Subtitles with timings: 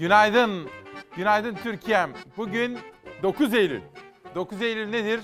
[0.00, 0.68] Günaydın.
[1.16, 2.12] Günaydın Türkiye'm.
[2.36, 2.78] Bugün
[3.22, 3.80] 9 Eylül.
[4.34, 5.20] 9 Eylül nedir?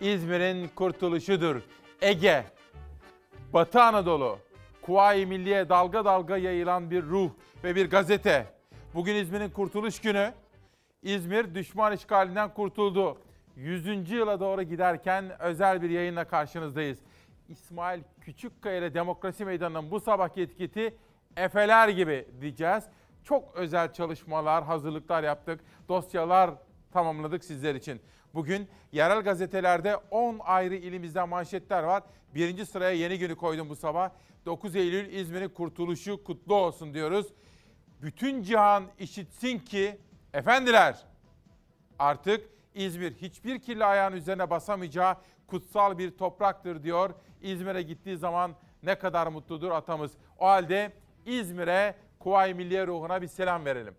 [0.00, 1.62] İzmir'in kurtuluşudur.
[2.02, 2.44] Ege,
[3.52, 4.38] Batı Anadolu,
[4.82, 7.30] Kuvayi Milliye dalga dalga yayılan bir ruh
[7.64, 8.46] ve bir gazete.
[8.94, 10.32] Bugün İzmir'in kurtuluş günü.
[11.02, 13.18] İzmir düşman işgalinden kurtuldu.
[13.56, 14.10] 100.
[14.10, 16.98] yıla doğru giderken özel bir yayınla karşınızdayız.
[17.48, 20.96] İsmail Küçükkaya ile Demokrasi Meydanı'nın bu sabahki etiketi
[21.36, 22.84] Efeler gibi diyeceğiz.
[23.28, 25.60] Çok özel çalışmalar, hazırlıklar yaptık.
[25.88, 26.50] Dosyalar
[26.92, 28.00] tamamladık sizler için.
[28.34, 32.02] Bugün yerel gazetelerde 10 ayrı ilimizden manşetler var.
[32.34, 34.10] Birinci sıraya yeni günü koydum bu sabah.
[34.46, 37.26] 9 Eylül İzmir'in kurtuluşu kutlu olsun diyoruz.
[38.02, 39.98] Bütün cihan işitsin ki
[40.34, 40.96] efendiler
[41.98, 47.10] artık İzmir hiçbir kirli ayağın üzerine basamayacağı kutsal bir topraktır diyor.
[47.40, 50.12] İzmir'e gittiği zaman ne kadar mutludur atamız.
[50.38, 50.92] O halde
[51.26, 53.94] İzmir'e Kuvayi Milliye ruhuna bir selam verelim.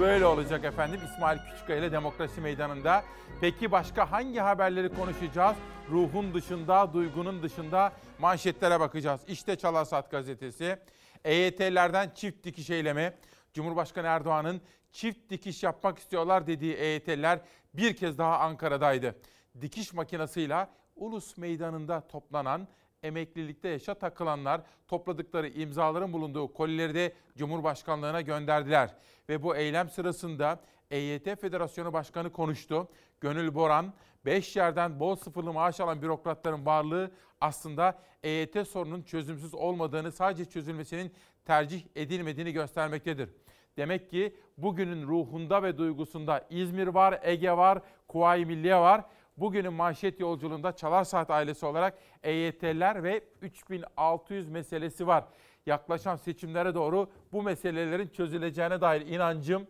[0.00, 1.00] Böyle olacak efendim.
[1.04, 3.04] İsmail Küçükkaya ile Demokrasi Meydanı'nda.
[3.40, 5.56] Peki başka hangi haberleri konuşacağız?
[5.90, 9.20] Ruhun dışında, duygunun dışında manşetlere bakacağız.
[9.26, 10.78] İşte Çalasat gazetesi.
[11.24, 13.12] EYT'lerden çift dikiş eylemi.
[13.52, 14.60] Cumhurbaşkanı Erdoğan'ın
[14.92, 17.40] çift dikiş yapmak istiyorlar dediği EYT'liler
[17.74, 19.16] bir kez daha Ankara'daydı.
[19.60, 22.68] Dikiş makinasıyla Ulus Meydanı'nda toplanan
[23.04, 28.94] emeklilikte yaşa takılanlar topladıkları imzaların bulunduğu kolileri de Cumhurbaşkanlığına gönderdiler.
[29.28, 30.60] Ve bu eylem sırasında
[30.90, 32.88] EYT Federasyonu Başkanı konuştu.
[33.20, 33.94] Gönül Boran,
[34.24, 37.10] 5 yerden bol sıfırlı maaş alan bürokratların varlığı
[37.40, 41.12] aslında EYT sorunun çözümsüz olmadığını, sadece çözülmesinin
[41.44, 43.28] tercih edilmediğini göstermektedir.
[43.76, 47.78] Demek ki bugünün ruhunda ve duygusunda İzmir var, Ege var,
[48.08, 49.04] Kuvayi Milliye var.
[49.36, 55.24] Bugünün manşet yolculuğunda Çalar Saat ailesi olarak EYT'ler ve 3600 meselesi var.
[55.66, 59.66] Yaklaşan seçimlere doğru bu meselelerin çözüleceğine dair inancım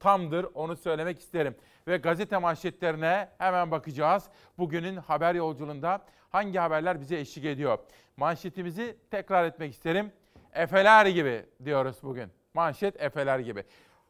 [0.00, 1.56] tamdır onu söylemek isterim.
[1.88, 4.24] Ve gazete manşetlerine hemen bakacağız.
[4.58, 7.78] Bugünün haber yolculuğunda hangi haberler bize eşlik ediyor?
[8.16, 10.12] Manşetimizi tekrar etmek isterim.
[10.52, 12.30] Efeler gibi diyoruz bugün.
[12.54, 13.64] Manşet Efeler gibi.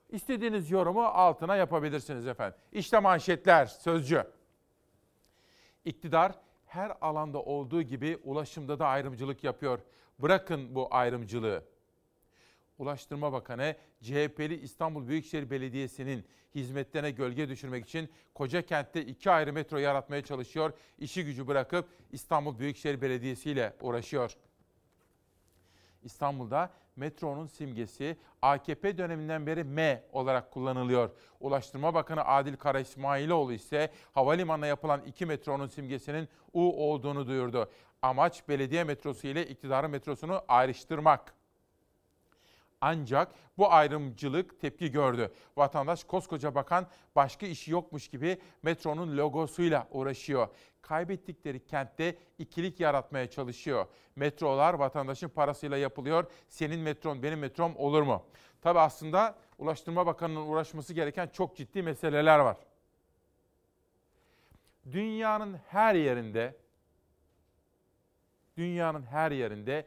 [0.09, 2.59] İstediğiniz yorumu altına yapabilirsiniz efendim.
[2.73, 4.25] İşte manşetler, sözcü.
[5.89, 6.33] İktidar
[6.67, 9.79] her alanda olduğu gibi ulaşımda da ayrımcılık yapıyor.
[10.19, 11.65] Bırakın bu ayrımcılığı.
[12.79, 19.79] Ulaştırma Bakanı CHP'li İstanbul Büyükşehir Belediyesi'nin hizmetlerine gölge düşürmek için koca kentte iki ayrı metro
[19.79, 20.73] yaratmaya çalışıyor.
[20.99, 24.37] İşi gücü bırakıp İstanbul Büyükşehir Belediyesi ile uğraşıyor.
[26.03, 31.11] İstanbul'da metronun simgesi AKP döneminden beri M olarak kullanılıyor.
[31.41, 37.71] Ulaştırma Bakanı Adil Kara İsmailoğlu ise havalimanına yapılan iki metronun simgesinin U olduğunu duyurdu.
[38.03, 41.35] Amaç belediye metrosu ile iktidarın metrosunu ayrıştırmak.
[42.81, 45.33] Ancak bu ayrımcılık tepki gördü.
[45.57, 46.87] Vatandaş koskoca bakan
[47.17, 50.49] başka işi yokmuş gibi metronun logosuyla uğraşıyor.
[50.89, 53.87] Kaybettikleri kentte ikilik yaratmaya çalışıyor.
[54.17, 56.25] Metrolar vatandaşın parasıyla yapılıyor.
[56.49, 58.27] Senin metron benim metrom olur mu?
[58.61, 62.57] Tabi aslında Ulaştırma Bakanı'nın uğraşması gereken çok ciddi meseleler var.
[64.93, 66.57] Dünyanın her yerinde
[68.57, 69.87] dünyanın her yerinde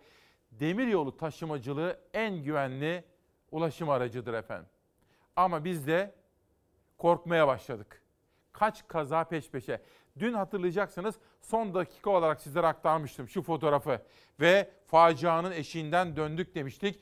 [0.52, 3.04] demiryolu taşımacılığı en güvenli
[3.52, 4.70] ulaşım aracıdır efendim.
[5.36, 6.16] Ama biz de
[6.98, 8.02] korkmaya başladık.
[8.52, 9.82] Kaç kaza peş peşe.
[10.20, 14.02] Dün hatırlayacaksınız son dakika olarak sizlere aktarmıştım şu fotoğrafı.
[14.40, 17.00] Ve facianın eşiğinden döndük demiştik.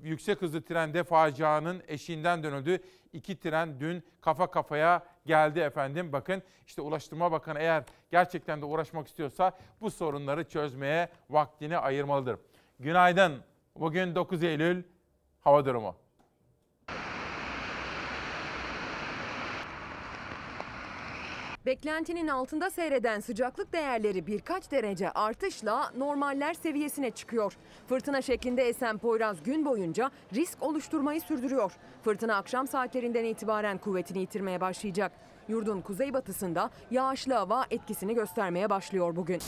[0.00, 2.78] Yüksek hızlı trende facianın eşiğinden dönüldü.
[3.12, 6.12] iki tren dün kafa kafaya geldi efendim.
[6.12, 12.38] Bakın işte Ulaştırma Bakanı eğer gerçekten de uğraşmak istiyorsa bu sorunları çözmeye vaktini ayırmalıdır.
[12.80, 13.42] Günaydın.
[13.76, 14.82] Bugün 9 Eylül
[15.40, 16.05] hava durumu.
[21.66, 27.56] Beklentinin altında seyreden sıcaklık değerleri birkaç derece artışla normaller seviyesine çıkıyor.
[27.88, 31.72] Fırtına şeklinde esen Poyraz gün boyunca risk oluşturmayı sürdürüyor.
[32.04, 35.12] Fırtına akşam saatlerinden itibaren kuvvetini yitirmeye başlayacak.
[35.48, 39.40] Yurdun kuzeybatısında yağışlı hava etkisini göstermeye başlıyor bugün.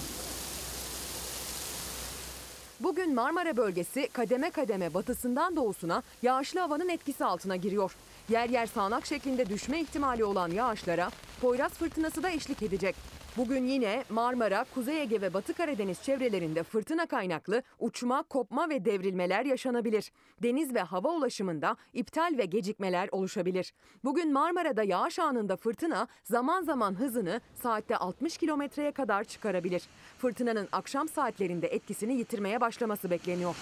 [2.81, 7.97] Bugün Marmara bölgesi kademe kademe batısından doğusuna yağışlı havanın etkisi altına giriyor.
[8.28, 11.10] Yer yer sağanak şeklinde düşme ihtimali olan yağışlara
[11.40, 12.96] Poyraz fırtınası da eşlik edecek.
[13.36, 19.44] Bugün yine Marmara, Kuzey Ege ve Batı Karadeniz çevrelerinde fırtına kaynaklı uçma, kopma ve devrilmeler
[19.44, 20.12] yaşanabilir.
[20.42, 23.72] Deniz ve hava ulaşımında iptal ve gecikmeler oluşabilir.
[24.04, 29.82] Bugün Marmara'da yağış anında fırtına zaman zaman hızını saatte 60 kilometreye kadar çıkarabilir.
[30.19, 33.54] Fırtınanın akşam saatlerinde etkisini yitirmeye başlaması bekleniyor.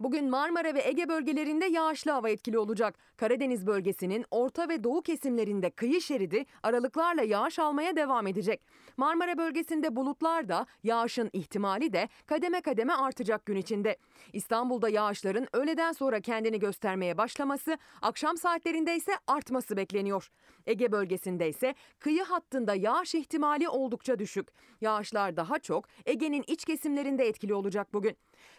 [0.00, 2.98] Bugün Marmara ve Ege bölgelerinde yağışlı hava etkili olacak.
[3.16, 8.62] Karadeniz bölgesinin orta ve doğu kesimlerinde kıyı şeridi aralıklarla yağış almaya devam edecek.
[8.96, 13.96] Marmara bölgesinde bulutlar da yağışın ihtimali de kademe kademe artacak gün içinde.
[14.32, 20.30] İstanbul'da yağışların öğleden sonra kendini göstermeye başlaması, akşam saatlerinde ise artması bekleniyor.
[20.66, 24.48] Ege bölgesinde ise kıyı hattında yağış ihtimali oldukça düşük.
[24.80, 28.16] Yağışlar daha çok Ege'nin iç kesimlerinde etkili olacak bugün.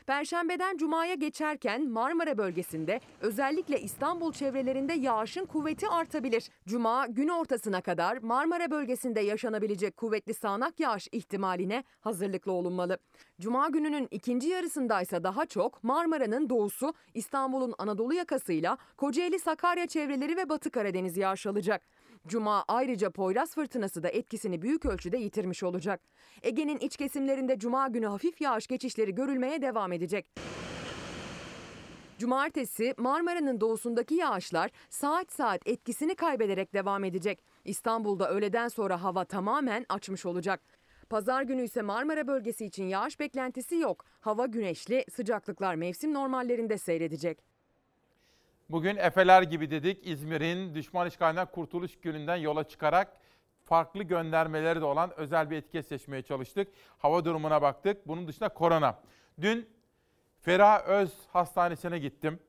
[0.07, 6.49] Perşembeden Cuma'ya geçerken Marmara bölgesinde özellikle İstanbul çevrelerinde yağışın kuvveti artabilir.
[6.67, 12.97] Cuma gün ortasına kadar Marmara bölgesinde yaşanabilecek kuvvetli sağanak yağış ihtimaline hazırlıklı olunmalı.
[13.41, 20.37] Cuma gününün ikinci yarısında ise daha çok Marmara'nın doğusu, İstanbul'un Anadolu yakasıyla Kocaeli Sakarya çevreleri
[20.37, 21.81] ve Batı Karadeniz yağış alacak.
[22.27, 26.01] Cuma ayrıca Poyraz fırtınası da etkisini büyük ölçüde yitirmiş olacak.
[26.43, 30.31] Ege'nin iç kesimlerinde cuma günü hafif yağış geçişleri görülmeye devam edecek.
[32.17, 37.43] Cumartesi Marmara'nın doğusundaki yağışlar saat saat etkisini kaybederek devam edecek.
[37.65, 40.61] İstanbul'da öğleden sonra hava tamamen açmış olacak.
[41.09, 44.05] Pazar günü ise Marmara bölgesi için yağış beklentisi yok.
[44.19, 47.37] Hava güneşli, sıcaklıklar mevsim normallerinde seyredecek.
[48.69, 50.07] Bugün Efeler gibi dedik.
[50.07, 53.17] İzmir'in düşman işgalinden kurtuluş gününden yola çıkarak
[53.63, 56.67] farklı göndermeleri de olan özel bir etiket seçmeye çalıştık.
[56.97, 58.07] Hava durumuna baktık.
[58.07, 58.99] Bunun dışında korona.
[59.41, 59.76] Dün
[60.41, 62.39] Ferah Öz Hastanesi'ne gittim.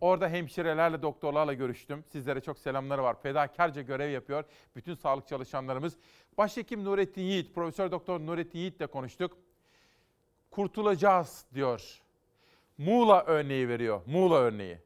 [0.00, 2.04] Orada hemşirelerle, doktorlarla görüştüm.
[2.12, 3.22] Sizlere çok selamları var.
[3.22, 4.44] Fedakarca görev yapıyor
[4.76, 5.96] bütün sağlık çalışanlarımız.
[6.38, 9.38] Başhekim Nurettin Yiğit, Profesör Doktor Nurettin Yiğit ile konuştuk.
[10.50, 12.00] Kurtulacağız diyor.
[12.78, 14.00] Muğla örneği veriyor.
[14.06, 14.78] Muğla örneği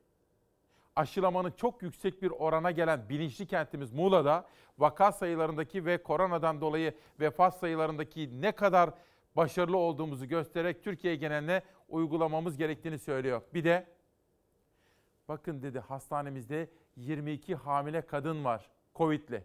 [0.97, 4.47] aşılamanın çok yüksek bir orana gelen bilinçli kentimiz Muğla'da
[4.79, 8.91] vaka sayılarındaki ve koronadan dolayı vefat sayılarındaki ne kadar
[9.37, 11.63] başarılı olduğumuzu göstererek Türkiye geneline
[11.93, 13.43] uygulamamız gerektiğini söylüyor.
[13.55, 13.87] Bir de
[15.29, 19.45] bakın dedi hastanemizde 22 hamile kadın var Covid'li.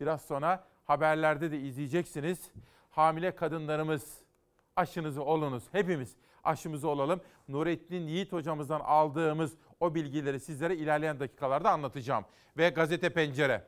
[0.00, 2.50] Biraz sonra haberlerde de izleyeceksiniz.
[2.90, 4.18] Hamile kadınlarımız
[4.76, 5.64] aşınızı olunuz.
[5.72, 7.20] Hepimiz aşımızı olalım.
[7.48, 12.24] Nurettin Yiğit hocamızdan aldığımız o bilgileri sizlere ilerleyen dakikalarda anlatacağım.
[12.56, 13.64] Ve gazete pencere.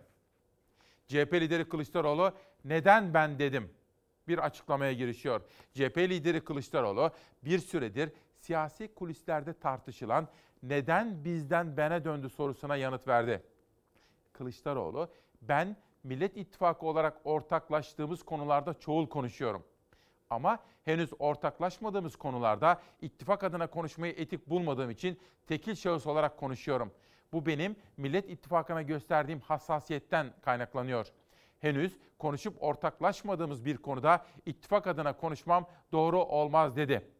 [1.06, 2.32] CHP lideri Kılıçdaroğlu
[2.64, 3.70] neden ben dedim
[4.28, 5.40] bir açıklamaya girişiyor.
[5.74, 7.10] CHP lideri Kılıçdaroğlu
[7.44, 10.28] bir süredir siyasi kulislerde tartışılan
[10.62, 13.42] neden bizden bene döndü sorusuna yanıt verdi.
[14.32, 15.08] Kılıçdaroğlu
[15.42, 19.64] ben Millet İttifakı olarak ortaklaştığımız konularda çoğul konuşuyorum.
[20.30, 26.92] Ama henüz ortaklaşmadığımız konularda ittifak adına konuşmayı etik bulmadığım için tekil şahıs olarak konuşuyorum.
[27.32, 31.06] Bu benim Millet İttifakı'na gösterdiğim hassasiyetten kaynaklanıyor.
[31.64, 37.10] Henüz konuşup ortaklaşmadığımız bir konuda ittifak adına konuşmam doğru olmaz dedi.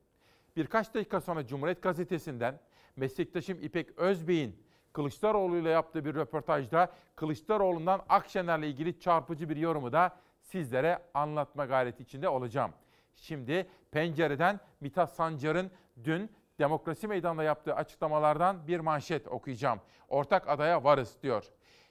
[0.56, 2.60] Birkaç dakika sonra Cumhuriyet Gazetesi'nden
[2.96, 10.16] meslektaşım İpek Özbey'in Kılıçdaroğlu ile yaptığı bir röportajda Kılıçdaroğlu'ndan Akşener'le ilgili çarpıcı bir yorumu da
[10.40, 12.70] sizlere anlatma gayreti içinde olacağım.
[13.16, 15.70] Şimdi pencereden Mithat Sancar'ın
[16.04, 19.80] dün Demokrasi Meydanı'nda yaptığı açıklamalardan bir manşet okuyacağım.
[20.08, 21.44] Ortak adaya varız diyor.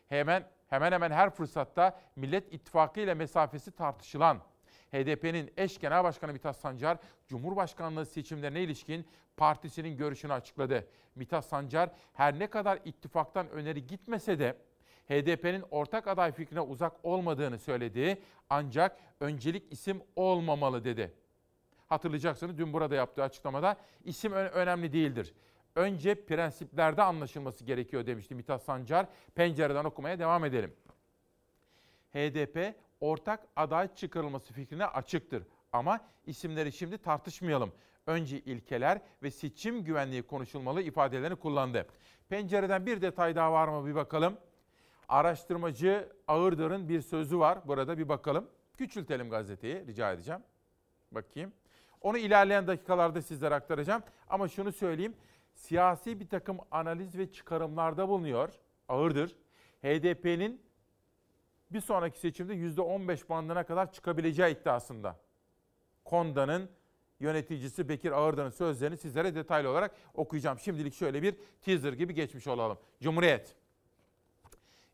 [0.09, 4.37] Hemen hemen hemen her fırsatta Millet İttifakı ile mesafesi tartışılan
[4.91, 9.05] HDP'nin eş genel başkanı Mithat Sancar, Cumhurbaşkanlığı seçimlerine ilişkin
[9.37, 10.87] partisinin görüşünü açıkladı.
[11.15, 14.57] Mithat Sancar her ne kadar ittifaktan öneri gitmese de
[15.09, 18.21] HDP'nin ortak aday fikrine uzak olmadığını söyledi.
[18.49, 21.13] Ancak öncelik isim olmamalı dedi.
[21.89, 25.33] Hatırlayacaksınız dün burada yaptığı açıklamada isim önemli değildir.
[25.75, 29.07] Önce prensiplerde anlaşılması gerekiyor demişti Mithat Sancar.
[29.35, 30.73] Pencereden okumaya devam edelim.
[32.13, 35.43] HDP ortak aday çıkarılması fikrine açıktır.
[35.73, 37.71] Ama isimleri şimdi tartışmayalım.
[38.07, 41.87] Önce ilkeler ve seçim güvenliği konuşulmalı ifadelerini kullandı.
[42.29, 44.37] Pencereden bir detay daha var mı bir bakalım.
[45.09, 47.67] Araştırmacı Ağırdır'ın bir sözü var.
[47.67, 48.49] Burada bir bakalım.
[48.77, 50.41] Küçültelim gazeteyi rica edeceğim.
[51.11, 51.53] Bakayım.
[52.01, 54.03] Onu ilerleyen dakikalarda sizlere aktaracağım.
[54.29, 55.15] Ama şunu söyleyeyim.
[55.53, 58.49] Siyasi bir takım analiz ve çıkarımlarda bulunuyor.
[58.89, 59.35] Ağırdır.
[59.83, 60.61] HDP'nin
[61.71, 65.19] bir sonraki seçimde %15 bandına kadar çıkabileceği iddiasında.
[66.05, 66.69] Konda'nın
[67.19, 70.59] yöneticisi Bekir Ağırdan'ın sözlerini sizlere detaylı olarak okuyacağım.
[70.59, 72.77] Şimdilik şöyle bir teaser gibi geçmiş olalım.
[73.01, 73.55] Cumhuriyet.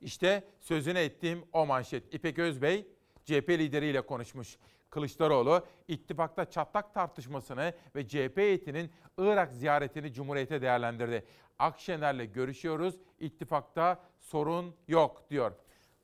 [0.02, 2.14] İşte sözünü ettiğim o manşet.
[2.14, 2.88] İpek Özbey
[3.26, 4.58] CHP lideriyle konuşmuş.
[4.90, 11.26] Kılıçdaroğlu ittifakta çatlak tartışmasını ve CHP heyetinin Irak ziyaretini Cumhuriyet'e değerlendirdi.
[11.60, 15.52] Akşener'le görüşüyoruz, ittifakta sorun yok diyor.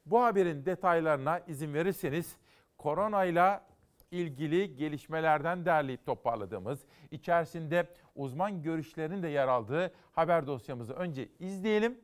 [0.05, 2.37] Bu haberin detaylarına izin verirseniz
[2.77, 3.65] koronayla
[4.11, 11.99] ilgili gelişmelerden derleyip toparladığımız, içerisinde uzman görüşlerinin de yer aldığı haber dosyamızı önce izleyelim.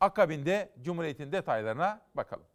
[0.00, 2.46] Akabinde Cumhuriyet'in detaylarına bakalım.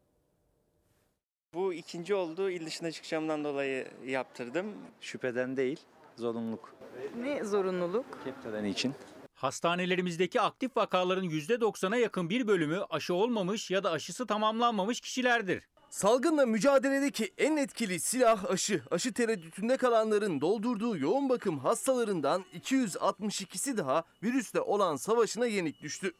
[1.53, 2.49] Bu ikinci oldu.
[2.49, 4.65] İl dışına çıkacağımdan dolayı yaptırdım.
[5.01, 5.79] Şüpheden değil,
[6.15, 6.75] zorunluluk.
[7.17, 8.05] Ne zorunluluk?
[8.23, 8.93] Kepteden için.
[9.33, 15.63] Hastanelerimizdeki aktif vakaların %90'a yakın bir bölümü aşı olmamış ya da aşısı tamamlanmamış kişilerdir.
[15.89, 18.83] Salgınla mücadeledeki en etkili silah aşı.
[18.91, 26.13] Aşı tereddütünde kalanların doldurduğu yoğun bakım hastalarından 262'si daha virüsle olan savaşına yenik düştü.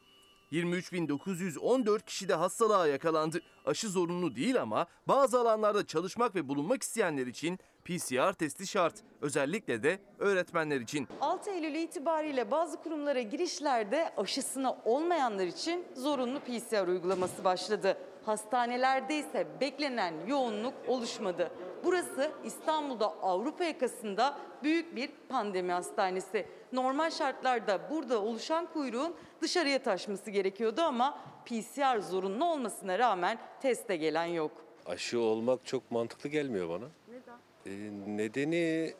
[0.52, 3.40] 23.914 kişi de hastalığa yakalandı.
[3.66, 8.94] Aşı zorunlu değil ama bazı alanlarda çalışmak ve bulunmak isteyenler için PCR testi şart.
[9.20, 11.08] Özellikle de öğretmenler için.
[11.20, 17.96] 6 Eylül itibariyle bazı kurumlara girişlerde aşısına olmayanlar için zorunlu PCR uygulaması başladı.
[18.30, 21.50] Hastanelerde ise beklenen yoğunluk oluşmadı.
[21.84, 26.46] Burası İstanbul'da Avrupa yakasında büyük bir pandemi hastanesi.
[26.72, 34.24] Normal şartlarda burada oluşan kuyruğun dışarıya taşması gerekiyordu ama PCR zorunlu olmasına rağmen teste gelen
[34.24, 34.52] yok.
[34.86, 36.88] Aşı olmak çok mantıklı gelmiyor bana.
[37.08, 38.16] Neden?
[38.16, 38.94] nedeni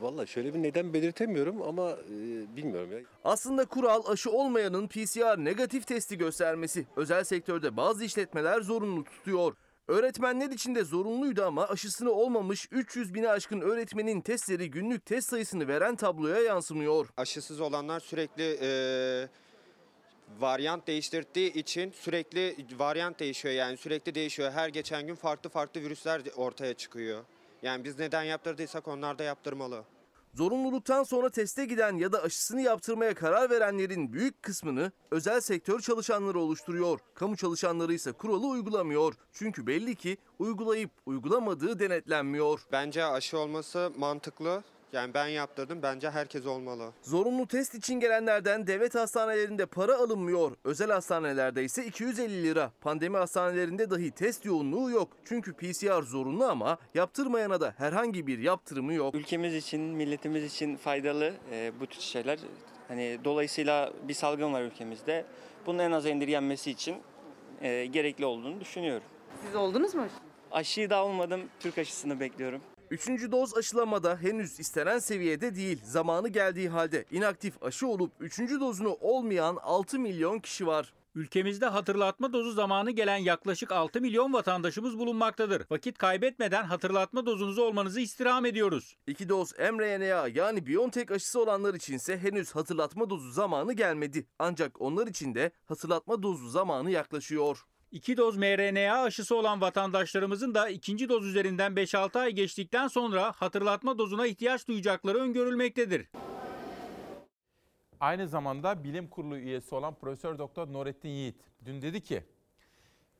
[0.00, 2.16] Valla şöyle bir neden belirtemiyorum ama e,
[2.56, 2.98] bilmiyorum ya.
[3.24, 6.86] Aslında kural aşı olmayanın PCR negatif testi göstermesi.
[6.96, 9.54] Özel sektörde bazı işletmeler zorunlu tutuyor.
[9.88, 15.68] Öğretmenler için de zorunluydu ama aşısını olmamış 300 bini aşkın öğretmenin testleri günlük test sayısını
[15.68, 17.08] veren tabloya yansımıyor.
[17.16, 18.68] Aşısız olanlar sürekli e,
[20.40, 24.52] varyant değiştirdiği için sürekli varyant değişiyor yani sürekli değişiyor.
[24.52, 27.24] Her geçen gün farklı farklı virüsler ortaya çıkıyor.
[27.62, 29.84] Yani biz neden yaptırdıysak onlar da yaptırmalı.
[30.34, 36.38] Zorunluluktan sonra teste giden ya da aşısını yaptırmaya karar verenlerin büyük kısmını özel sektör çalışanları
[36.38, 37.00] oluşturuyor.
[37.14, 39.14] Kamu çalışanları ise kuralı uygulamıyor.
[39.32, 42.60] Çünkü belli ki uygulayıp uygulamadığı denetlenmiyor.
[42.72, 44.62] Bence aşı olması mantıklı.
[44.92, 46.92] Yani ben yaptırdım bence herkes olmalı.
[47.02, 50.56] Zorunlu test için gelenlerden devlet hastanelerinde para alınmıyor.
[50.64, 52.72] Özel hastanelerde ise 250 lira.
[52.80, 55.08] Pandemi hastanelerinde dahi test yoğunluğu yok.
[55.24, 59.14] Çünkü PCR zorunlu ama yaptırmayana da herhangi bir yaptırımı yok.
[59.14, 62.38] Ülkemiz için, milletimiz için faydalı e, bu tür şeyler.
[62.88, 65.24] Hani dolayısıyla bir salgın var ülkemizde.
[65.66, 66.96] Bunun en az indirgenmesi için
[67.62, 69.06] e, gerekli olduğunu düşünüyorum.
[69.46, 70.06] Siz oldunuz mu?
[70.50, 71.40] Aşıyı da olmadım.
[71.60, 72.60] Türk aşısını bekliyorum.
[72.90, 75.80] Üçüncü doz aşılamada henüz istenen seviyede değil.
[75.84, 80.92] Zamanı geldiği halde inaktif aşı olup üçüncü dozunu olmayan 6 milyon kişi var.
[81.14, 85.66] Ülkemizde hatırlatma dozu zamanı gelen yaklaşık 6 milyon vatandaşımız bulunmaktadır.
[85.70, 88.96] Vakit kaybetmeden hatırlatma dozunuzu olmanızı istirham ediyoruz.
[89.06, 94.26] İki doz mRNA yani BioNTech aşısı olanlar içinse henüz hatırlatma dozu zamanı gelmedi.
[94.38, 97.64] Ancak onlar için de hatırlatma dozu zamanı yaklaşıyor.
[97.92, 103.98] İki doz mRNA aşısı olan vatandaşlarımızın da ikinci doz üzerinden 5-6 ay geçtikten sonra hatırlatma
[103.98, 106.08] dozuna ihtiyaç duyacakları öngörülmektedir.
[108.00, 112.22] Aynı zamanda bilim kurulu üyesi olan Profesör Doktor Nurettin Yiğit dün dedi ki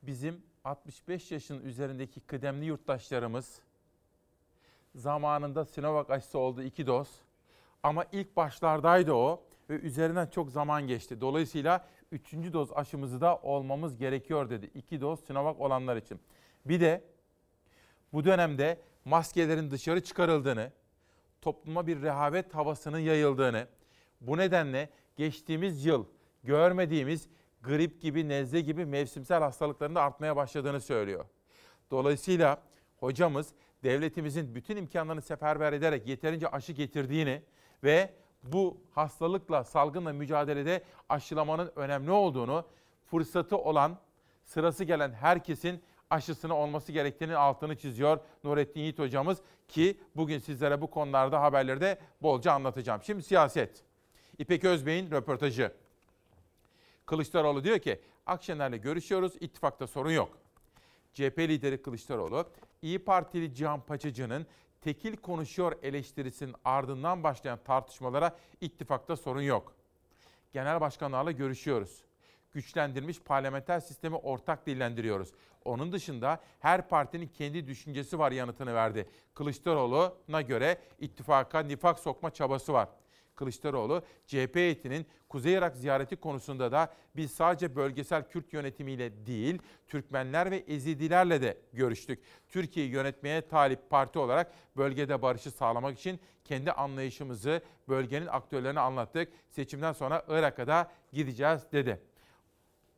[0.03, 3.63] bizim 65 yaşın üzerindeki kıdemli yurttaşlarımız
[4.95, 7.09] zamanında Sinovac aşısı oldu iki doz
[7.83, 11.21] ama ilk başlardaydı o ve üzerinden çok zaman geçti.
[11.21, 14.71] Dolayısıyla üçüncü doz aşımızı da olmamız gerekiyor dedi.
[14.75, 16.21] İki doz Sinovac olanlar için.
[16.65, 17.05] Bir de
[18.12, 20.73] bu dönemde maskelerin dışarı çıkarıldığını,
[21.41, 23.67] topluma bir rehavet havasının yayıldığını,
[24.21, 26.05] bu nedenle geçtiğimiz yıl
[26.45, 27.29] görmediğimiz
[27.62, 31.25] grip gibi, nezle gibi mevsimsel hastalıkların da artmaya başladığını söylüyor.
[31.91, 32.62] Dolayısıyla
[32.97, 37.43] hocamız devletimizin bütün imkanlarını seferber ederek yeterince aşı getirdiğini
[37.85, 42.64] ve bu hastalıkla, salgınla mücadelede aşılamanın önemli olduğunu,
[43.07, 43.99] fırsatı olan,
[44.45, 50.90] sırası gelen herkesin aşısını olması gerektiğini altını çiziyor Nurettin Yiğit hocamız ki bugün sizlere bu
[50.90, 53.02] konularda haberleri de bolca anlatacağım.
[53.02, 53.85] Şimdi siyaset.
[54.38, 55.73] İpek Özbey'in röportajı.
[57.07, 60.38] Kılıçdaroğlu diyor ki Akşener'le görüşüyoruz, ittifakta sorun yok.
[61.12, 62.45] CHP lideri Kılıçdaroğlu,
[62.83, 64.47] İyi Partili Cihan Paçacı'nın
[64.81, 69.75] tekil konuşuyor eleştirisinin ardından başlayan tartışmalara ittifakta sorun yok.
[70.53, 72.05] Genel başkanlarla görüşüyoruz.
[72.53, 75.33] Güçlendirilmiş parlamenter sistemi ortak dillendiriyoruz.
[75.65, 79.09] Onun dışında her partinin kendi düşüncesi var yanıtını verdi.
[79.35, 82.89] Kılıçdaroğlu'na göre ittifaka nifak sokma çabası var.
[83.38, 90.50] Kılıçdaroğlu, CHP heyetinin Kuzey Irak ziyareti konusunda da biz sadece bölgesel Kürt yönetimiyle değil, Türkmenler
[90.50, 92.23] ve Ezidilerle de görüştük.
[92.49, 99.33] Türkiye'yi yönetmeye talip parti olarak bölgede barışı sağlamak için kendi anlayışımızı bölgenin aktörlerine anlattık.
[99.49, 102.00] Seçimden sonra Irak'a da gideceğiz dedi.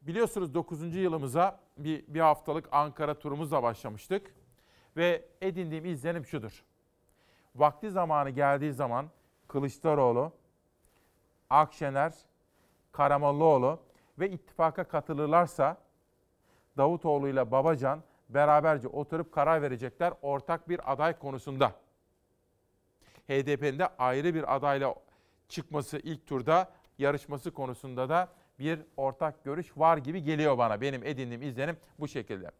[0.02, 0.94] Biliyorsunuz 9.
[0.97, 4.35] yılımıza bir, bir haftalık Ankara turumuzla başlamıştık.
[4.97, 6.64] Ve edindiğim izlenim şudur.
[7.54, 9.11] Vakti zamanı geldiği zaman
[9.50, 10.33] Kılıçdaroğlu,
[11.50, 12.12] Akşener,
[12.92, 13.80] Karamollaoğlu
[14.19, 15.76] ve ittifaka katılırlarsa
[16.76, 21.73] Davutoğlu ile Babacan beraberce oturup karar verecekler ortak bir aday konusunda.
[23.28, 24.95] HDP'nin de ayrı bir adayla
[25.49, 28.28] çıkması ilk turda yarışması konusunda da
[28.59, 30.80] bir ortak görüş var gibi geliyor bana.
[30.80, 32.50] Benim edindiğim izlenim bu şekilde.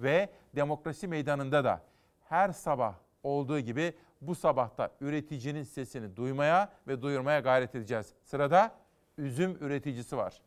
[0.00, 1.82] Ve demokrasi meydanında da
[2.28, 8.06] her sabah olduğu gibi bu sabahta üreticinin sesini duymaya ve duyurmaya gayret edeceğiz.
[8.24, 8.74] Sırada
[9.18, 10.40] üzüm üreticisi var.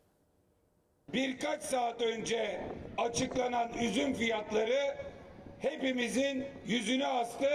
[1.12, 2.60] Birkaç saat önce
[2.98, 4.96] açıklanan üzüm fiyatları
[5.58, 7.50] hepimizin yüzüne astı.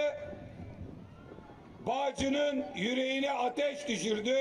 [1.87, 4.35] Bağcının yüreğine ateş düşürdü,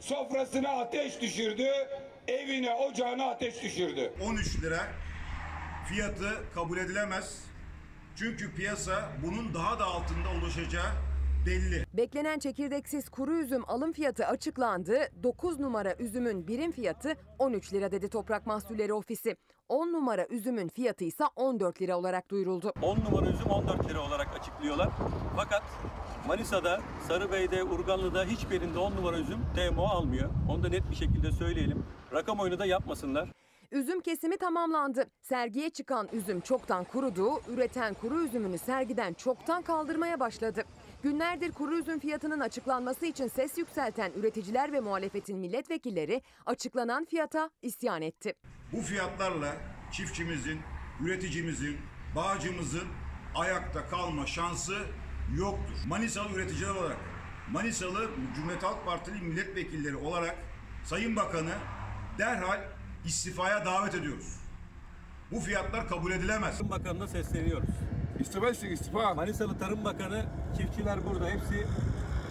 [0.00, 1.68] sofrasına ateş düşürdü,
[2.28, 4.12] evine ocağına ateş düşürdü.
[4.24, 4.80] 13 lira
[5.88, 7.44] fiyatı kabul edilemez.
[8.16, 10.90] Çünkü piyasa bunun daha da altında ulaşacağı
[11.46, 11.86] belli.
[11.94, 14.98] Beklenen çekirdeksiz kuru üzüm alım fiyatı açıklandı.
[15.22, 19.36] 9 numara üzümün birim fiyatı 13 lira dedi Toprak Mahsulleri Ofisi.
[19.68, 22.72] 10 numara üzümün fiyatı ise 14 lira olarak duyuruldu.
[22.82, 24.88] 10 numara üzüm 14 lira olarak açıklıyorlar.
[25.36, 25.62] Fakat
[26.26, 30.30] Manisa'da, Sarıbey'de, Urganlı'da hiçbirinde 10 numara üzüm TMO almıyor.
[30.48, 31.84] Onu da net bir şekilde söyleyelim.
[32.12, 33.28] Rakam oyunu da yapmasınlar.
[33.72, 35.04] Üzüm kesimi tamamlandı.
[35.22, 37.40] Sergiye çıkan üzüm çoktan kurudu.
[37.48, 40.64] Üreten kuru üzümünü sergiden çoktan kaldırmaya başladı.
[41.02, 48.02] Günlerdir kuru üzüm fiyatının açıklanması için ses yükselten üreticiler ve muhalefetin milletvekilleri açıklanan fiyata isyan
[48.02, 48.34] etti.
[48.72, 49.56] Bu fiyatlarla
[49.92, 50.60] çiftçimizin,
[51.04, 51.76] üreticimizin,
[52.16, 52.88] bağcımızın
[53.34, 54.78] ayakta kalma şansı
[55.38, 55.74] yoktur.
[55.86, 56.96] Manisalı üreticiler olarak,
[57.52, 60.36] Manisalı Cumhuriyet Halk Partili milletvekilleri olarak
[60.84, 61.54] Sayın Bakanı
[62.18, 62.60] derhal
[63.04, 64.36] istifaya davet ediyoruz.
[65.30, 66.58] Bu fiyatlar kabul edilemez.
[66.58, 67.74] Tarım Bakanı'na sesleniyoruz.
[68.20, 69.14] İstifa istifa istifa.
[69.14, 70.22] Manisalı Tarım Bakanı,
[70.56, 71.66] çiftçiler burada hepsi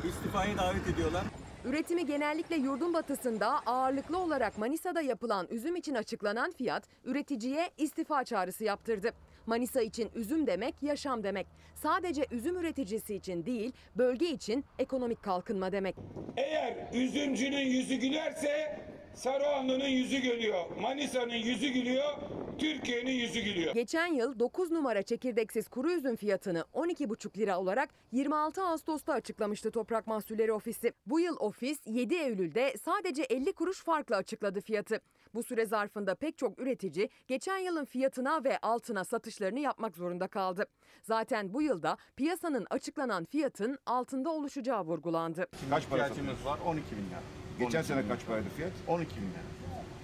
[0.07, 1.23] istifaya davet ediyorlar.
[1.65, 8.63] Üretimi genellikle yurdun batısında ağırlıklı olarak Manisa'da yapılan üzüm için açıklanan fiyat üreticiye istifa çağrısı
[8.63, 9.11] yaptırdı.
[9.45, 11.47] Manisa için üzüm demek yaşam demek.
[11.75, 15.95] Sadece üzüm üreticisi için değil bölge için ekonomik kalkınma demek.
[16.37, 18.79] Eğer üzümcünün yüzü gülerse
[19.19, 20.65] Saruhanlı'nın yüzü gülüyor.
[20.81, 22.13] Manisa'nın yüzü gülüyor.
[22.59, 23.73] Türkiye'nin yüzü gülüyor.
[23.73, 30.07] Geçen yıl 9 numara çekirdeksiz kuru üzüm fiyatını 12,5 lira olarak 26 Ağustos'ta açıklamıştı Toprak
[30.07, 30.93] Mahsulleri Ofisi.
[31.05, 35.01] Bu yıl ofis 7 Eylül'de sadece 50 kuruş farkla açıkladı fiyatı.
[35.33, 40.65] Bu süre zarfında pek çok üretici geçen yılın fiyatına ve altına satışlarını yapmak zorunda kaldı.
[41.03, 45.47] Zaten bu yılda piyasanın açıklanan fiyatın altında oluşacağı vurgulandı.
[45.69, 46.09] Kaç para
[46.45, 47.21] var 12 bin lira.
[47.59, 48.71] Geçen sene kaç paraydı fiyat?
[48.87, 49.58] 12 bin lira.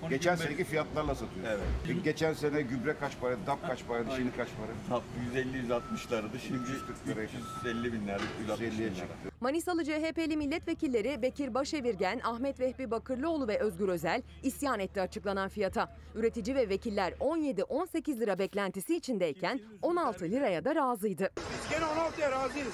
[0.09, 1.49] Geçen seneki fiyatlarla satıyoruz.
[1.51, 1.63] Evet.
[1.87, 4.47] Peki geçen sene gübre kaç paraydı, DAP kaç paraydı, şimdi kaç
[4.89, 5.01] para?
[5.35, 6.39] 150-160'lardı.
[6.47, 7.45] Şimdi 340 liraya çıktı.
[7.59, 9.29] 350 binler, 150'ye çıktı.
[9.41, 15.95] Manisalı CHP'li milletvekilleri Bekir Başevirgen, Ahmet Vehbi Bakırlıoğlu ve Özgür Özel isyan etti açıklanan fiyata.
[16.15, 21.29] Üretici ve vekiller 17-18 lira beklentisi içindeyken 16 liraya da razıydı.
[21.37, 22.73] Biz gene 16'ya razıyız.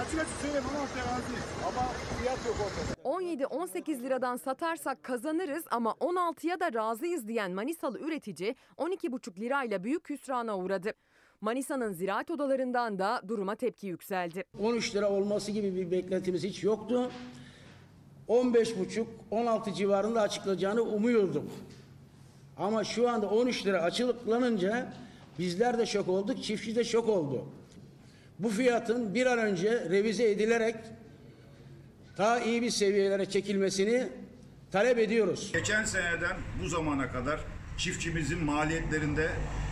[0.00, 1.44] Açık açık söyleyeyim 16'ya razıyız.
[1.68, 1.88] Ama
[2.20, 2.94] fiyat yok ortada.
[3.04, 10.58] 17-18 liradan satarsak kazanırız ama 16'ya da razıyız diyen Manisalı üretici 12,5 lirayla büyük hüsrana
[10.58, 10.92] uğradı.
[11.40, 14.44] Manisa'nın ziraat odalarından da duruma tepki yükseldi.
[14.60, 17.10] 13 lira olması gibi bir beklentimiz hiç yoktu.
[18.28, 21.50] 15,5-16 civarında açıklayacağını umuyorduk.
[22.56, 24.92] Ama şu anda 13 lira açıklanınca
[25.38, 27.44] bizler de şok olduk, çiftçi de şok oldu.
[28.38, 30.76] Bu fiyatın bir an önce revize edilerek
[32.18, 34.08] daha iyi bir seviyelere çekilmesini
[34.74, 35.50] talep ediyoruz.
[35.52, 37.40] Geçen seneden bu zamana kadar
[37.78, 39.30] çiftçimizin maliyetlerinde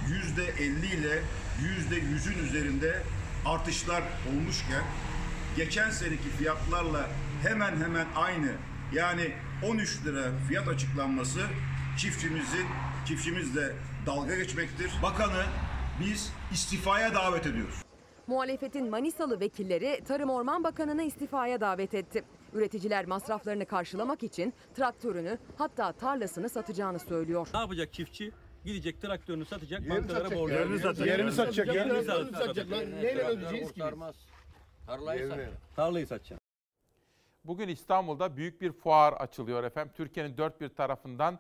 [0.09, 1.23] yüzde 50 ile
[1.63, 3.03] yüzde 100'ün üzerinde
[3.47, 4.83] artışlar olmuşken
[5.57, 7.09] geçen seneki fiyatlarla
[7.43, 8.51] hemen hemen aynı
[8.93, 9.33] yani
[9.67, 11.41] 13 lira fiyat açıklanması
[11.99, 12.67] çiftçimizin
[13.07, 13.73] çiftçimizle
[14.07, 14.91] dalga geçmektir.
[15.03, 15.45] Bakanı
[16.01, 17.83] biz istifaya davet ediyoruz.
[18.27, 22.25] Muhalefetin Manisalı vekilleri Tarım Orman Bakanı'nı istifaya davet etti.
[22.53, 27.49] Üreticiler masraflarını karşılamak için traktörünü hatta tarlasını satacağını söylüyor.
[27.55, 28.33] Ne yapacak çiftçi?
[28.65, 31.07] Gidecek traktörünü satacak, Yerini bankalara satacak borcu yerini satacak.
[31.07, 31.75] Yerini satacak ya.
[31.75, 32.71] Yerini satacak.
[32.71, 33.83] Neyle ödeyeceğiz ki?
[34.87, 35.77] Tarlayı satacak.
[35.77, 36.41] Tarlayı satacak.
[37.45, 39.93] Bugün İstanbul'da büyük bir fuar açılıyor efendim.
[39.97, 41.39] Türkiye'nin dört bir tarafından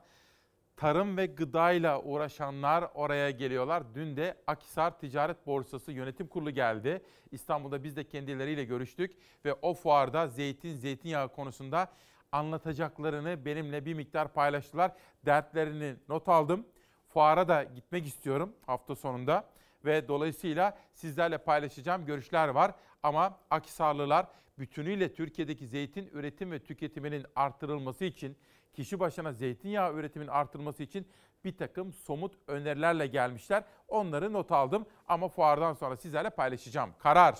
[0.82, 3.82] tarım ve gıdayla uğraşanlar oraya geliyorlar.
[3.94, 7.02] Dün de Akhisar Ticaret Borsası Yönetim Kurulu geldi.
[7.30, 11.92] İstanbul'da biz de kendileriyle görüştük ve o fuarda zeytin, zeytinyağı konusunda
[12.32, 14.92] anlatacaklarını benimle bir miktar paylaştılar.
[15.26, 16.66] Dertlerini not aldım.
[17.08, 19.44] Fuara da gitmek istiyorum hafta sonunda
[19.84, 22.74] ve dolayısıyla sizlerle paylaşacağım görüşler var.
[23.02, 24.26] Ama Akhisarlılar
[24.58, 28.36] bütünüyle Türkiye'deki zeytin üretim ve tüketiminin artırılması için,
[28.72, 31.08] kişi başına zeytinyağı üretiminin artırılması için
[31.44, 33.64] bir takım somut önerilerle gelmişler.
[33.88, 36.90] Onları not aldım ama fuardan sonra sizlerle paylaşacağım.
[36.98, 37.38] Karar.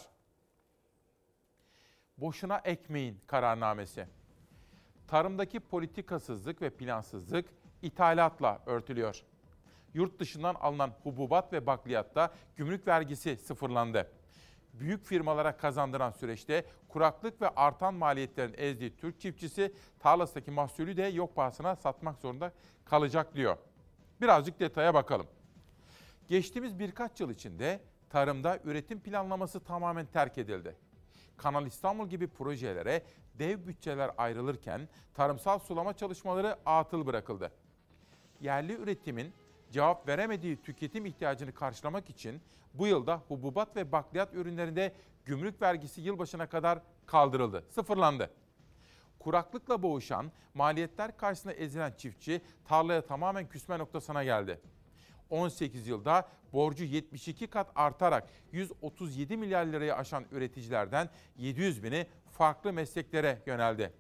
[2.19, 4.07] Boşuna ekmeyin kararnamesi.
[5.09, 7.49] Tarımdaki politikasızlık ve plansızlık
[7.83, 9.25] ithalatla örtülüyor.
[9.95, 14.11] Yurt dışından alınan hububat ve bakliyatta gümrük vergisi sıfırlandı
[14.73, 21.37] büyük firmalara kazandıran süreçte kuraklık ve artan maliyetlerin ezdiği Türk çiftçisi tarlasındaki mahsulü de yok
[21.37, 22.53] pahasına satmak zorunda
[22.85, 23.57] kalacak diyor.
[24.21, 25.27] Birazcık detaya bakalım.
[26.29, 27.81] Geçtiğimiz birkaç yıl içinde
[28.11, 30.77] tarımda üretim planlaması tamamen terk edildi.
[31.37, 33.03] Kanal İstanbul gibi projelere
[33.35, 37.53] dev bütçeler ayrılırken tarımsal sulama çalışmaları atıl bırakıldı.
[38.41, 39.33] Yerli üretimin
[39.73, 42.41] cevap veremediği tüketim ihtiyacını karşılamak için
[42.75, 44.93] bu yılda hububat ve bakliyat ürünlerinde
[45.25, 48.31] gümrük vergisi yılbaşına kadar kaldırıldı, sıfırlandı.
[49.19, 54.61] Kuraklıkla boğuşan, maliyetler karşısında ezilen çiftçi tarlaya tamamen küsme noktasına geldi.
[55.31, 63.43] 18 yılda borcu 72 kat artarak 137 milyar liraya aşan üreticilerden 700 bini farklı mesleklere
[63.47, 63.93] yöneldi.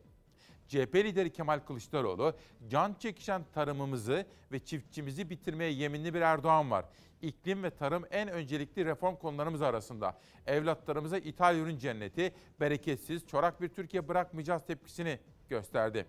[0.73, 2.35] CHP lideri Kemal Kılıçdaroğlu,
[2.69, 6.85] can çekişen tarımımızı ve çiftçimizi bitirmeye yeminli bir Erdoğan var.
[7.23, 10.19] İklim ve tarım en öncelikli reform konularımız arasında.
[10.47, 16.07] Evlatlarımıza ithal ürün cenneti, bereketsiz, çorak bir Türkiye bırakmayacağız tepkisini gösterdi.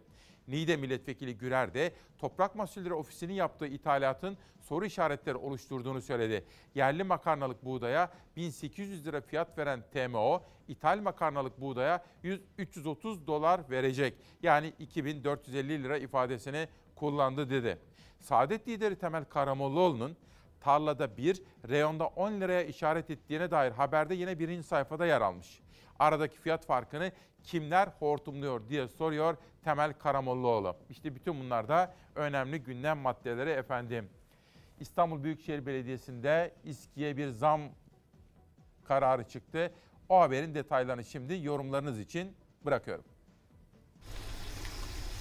[0.48, 6.46] Niğde Milletvekili Gürer de Toprak Mahsulleri Ofisi'nin yaptığı ithalatın soru işaretleri oluşturduğunu söyledi.
[6.76, 14.14] Yerli makarnalık buğdaya 1800 lira fiyat veren TMO, ithal makarnalık buğdaya 100, 330 dolar verecek.
[14.44, 17.78] Yani 2450 lira ifadesini kullandı dedi.
[18.20, 20.18] Saadet lideri Temel Karamollaoğlu'nun
[20.60, 25.60] tarlada 1, reyonda 10 liraya işaret ettiğine dair haberde yine birinci sayfada yer almış.
[26.04, 27.12] Aradaki fiyat farkını
[27.44, 30.76] kimler hortumluyor diye soruyor Temel Karamollaoğlu.
[30.90, 34.10] İşte bütün bunlar da önemli gündem maddeleri efendim.
[34.80, 37.62] İstanbul Büyükşehir Belediyesi'nde İSKİ'ye bir zam
[38.84, 39.74] kararı çıktı.
[40.10, 42.36] O haberin detaylarını şimdi yorumlarınız için
[42.66, 43.06] bırakıyorum.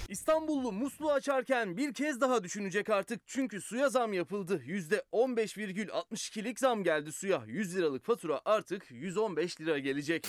[0.09, 3.21] İstanbullu musluğu açarken bir kez daha düşünecek artık.
[3.27, 4.61] Çünkü suya zam yapıldı.
[4.65, 7.43] %15,62'lik zam geldi suya.
[7.47, 10.27] 100 liralık fatura artık 115 lira gelecek.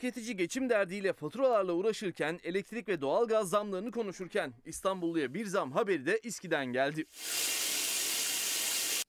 [0.00, 6.20] Tüketici geçim derdiyle faturalarla uğraşırken elektrik ve doğalgaz zamlarını konuşurken İstanbulluya bir zam haberi de
[6.22, 7.04] İSKİ'den geldi.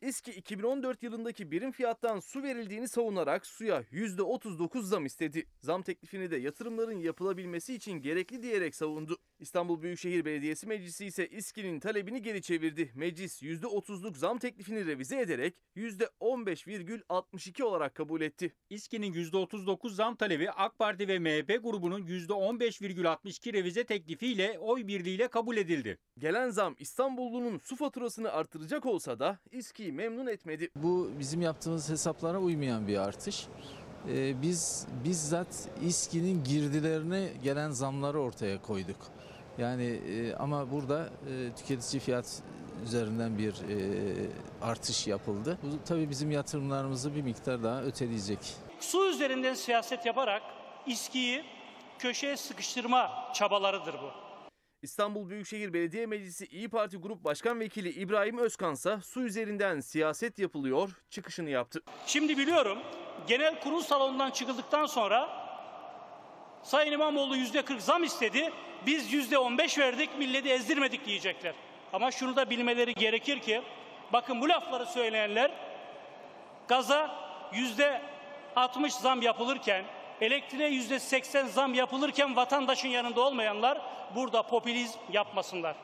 [0.02, 5.46] İSKİ 2014 yılındaki birim fiyattan su verildiğini savunarak suya %39 zam istedi.
[5.62, 9.18] Zam teklifini de yatırımların yapılabilmesi için gerekli diyerek savundu.
[9.40, 12.92] İstanbul Büyükşehir Belediyesi Meclisi ise İSKİ'nin talebini geri çevirdi.
[12.96, 18.54] Meclis %30'luk zam teklifini revize ederek %15,62 olarak kabul etti.
[18.70, 25.58] İSKİ'nin %39 zam talebi AK Parti ve MHP grubunun %15,62 revize teklifiyle oy birliğiyle kabul
[25.58, 25.98] edildi.
[26.18, 29.40] Gelen zam İstanbullunun su faturasını artıracak olsa da
[29.90, 30.70] İSKİ'yi memnun etmedi.
[30.76, 33.48] Bu bizim yaptığımız hesaplara uymayan bir artış.
[34.10, 38.98] Ee, biz bizzat İSKİ'nin girdilerine gelen zamları ortaya koyduk.
[39.58, 42.42] Yani e, ama burada e, tüketici fiyat
[42.86, 43.78] üzerinden bir e,
[44.62, 45.58] artış yapıldı.
[45.64, 48.40] Bu tabii bizim yatırımlarımızı bir miktar daha öteleyecek.
[48.80, 50.42] Su üzerinden siyaset yaparak
[50.86, 51.44] İSKİ'yi
[52.00, 54.29] köşeye sıkıştırma çabalarıdır bu.
[54.82, 60.90] İstanbul Büyükşehir Belediye Meclisi İyi Parti Grup Başkan Vekili İbrahim Özkansa su üzerinden siyaset yapılıyor
[61.10, 61.82] çıkışını yaptı.
[62.06, 62.80] Şimdi biliyorum
[63.28, 65.30] genel kurul salonundan çıkıldıktan sonra
[66.64, 68.52] Sayın İmamoğlu yüzde 40 zam istedi.
[68.86, 71.54] Biz yüzde 15 verdik, milleti ezdirmedik diyecekler.
[71.94, 73.62] Ama şunu da bilmeleri gerekir ki,
[74.14, 75.52] bakın bu lafları söyleyenler
[76.68, 77.12] gaza
[77.54, 78.02] yüzde
[78.56, 79.86] 60 zam yapılırken,
[80.22, 83.82] elektriğe yüzde 80 zam yapılırken vatandaşın yanında olmayanlar
[84.16, 85.76] burada popülizm yapmasınlar.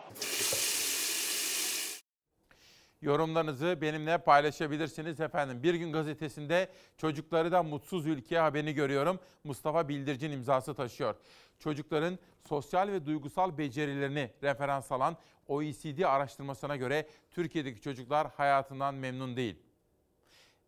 [3.02, 5.63] Yorumlarınızı benimle paylaşabilirsiniz efendim.
[5.63, 9.19] Bir gün gazetesinde çocukları da mutsuz ülke haberini görüyorum.
[9.43, 11.15] Mustafa Bildircin imzası taşıyor.
[11.60, 12.19] Çocukların
[12.50, 15.17] sosyal ve duygusal becerilerini referans alan
[15.48, 19.56] OECD araştırmasına göre Türkiye'deki çocuklar hayatından memnun değil.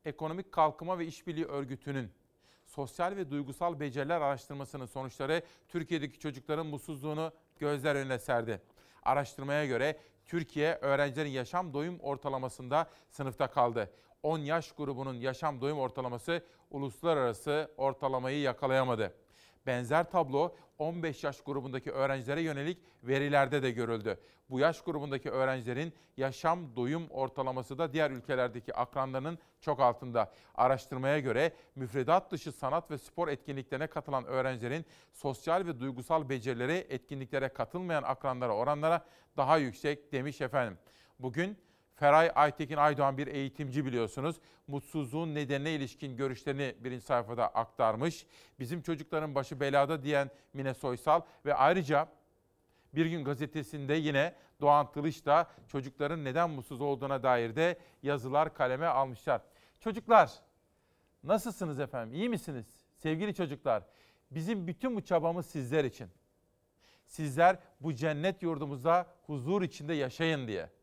[0.06, 2.12] Ekonomik Kalkınma ve İşbirliği Örgütü'nün
[2.67, 8.62] sosyal ve duygusal beceriler araştırmasının sonuçları Türkiye'deki çocukların mutsuzluğunu gözler önüne serdi.
[9.03, 13.91] Araştırmaya göre Türkiye öğrencilerin yaşam doyum ortalamasında sınıfta kaldı.
[14.23, 19.13] 10 yaş grubunun yaşam doyum ortalaması uluslararası ortalamayı yakalayamadı.
[19.65, 24.19] Benzer tablo 15 yaş grubundaki öğrencilere yönelik verilerde de görüldü.
[24.49, 30.33] Bu yaş grubundaki öğrencilerin yaşam doyum ortalaması da diğer ülkelerdeki akranlarının çok altında.
[30.55, 37.49] Araştırmaya göre müfredat dışı sanat ve spor etkinliklerine katılan öğrencilerin sosyal ve duygusal becerileri etkinliklere
[37.49, 39.05] katılmayan akranlara oranlara
[39.37, 40.77] daha yüksek demiş efendim.
[41.19, 41.57] Bugün
[41.97, 44.36] Feray Aytekin Aydoğan bir eğitimci biliyorsunuz.
[44.67, 48.25] Mutsuzluğun nedenine ilişkin görüşlerini birinci sayfada aktarmış.
[48.60, 52.07] Bizim çocukların başı belada diyen Mine Soysal ve ayrıca
[52.95, 58.86] Bir Gün Gazetesi'nde yine Doğan Tılıç da çocukların neden mutsuz olduğuna dair de yazılar kaleme
[58.86, 59.41] almışlar.
[59.79, 60.31] Çocuklar
[61.23, 62.15] nasılsınız efendim?
[62.15, 62.65] İyi misiniz?
[62.95, 63.83] Sevgili çocuklar,
[64.31, 66.10] bizim bütün bu çabamız sizler için.
[67.05, 70.76] Sizler bu cennet yurdumuzda huzur içinde yaşayın diye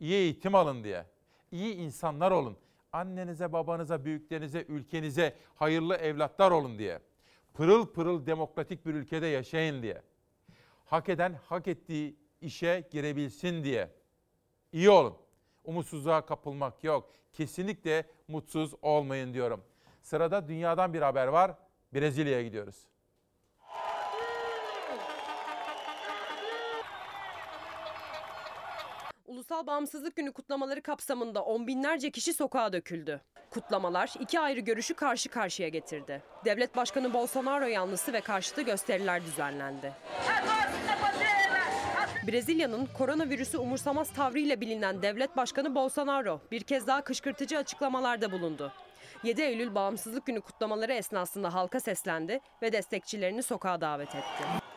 [0.00, 1.06] iyi eğitim alın diye.
[1.52, 2.56] İyi insanlar olun.
[2.92, 7.00] Annenize, babanıza, büyüklerinize, ülkenize hayırlı evlatlar olun diye.
[7.54, 10.02] Pırıl pırıl demokratik bir ülkede yaşayın diye.
[10.84, 13.90] Hak eden hak ettiği işe girebilsin diye.
[14.72, 15.16] İyi olun.
[15.64, 17.10] Umutsuzluğa kapılmak yok.
[17.32, 19.64] Kesinlikle mutsuz olmayın diyorum.
[20.02, 21.54] Sırada dünyadan bir haber var.
[21.94, 22.86] Brezilya'ya gidiyoruz.
[29.40, 33.20] Ulusal Bağımsızlık Günü kutlamaları kapsamında on binlerce kişi sokağa döküldü.
[33.50, 36.22] Kutlamalar iki ayrı görüşü karşı karşıya getirdi.
[36.44, 39.92] Devlet Başkanı Bolsonaro yanlısı ve karşıtı gösteriler düzenlendi.
[42.26, 48.72] Brezilya'nın koronavirüsü umursamaz tavrıyla bilinen Devlet Başkanı Bolsonaro bir kez daha kışkırtıcı açıklamalarda bulundu.
[49.24, 54.69] 7 Eylül Bağımsızlık Günü kutlamaları esnasında halka seslendi ve destekçilerini sokağa davet etti.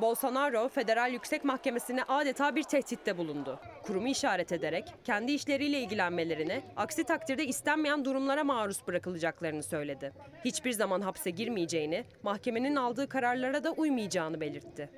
[0.00, 3.60] Bolsonaro Federal Yüksek Mahkemesi'ne adeta bir tehditte bulundu.
[3.82, 10.12] Kurumu işaret ederek kendi işleriyle ilgilenmelerini, aksi takdirde istenmeyen durumlara maruz bırakılacaklarını söyledi.
[10.44, 14.90] Hiçbir zaman hapse girmeyeceğini, mahkemenin aldığı kararlara da uymayacağını belirtti.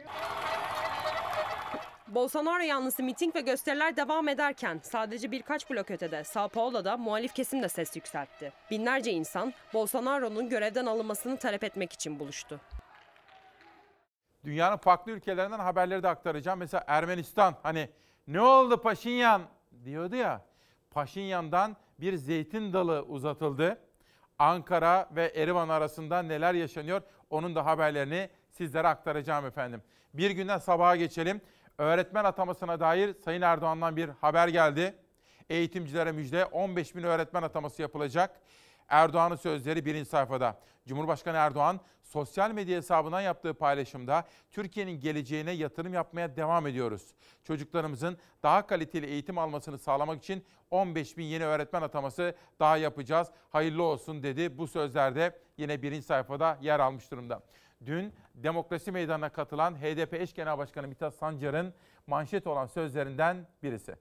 [2.08, 7.62] Bolsonaro yanlısı miting ve gösteriler devam ederken sadece birkaç blok ötede Sao Paulo'da muhalif kesim
[7.62, 8.52] de ses yükseltti.
[8.70, 12.60] Binlerce insan Bolsonaro'nun görevden alınmasını talep etmek için buluştu.
[14.48, 16.58] Dünyanın farklı ülkelerinden haberleri de aktaracağım.
[16.58, 17.88] Mesela Ermenistan hani
[18.26, 19.42] ne oldu Paşinyan
[19.84, 20.44] diyordu ya.
[20.90, 23.80] Paşinyan'dan bir zeytin dalı uzatıldı.
[24.38, 29.82] Ankara ve Erivan arasında neler yaşanıyor onun da haberlerini sizlere aktaracağım efendim.
[30.14, 31.40] Bir günden sabaha geçelim.
[31.78, 34.94] Öğretmen atamasına dair Sayın Erdoğan'dan bir haber geldi.
[35.50, 38.40] Eğitimcilere müjde 15 bin öğretmen ataması yapılacak.
[38.88, 40.58] Erdoğan'ın sözleri birinci sayfada.
[40.86, 47.02] Cumhurbaşkanı Erdoğan sosyal medya hesabından yaptığı paylaşımda Türkiye'nin geleceğine yatırım yapmaya devam ediyoruz.
[47.44, 53.28] Çocuklarımızın daha kaliteli eğitim almasını sağlamak için 15 bin yeni öğretmen ataması daha yapacağız.
[53.50, 54.58] Hayırlı olsun dedi.
[54.58, 57.42] Bu sözlerde yine birinci sayfada yer almış durumda.
[57.86, 61.74] Dün demokrasi meydanına katılan HDP eş genel başkanı Mithat Sancar'ın
[62.06, 63.94] manşet olan sözlerinden birisi.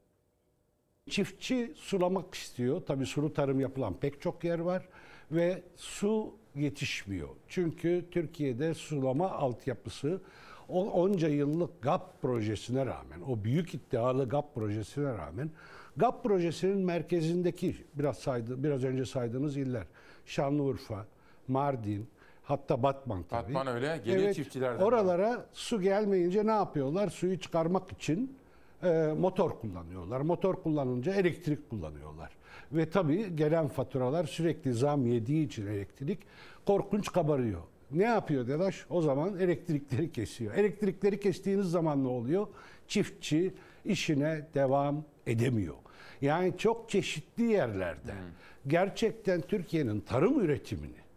[1.10, 2.82] Çiftçi sulamak istiyor.
[2.88, 4.90] Tabii sulu tarım yapılan pek çok yer var
[5.32, 7.30] ve su yetişmiyor.
[7.48, 10.22] Çünkü Türkiye'de sulama altyapısı
[10.70, 15.50] o onca yıllık GAP projesine rağmen, o büyük iddialı GAP projesine rağmen
[15.98, 19.84] GAP projesinin merkezindeki biraz saydı, biraz önce saydığınız iller
[20.26, 21.06] Şanlıurfa,
[21.48, 22.08] Mardin,
[22.44, 23.54] hatta Batman tabii.
[23.54, 24.84] Batman öyle, geliyor çiftçilerden.
[24.84, 27.10] Oralara su gelmeyince ne yapıyorlar?
[27.10, 28.38] Suyu çıkarmak için
[28.84, 30.22] e, motor kullanıyorlar.
[30.22, 32.37] Motor kullanınca elektrik kullanıyorlar.
[32.72, 36.20] Ve tabii gelen faturalar sürekli zam yediği için elektrik
[36.66, 37.62] korkunç kabarıyor.
[37.92, 38.86] Ne yapıyor Dedaş?
[38.90, 40.54] O zaman elektrikleri kesiyor.
[40.54, 42.48] Elektrikleri kestiğiniz zaman ne oluyor?
[42.88, 43.54] Çiftçi
[43.86, 45.76] işine devam edemiyor.
[46.22, 48.14] Yani çok çeşitli yerlerde
[48.68, 51.08] gerçekten Türkiye'nin tarım üretimini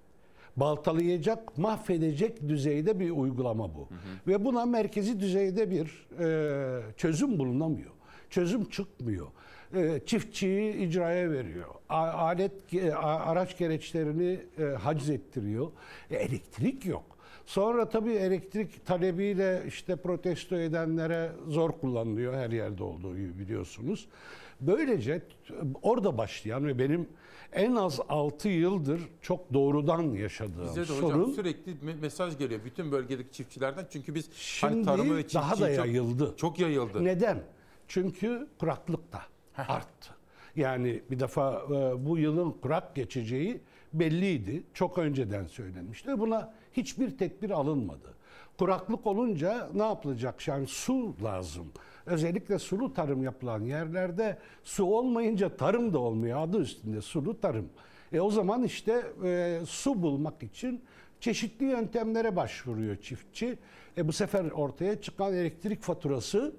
[0.57, 3.88] baltalayacak, mahvedecek düzeyde bir uygulama bu.
[4.26, 7.90] Ve buna merkezi düzeyde bir e, çözüm bulunamıyor.
[8.31, 9.26] Çözüm çıkmıyor.
[9.74, 11.68] E, çiftçiyi icraya veriyor.
[11.88, 15.70] Alet e, araç gereçlerini e, haciz ettiriyor.
[16.11, 17.04] Elektrik yok.
[17.46, 24.09] Sonra tabii elektrik talebiyle işte protesto edenlere zor kullanılıyor her yerde olduğu gibi biliyorsunuz.
[24.61, 25.22] Böylece
[25.83, 27.09] orada başlayan ve benim
[27.52, 32.61] en az 6 yıldır çok doğrudan yaşadığım Bize de hocam sorun sürekli me- mesaj geliyor
[32.64, 33.87] bütün bölgedeki çiftçilerden.
[33.90, 34.28] Çünkü biz
[34.61, 36.35] hani Şimdi tarımı ve daha da çiftçiyi çok- yayıldı.
[36.37, 37.04] Çok yayıldı.
[37.04, 37.42] Neden?
[37.88, 39.20] Çünkü kuraklık da
[39.56, 40.10] arttı.
[40.56, 43.60] Yani bir defa e, bu yılın kurak geçeceği
[43.92, 44.62] belliydi.
[44.74, 46.18] Çok önceden söylenmişti.
[46.18, 48.14] Buna hiçbir tedbir alınmadı.
[48.58, 50.48] Kuraklık olunca ne yapılacak?
[50.48, 51.72] Yani su lazım.
[52.06, 56.40] Özellikle sulu tarım yapılan yerlerde su olmayınca tarım da olmuyor.
[56.40, 57.68] Adı üstünde sulu tarım.
[58.12, 60.80] E o zaman işte e, su bulmak için
[61.20, 63.58] çeşitli yöntemlere başvuruyor çiftçi.
[63.96, 66.54] E bu sefer ortaya çıkan elektrik faturası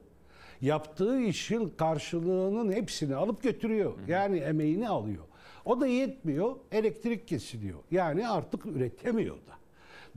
[0.61, 3.93] yaptığı işin karşılığının hepsini alıp götürüyor.
[4.07, 5.23] Yani emeğini alıyor.
[5.65, 7.79] O da yetmiyor, elektrik kesiliyor.
[7.91, 9.53] Yani artık üretemiyor da.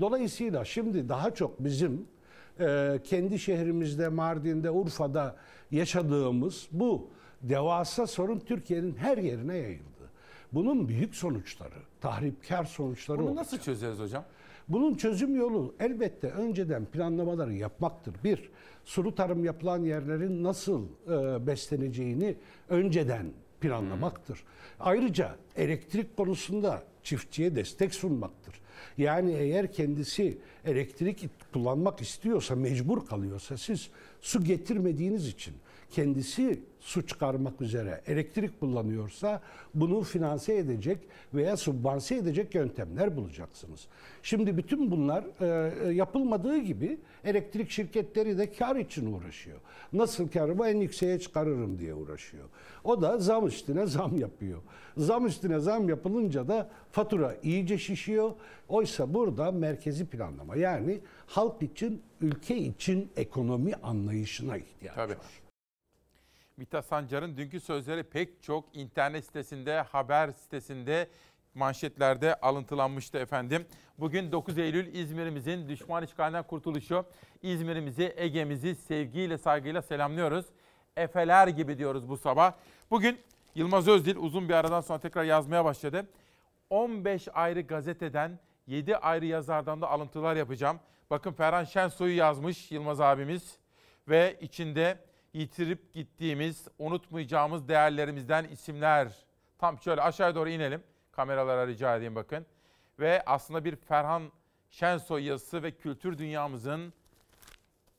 [0.01, 2.07] Dolayısıyla şimdi daha çok bizim
[2.61, 5.37] e, kendi şehrimizde, Mardin'de, Urfa'da
[5.71, 7.09] yaşadığımız bu
[7.43, 9.85] devasa sorun Türkiye'nin her yerine yayıldı.
[10.53, 13.45] Bunun büyük sonuçları, tahripkar sonuçları Bunu olacak.
[13.45, 14.25] nasıl çözeriz hocam?
[14.69, 18.15] Bunun çözüm yolu elbette önceden planlamaları yapmaktır.
[18.25, 18.51] Bir,
[18.85, 22.37] sulu tarım yapılan yerlerin nasıl e, besleneceğini
[22.69, 23.27] önceden
[23.61, 24.45] planlamaktır.
[24.81, 28.55] Ayrıca elektrik konusunda çiftçiye destek sunmaktır.
[28.99, 35.55] Yani eğer kendisi elektrik kullanmak istiyorsa, mecbur kalıyorsa siz su getirmediğiniz için
[35.91, 39.43] kendisi su çıkarmak üzere elektrik kullanıyorsa
[39.75, 40.99] bunu finanse edecek
[41.35, 43.87] veya subvanse edecek yöntemler bulacaksınız.
[44.23, 49.59] Şimdi bütün bunlar e, yapılmadığı gibi elektrik şirketleri de kar için uğraşıyor.
[49.93, 52.45] Nasıl karımı en yükseğe çıkarırım diye uğraşıyor.
[52.85, 54.63] O da zam üstüne zam yapıyor.
[54.97, 58.33] Zam üstüne zam yapılınca da fatura iyice şişiyor.
[58.69, 65.13] Oysa burada merkezi planlama yani halk için, ülke için ekonomi anlayışına ihtiyaç Tabii.
[65.13, 65.44] var.
[66.57, 71.09] Mithat Sancar'ın dünkü sözleri pek çok internet sitesinde, haber sitesinde,
[71.55, 73.67] manşetlerde alıntılanmıştı efendim.
[73.99, 77.05] Bugün 9 Eylül İzmir'imizin düşman işgalinden kurtuluşu.
[77.43, 80.47] İzmir'imizi, Ege'mizi sevgiyle, saygıyla selamlıyoruz.
[80.97, 82.53] Efeler gibi diyoruz bu sabah.
[82.91, 83.21] Bugün
[83.55, 86.07] Yılmaz Özdil uzun bir aradan sonra tekrar yazmaya başladı.
[86.71, 90.81] 15 ayrı gazeteden 7 ayrı yazardan da alıntılar yapacağım.
[91.11, 93.59] Bakın Ferhan Şensoy'u yazmış Yılmaz abimiz
[94.09, 94.99] ve içinde
[95.35, 99.13] yitirip gittiğimiz, unutmayacağımız değerlerimizden isimler.
[99.59, 100.83] Tam şöyle aşağıya doğru inelim.
[101.13, 102.47] Kameralara rica edeyim bakın.
[102.99, 104.33] Ve aslında bir Ferhan
[104.71, 106.93] Şensoy yazısı ve kültür dünyamızın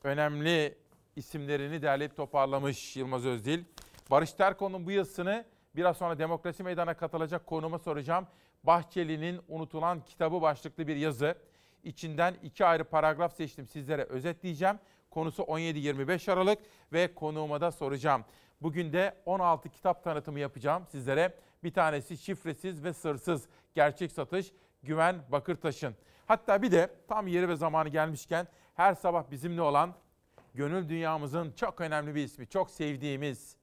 [0.04, 0.78] önemli
[1.16, 3.64] isimlerini derleyip toparlamış Yılmaz Özdil.
[4.10, 5.44] Barış Terkoğlu'nun bu yazısını
[5.76, 8.26] biraz sonra Demokrasi Meydanı'na katılacak konuğuma soracağım.
[8.64, 11.34] Bahçeli'nin unutulan kitabı başlıklı bir yazı.
[11.84, 14.78] İçinden iki ayrı paragraf seçtim sizlere özetleyeceğim.
[15.16, 16.58] Konusu 17-25 Aralık
[16.92, 18.24] ve konuğuma da soracağım.
[18.62, 21.34] Bugün de 16 kitap tanıtımı yapacağım sizlere.
[21.64, 24.52] Bir tanesi şifresiz ve sırsız gerçek satış
[24.82, 25.94] Güven Bakırtaş'ın.
[26.26, 29.94] Hatta bir de tam yeri ve zamanı gelmişken her sabah bizimle olan
[30.54, 33.56] gönül dünyamızın çok önemli bir ismi, çok sevdiğimiz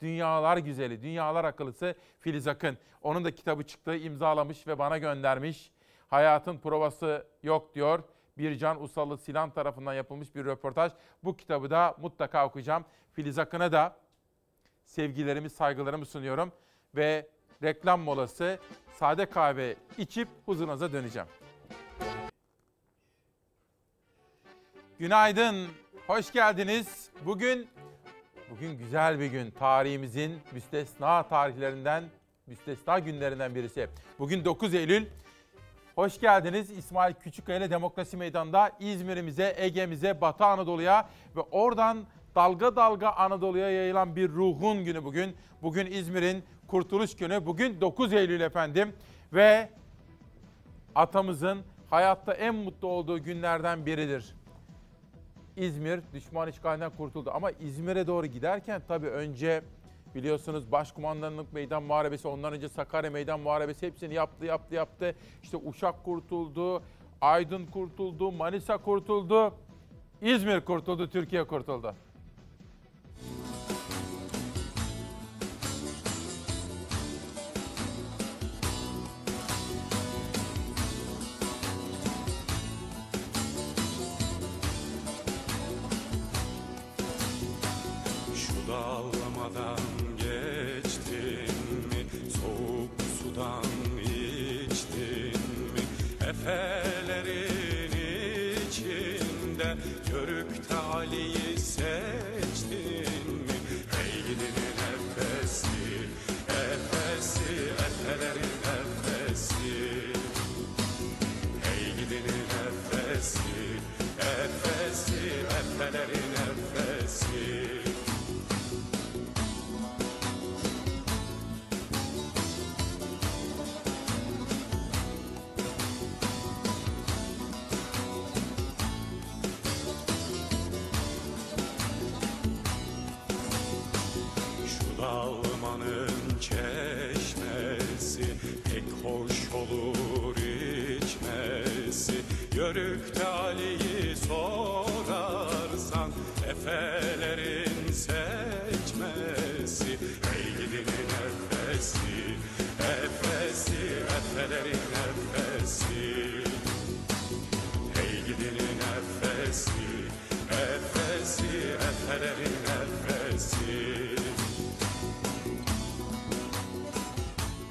[0.00, 2.78] Dünyalar Güzeli, Dünyalar Akıllısı Filiz Akın.
[3.02, 5.70] Onun da kitabı çıktı, imzalamış ve bana göndermiş.
[6.08, 8.02] Hayatın provası yok diyor.
[8.38, 10.92] Bircan Usalı Sinan tarafından yapılmış bir röportaj.
[11.24, 12.84] Bu kitabı da mutlaka okuyacağım.
[13.12, 13.96] Filiz Akın'a da
[14.84, 16.52] sevgilerimi, saygılarımı sunuyorum.
[16.96, 17.28] Ve
[17.62, 18.58] reklam molası
[18.94, 21.28] sade kahve içip huzurunuza döneceğim.
[24.98, 25.68] Günaydın,
[26.06, 27.10] hoş geldiniz.
[27.24, 27.68] Bugün
[28.50, 29.50] bugün güzel bir gün.
[29.50, 32.04] Tarihimizin müstesna tarihlerinden,
[32.46, 33.88] müstesna günlerinden birisi.
[34.18, 35.06] Bugün 9 Eylül.
[35.98, 43.10] Hoş geldiniz İsmail Küçükkaya ile Demokrasi Meydanı'nda İzmir'imize, Ege'mize, Batı Anadolu'ya ve oradan dalga dalga
[43.10, 45.36] Anadolu'ya yayılan bir ruhun günü bugün.
[45.62, 47.46] Bugün İzmir'in kurtuluş günü.
[47.46, 48.92] Bugün 9 Eylül efendim
[49.32, 49.68] ve
[50.94, 54.34] atamızın hayatta en mutlu olduğu günlerden biridir.
[55.56, 57.30] İzmir düşman işgalinden kurtuldu.
[57.34, 59.62] Ama İzmir'e doğru giderken tabii önce
[60.14, 65.14] biliyorsunuz Başkumandanlık Meydan Muharebesi, ondan önce Sakarya Meydan Muharebesi hepsini yaptı, yaptı, yaptı.
[65.42, 66.82] İşte Uşak kurtuldu,
[67.20, 69.54] Aydın kurtuldu, Manisa kurtuldu,
[70.22, 71.94] İzmir kurtuldu, Türkiye kurtuldu.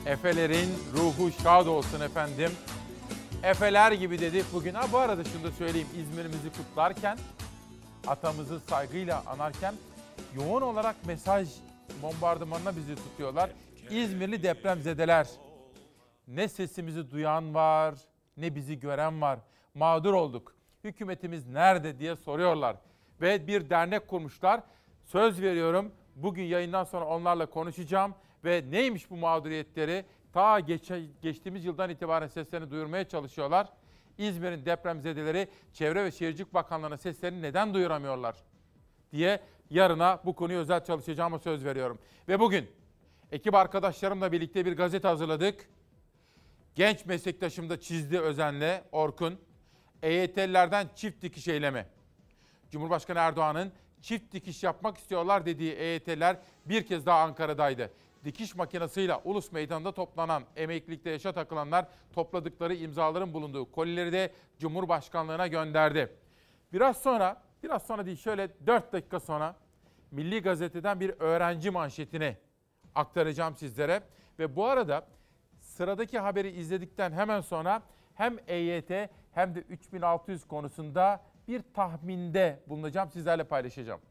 [0.07, 2.51] Efelerin ruhu şad olsun efendim.
[3.43, 4.73] Efeler gibi dedik bugün.
[4.73, 5.87] Ha bu arada şunu da söyleyeyim.
[5.97, 7.17] İzmir'imizi kutlarken,
[8.07, 9.73] atamızı saygıyla anarken
[10.35, 11.49] yoğun olarak mesaj
[12.01, 13.49] bombardımanına bizi tutuyorlar.
[13.89, 15.27] İzmirli depremzedeler.
[16.27, 17.95] Ne sesimizi duyan var,
[18.37, 19.39] ne bizi gören var.
[19.73, 20.55] Mağdur olduk.
[20.83, 22.75] Hükümetimiz nerede diye soruyorlar.
[23.21, 24.61] Ve bir dernek kurmuşlar.
[25.03, 28.15] Söz veriyorum bugün yayından sonra onlarla konuşacağım.
[28.47, 30.05] Ve neymiş bu mağduriyetleri?
[30.33, 33.69] Ta geçe, geçtiğimiz yıldan itibaren seslerini duyurmaya çalışıyorlar.
[34.17, 38.35] İzmir'in depremzedeleri Çevre ve Şehircilik Bakanlığı'na seslerini neden duyuramıyorlar?
[39.11, 39.39] diye
[39.69, 41.99] yarına bu konuyu özel çalışacağıma söz veriyorum.
[42.27, 42.69] Ve bugün
[43.31, 45.69] ekip arkadaşlarımla birlikte bir gazete hazırladık.
[46.75, 49.39] Genç meslektaşım da çizdi özenle Orkun.
[50.03, 51.85] EYT'lilerden çift dikiş eylemi.
[52.71, 53.71] Cumhurbaşkanı Erdoğan'ın
[54.01, 57.91] çift dikiş yapmak istiyorlar dediği EYT'liler bir kez daha Ankara'daydı.
[58.27, 66.13] Dikiş makinesiyle Ulus Meydanı'nda toplanan emeklilikte yaşa takılanlar topladıkları imzaların bulunduğu kolileri de Cumhurbaşkanlığına gönderdi.
[66.73, 69.55] Biraz sonra, biraz sonra değil şöyle 4 dakika sonra
[70.11, 72.37] Milli Gazete'den bir öğrenci manşetini
[72.95, 74.01] aktaracağım sizlere.
[74.39, 75.07] Ve bu arada
[75.59, 77.81] sıradaki haberi izledikten hemen sonra
[78.15, 84.01] hem EYT hem de 3600 konusunda bir tahminde bulunacağım, sizlerle paylaşacağım.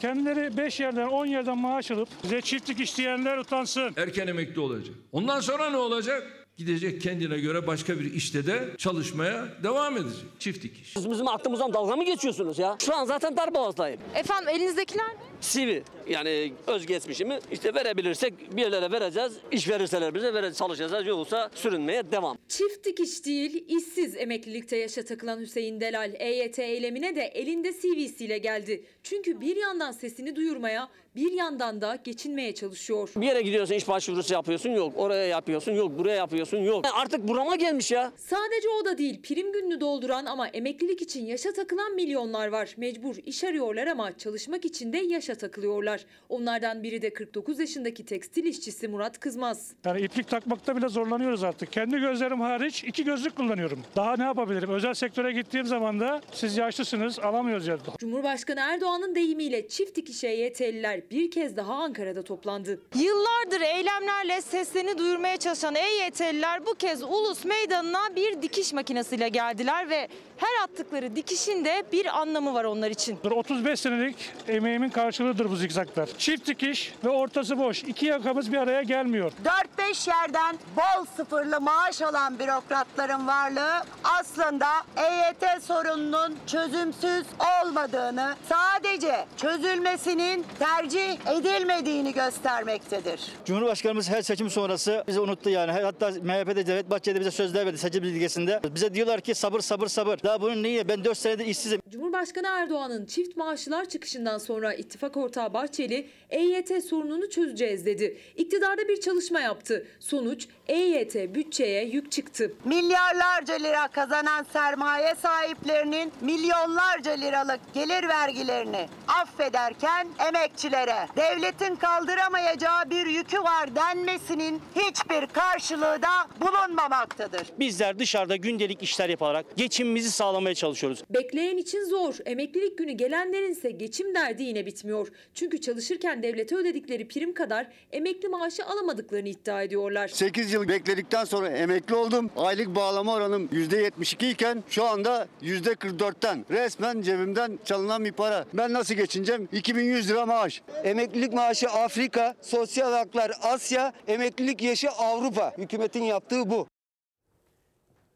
[0.00, 3.94] Kendileri 5 yerden 10 yerden maaş alıp bize çiftlik isteyenler utansın.
[3.96, 4.94] Erken emekli olacak.
[5.12, 6.46] Ondan sonra ne olacak?
[6.56, 10.24] Gidecek kendine göre başka bir işte de çalışmaya devam edecek.
[10.38, 10.92] Çiftlik iş.
[10.92, 12.76] Siz bizim aklımızdan dalga mı geçiyorsunuz ya?
[12.86, 14.00] Şu an zaten darboğazdayım.
[14.14, 15.35] Efendim elinizdekiler ne?
[15.52, 19.32] CV yani özgeçmişimi işte verebilirsek bir yerlere vereceğiz.
[19.52, 21.06] İş verirseler bize vereceğiz, çalışacağız.
[21.06, 22.38] Yoksa sürünmeye devam.
[22.48, 28.84] Çift dikiş değil, işsiz emeklilikte yaşa takılan Hüseyin Delal EYT eylemine de elinde CV'siyle geldi.
[29.02, 33.08] Çünkü bir yandan sesini duyurmaya, bir yandan da geçinmeye çalışıyor.
[33.16, 34.92] Bir yere gidiyorsun iş başvurusu yapıyorsun yok.
[34.96, 35.98] Oraya yapıyorsun yok.
[35.98, 36.84] Buraya yapıyorsun yok.
[36.94, 38.12] Artık burama gelmiş ya.
[38.16, 42.74] Sadece o da değil, prim gününü dolduran ama emeklilik için yaşa takılan milyonlar var.
[42.76, 46.04] Mecbur iş arıyorlar ama çalışmak için de yaşa takılıyorlar.
[46.28, 49.72] Onlardan biri de 49 yaşındaki tekstil işçisi Murat Kızmaz.
[49.84, 51.72] Yani iplik takmakta bile zorlanıyoruz artık.
[51.72, 53.80] Kendi gözlerim hariç iki gözlük kullanıyorum.
[53.96, 54.70] Daha ne yapabilirim?
[54.70, 57.80] Özel sektöre gittiğim zaman da siz yaşlısınız alamıyoruz yani.
[57.98, 62.80] Cumhurbaşkanı Erdoğan'ın deyimiyle çift dikiş EYT'liler bir kez daha Ankara'da toplandı.
[62.94, 70.08] Yıllardır eylemlerle seslerini duyurmaya çalışan EYT'liler bu kez Ulus Meydanı'na bir dikiş makinesiyle geldiler ve
[70.36, 73.18] her attıkları dikişin de bir anlamı var onlar için.
[73.30, 74.16] 35 senelik
[74.48, 76.08] emeğimin karşılığıdır bu zikzaklar.
[76.18, 77.84] Çift dikiş ve ortası boş.
[77.84, 79.32] İki yakamız bir araya gelmiyor.
[79.78, 84.66] 4-5 yerden bol sıfırlı maaş alan bürokratların varlığı aslında
[84.96, 87.26] EYT sorununun çözümsüz
[87.62, 93.20] olmadığını, sadece çözülmesinin tercih edilmediğini göstermektedir.
[93.44, 95.72] Cumhurbaşkanımız her seçim sonrası bizi unuttu yani.
[95.72, 98.60] Hatta MHP'de Devlet Bahçeli bize sözler verdi seçim bilgisinde.
[98.74, 100.18] Bize diyorlar ki sabır sabır sabır.
[100.26, 100.88] Daha bunun niye?
[100.88, 101.80] Ben 4 senedir işsizim.
[101.90, 108.18] Cumhurbaşkanı Erdoğan'ın çift maaşlılar çıkışından sonra ittifak ortağı Bahçeli EYT sorununu çözeceğiz dedi.
[108.36, 109.86] İktidarda bir çalışma yaptı.
[110.00, 112.52] Sonuç EYT bütçeye yük çıktı.
[112.64, 123.38] Milyarlarca lira kazanan sermaye sahiplerinin milyonlarca liralık gelir vergilerini affederken emekçilere devletin kaldıramayacağı bir yükü
[123.38, 126.08] var denmesinin hiçbir karşılığı da
[126.40, 127.46] bulunmamaktadır.
[127.58, 131.02] Bizler dışarıda gündelik işler yaparak geçimimizi sağlamaya çalışıyoruz.
[131.10, 132.14] Bekleyen için zor.
[132.26, 135.08] Emeklilik günü gelenlerin ise geçim derdi yine bitmiyor.
[135.34, 140.08] Çünkü çalışırken devlete ödedikleri prim kadar emekli maaşı alamadıklarını iddia ediyorlar.
[140.08, 142.30] 8 yıl bekledikten sonra emekli oldum.
[142.36, 146.46] Aylık bağlama oranım %72 iken şu anda %44'ten.
[146.50, 148.44] Resmen cebimden çalınan bir para.
[148.54, 149.48] Ben nasıl geçineceğim?
[149.52, 150.62] 2100 lira maaş.
[150.84, 155.52] Emeklilik maaşı Afrika, sosyal haklar Asya, emeklilik yaşı Avrupa.
[155.58, 156.66] Hükümetin yaptığı bu.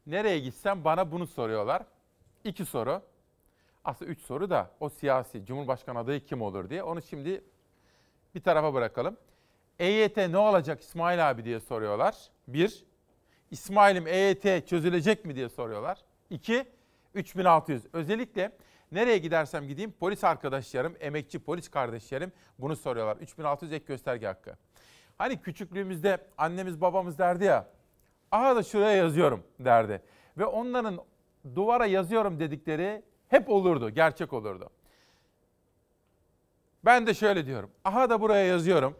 [0.07, 1.83] Nereye gitsem bana bunu soruyorlar.
[2.43, 3.01] İki soru.
[3.85, 6.83] Aslında üç soru da o siyasi Cumhurbaşkanı adayı kim olur diye.
[6.83, 7.43] Onu şimdi
[8.35, 9.17] bir tarafa bırakalım.
[9.81, 12.15] EYT ne olacak İsmail abi diye soruyorlar.
[12.47, 12.85] Bir.
[13.51, 15.97] İsmail'im EYT çözülecek mi diye soruyorlar.
[16.29, 16.65] İki.
[17.13, 17.83] 3600.
[17.93, 18.51] Özellikle
[18.91, 23.17] nereye gidersem gideyim polis arkadaşlarım, emekçi polis kardeşlerim bunu soruyorlar.
[23.17, 24.57] 3600 ek gösterge hakkı.
[25.17, 27.67] Hani küçüklüğümüzde annemiz babamız derdi ya,
[28.31, 30.01] aha da şuraya yazıyorum derdi.
[30.37, 30.99] Ve onların
[31.55, 34.69] duvara yazıyorum dedikleri hep olurdu, gerçek olurdu.
[36.85, 37.71] Ben de şöyle diyorum.
[37.83, 38.95] Aha da buraya yazıyorum.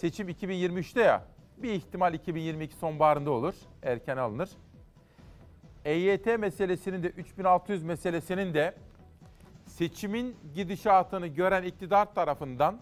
[0.00, 1.24] Seçim 2023'te ya.
[1.56, 3.54] Bir ihtimal 2022 sonbaharında olur.
[3.82, 4.50] Erken alınır.
[5.84, 8.74] EYT meselesinin de 3600 meselesinin de
[9.66, 12.78] seçimin gidişatını gören iktidar tarafından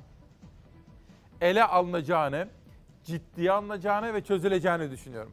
[1.40, 2.48] ele alınacağını,
[3.04, 5.32] ciddiye alınacağını ve çözüleceğini düşünüyorum.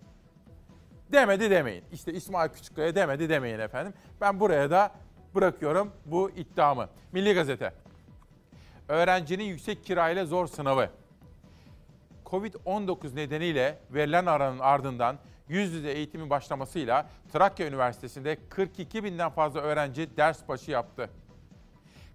[1.11, 1.83] Demedi demeyin.
[1.91, 3.93] İşte İsmail Küçükkaya demedi demeyin efendim.
[4.21, 4.91] Ben buraya da
[5.35, 6.89] bırakıyorum bu iddiamı.
[7.11, 7.73] Milli Gazete.
[8.87, 10.89] Öğrencinin yüksek kirayla zor sınavı.
[12.35, 15.17] Covid-19 nedeniyle verilen aranın ardından
[15.47, 21.09] yüz yüze eğitimin başlamasıyla Trakya Üniversitesi'nde 42 binden fazla öğrenci ders başı yaptı.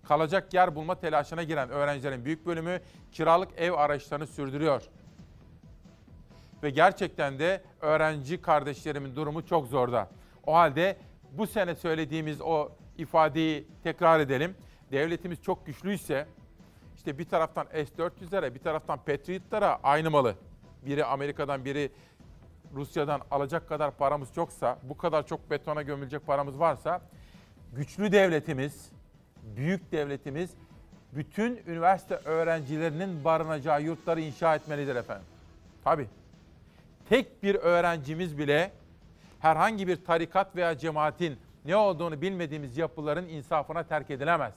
[0.02, 2.80] Kalacak yer bulma telaşına giren öğrencilerin büyük bölümü
[3.12, 4.82] kiralık ev arayışlarını sürdürüyor.
[6.62, 10.08] Ve gerçekten de öğrenci kardeşlerimin durumu çok zorda.
[10.46, 10.96] O halde
[11.32, 12.68] bu sene söylediğimiz o
[12.98, 14.54] ifadeyi tekrar edelim.
[14.92, 16.26] Devletimiz çok güçlüyse
[17.00, 20.34] işte bir taraftan S-400'lere bir taraftan Patriot'lara aynı malı.
[20.86, 21.92] Biri Amerika'dan biri
[22.74, 27.00] Rusya'dan alacak kadar paramız çoksa, bu kadar çok betona gömülecek paramız varsa
[27.72, 28.90] güçlü devletimiz,
[29.56, 30.50] büyük devletimiz
[31.12, 35.26] bütün üniversite öğrencilerinin barınacağı yurtları inşa etmelidir efendim.
[35.84, 36.06] Tabii.
[37.08, 38.72] Tek bir öğrencimiz bile
[39.38, 44.54] herhangi bir tarikat veya cemaatin ne olduğunu bilmediğimiz yapıların insafına terk edilemez.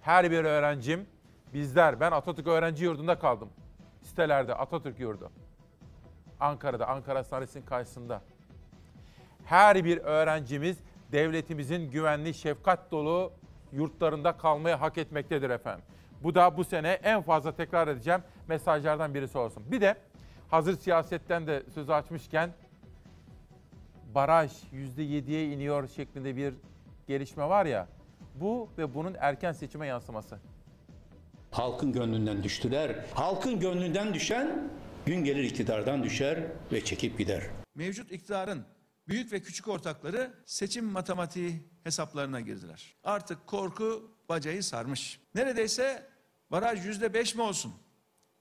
[0.00, 1.06] Her bir öğrencim
[1.54, 3.50] bizler, ben Atatürk Öğrenci Yurdu'nda kaldım.
[4.02, 5.30] Sitelerde Atatürk Yurdu.
[6.40, 8.22] Ankara'da, Ankara Hastanesi'nin karşısında.
[9.44, 10.78] Her bir öğrencimiz
[11.12, 13.32] devletimizin güvenli, şefkat dolu
[13.72, 15.84] yurtlarında kalmayı hak etmektedir efendim.
[16.22, 19.62] Bu da bu sene en fazla tekrar edeceğim mesajlardan birisi olsun.
[19.70, 19.96] Bir de
[20.48, 22.50] hazır siyasetten de sözü açmışken
[24.14, 26.54] baraj %7'ye iniyor şeklinde bir
[27.06, 27.88] gelişme var ya.
[28.34, 30.38] Bu ve bunun erken seçime yansıması.
[31.56, 32.96] Halkın gönlünden düştüler.
[33.14, 34.70] Halkın gönlünden düşen
[35.06, 36.38] gün gelir iktidardan düşer
[36.72, 37.42] ve çekip gider.
[37.74, 38.64] Mevcut iktidarın
[39.08, 42.96] büyük ve küçük ortakları seçim matematiği hesaplarına girdiler.
[43.04, 45.20] Artık korku bacayı sarmış.
[45.34, 46.06] Neredeyse
[46.50, 47.74] baraj yüzde beş mi olsun,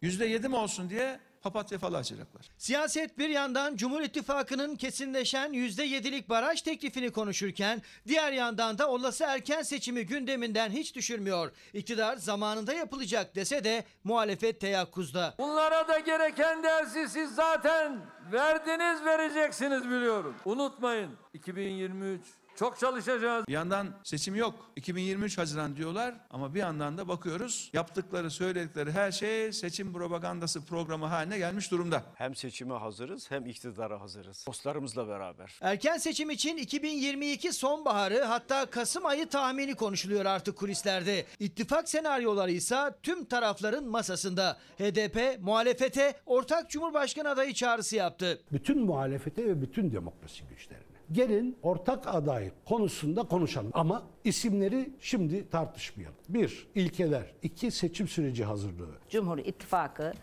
[0.01, 2.46] yüzde yedi mi olsun diye papatya falı açacaklar.
[2.58, 9.62] Siyaset bir yandan Cumhur İttifakı'nın kesinleşen %7'lik baraj teklifini konuşurken diğer yandan da olası erken
[9.62, 11.52] seçimi gündeminden hiç düşürmüyor.
[11.74, 15.34] İktidar zamanında yapılacak dese de muhalefet teyakkuzda.
[15.39, 20.36] Bunlara da gereken dersi siz zaten verdiniz vereceksiniz biliyorum.
[20.46, 22.22] Unutmayın 2023
[22.56, 23.47] çok çalışacağız.
[23.47, 24.72] Bir yandan seçim yok.
[24.76, 31.06] 2023 Haziran diyorlar ama bir yandan da bakıyoruz yaptıkları söyledikleri her şey seçim propagandası programı
[31.06, 32.03] haline gelmiş durumda.
[32.16, 34.45] Hem seçime hazırız hem iktidara hazırız.
[34.47, 35.60] Dostlarımızla beraber.
[35.62, 41.26] Erken seçim için 2022 sonbaharı hatta Kasım ayı tahmini konuşuluyor artık kulislerde.
[41.39, 44.58] İttifak senaryoları ise tüm tarafların masasında.
[44.78, 48.41] HDP muhalefete ortak Cumhurbaşkanı adayı çağrısı yaptı.
[48.51, 50.85] Bütün muhalefete ve bütün demokrasi güçlerine.
[51.12, 56.18] Gelin ortak aday konusunda konuşalım ama isimleri şimdi tartışmayalım.
[56.30, 57.34] Bir, ilkeler.
[57.43, 58.95] iki seçim süreci hazırlığı.
[59.10, 60.14] Cumhur İttifakı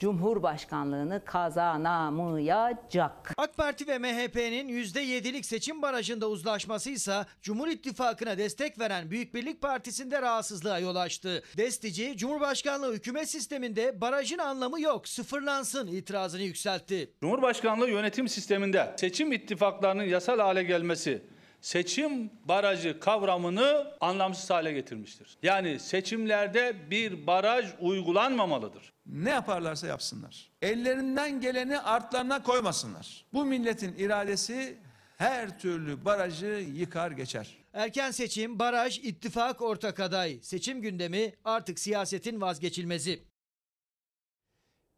[0.00, 3.32] Cumhurbaşkanlığını kazanamayacak.
[3.36, 9.62] AK Parti ve MHP'nin %7'lik seçim barajında uzlaşması ise Cumhur İttifakı'na destek veren Büyük Birlik
[9.62, 11.42] Partisi'nde rahatsızlığa yol açtı.
[11.56, 17.14] Destici Cumhurbaşkanlığı hükümet sisteminde barajın anlamı yok sıfırlansın itirazını yükseltti.
[17.20, 21.22] Cumhurbaşkanlığı yönetim sisteminde seçim ittifaklarının yasal hale gelmesi
[21.60, 25.38] seçim barajı kavramını anlamsız hale getirmiştir.
[25.42, 28.92] Yani seçimlerde bir baraj uygulanmamalıdır.
[29.12, 30.50] Ne yaparlarsa yapsınlar.
[30.62, 33.26] Ellerinden geleni artlarına koymasınlar.
[33.32, 34.78] Bu milletin iradesi
[35.18, 37.58] her türlü barajı yıkar geçer.
[37.72, 40.38] Erken seçim, baraj, ittifak, ortak aday.
[40.42, 43.22] Seçim gündemi artık siyasetin vazgeçilmezi.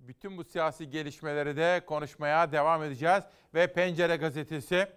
[0.01, 3.25] Bütün bu siyasi gelişmeleri de konuşmaya devam edeceğiz.
[3.55, 4.89] Ve Pencere Gazetesi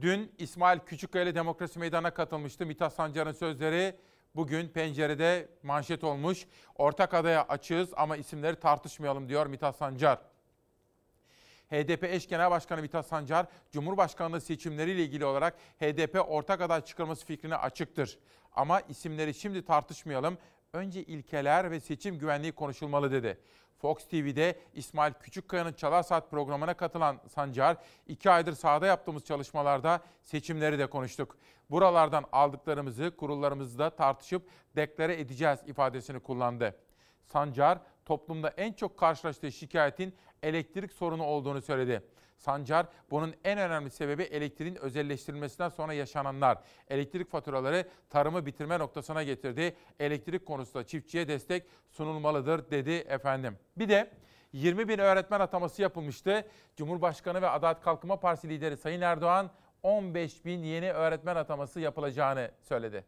[0.00, 2.66] dün İsmail Küçükkaya Demokrasi Meydanı'na katılmıştı.
[2.66, 3.96] Mithat Sancar'ın sözleri
[4.36, 6.46] bugün pencerede manşet olmuş.
[6.76, 10.18] Ortak adaya açığız ama isimleri tartışmayalım diyor Mithat Sancar.
[11.70, 17.56] HDP eş genel başkanı Mithat Sancar, Cumhurbaşkanlığı seçimleriyle ilgili olarak HDP ortak aday çıkarması fikrine
[17.56, 18.18] açıktır.
[18.52, 20.38] Ama isimleri şimdi tartışmayalım.
[20.72, 23.38] Önce ilkeler ve seçim güvenliği konuşulmalı dedi.
[23.78, 27.76] Fox TV'de İsmail Küçükkaya'nın Çalar Saat programına katılan Sancar,
[28.06, 31.36] iki aydır sahada yaptığımız çalışmalarda seçimleri de konuştuk.
[31.72, 36.76] Buralardan aldıklarımızı kurullarımızda tartışıp deklare edeceğiz ifadesini kullandı.
[37.24, 42.02] Sancar, toplumda en çok karşılaştığı şikayetin elektrik sorunu olduğunu söyledi.
[42.36, 46.58] Sancar, bunun en önemli sebebi elektriğin özelleştirilmesinden sonra yaşananlar.
[46.88, 49.76] Elektrik faturaları tarımı bitirme noktasına getirdi.
[50.00, 53.58] Elektrik konusunda çiftçiye destek sunulmalıdır dedi efendim.
[53.76, 54.10] Bir de
[54.52, 56.46] 20 bin öğretmen ataması yapılmıştı.
[56.76, 59.50] Cumhurbaşkanı ve Adalet Kalkınma Partisi lideri Sayın Erdoğan
[59.82, 63.04] 15 bin yeni öğretmen ataması yapılacağını söyledi.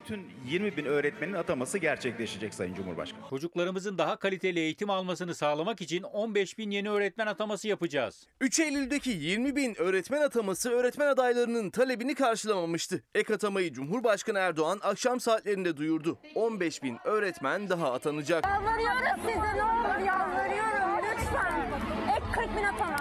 [0.00, 3.20] Bütün 20 bin öğretmenin ataması gerçekleşecek Sayın Cumhurbaşkanı.
[3.30, 8.26] Çocuklarımızın daha kaliteli eğitim almasını sağlamak için 15 bin yeni öğretmen ataması yapacağız.
[8.40, 13.02] 3 Eylül'deki 20 bin öğretmen ataması öğretmen adaylarının talebini karşılamamıştı.
[13.14, 16.18] Ek atamayı Cumhurbaşkanı Erdoğan akşam saatlerinde duyurdu.
[16.34, 18.44] 15 bin öğretmen daha atanacak.
[18.44, 21.70] Yalvarıyoruz size ne olur yalvarıyorum lütfen.
[22.16, 22.96] Ek 40 bin atama.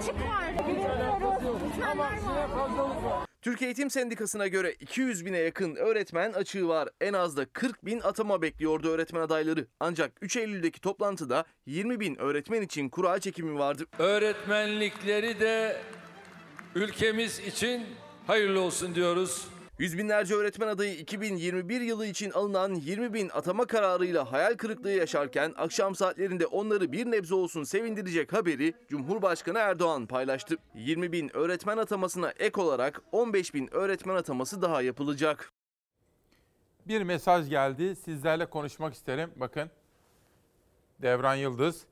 [0.00, 0.54] Açık var.
[3.42, 6.88] Türkiye Eğitim Sendikası'na göre 200 bine yakın öğretmen açığı var.
[7.00, 9.66] En az da 40 bin atama bekliyordu öğretmen adayları.
[9.80, 13.86] Ancak 3 Eylül'deki toplantıda 20 bin öğretmen için kura çekimi vardı.
[13.98, 15.76] Öğretmenlikleri de
[16.74, 17.86] ülkemiz için
[18.26, 19.48] hayırlı olsun diyoruz.
[19.80, 25.54] Yüz binlerce öğretmen adayı 2021 yılı için alınan 20 bin atama kararıyla hayal kırıklığı yaşarken
[25.56, 30.56] akşam saatlerinde onları bir nebze olsun sevindirecek haberi Cumhurbaşkanı Erdoğan paylaştı.
[30.74, 35.52] 20 bin öğretmen atamasına ek olarak 15 bin öğretmen ataması daha yapılacak.
[36.88, 37.96] Bir mesaj geldi.
[37.96, 39.30] Sizlerle konuşmak isterim.
[39.36, 39.70] Bakın.
[41.02, 41.84] Devran Yıldız.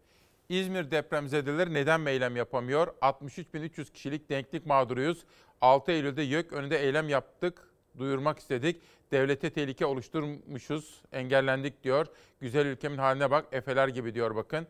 [0.48, 2.86] İzmir depremzedeleri neden eylem yapamıyor?
[3.02, 5.24] 63.300 kişilik denklik mağduruyuz.
[5.60, 7.68] 6 Eylül'de YÖK önünde eylem yaptık.
[7.98, 8.82] Duyurmak istedik.
[9.12, 11.02] Devlete tehlike oluşturmuşuz.
[11.12, 12.06] Engellendik diyor.
[12.40, 13.46] Güzel ülkemin haline bak.
[13.52, 14.66] Efeler gibi diyor bakın.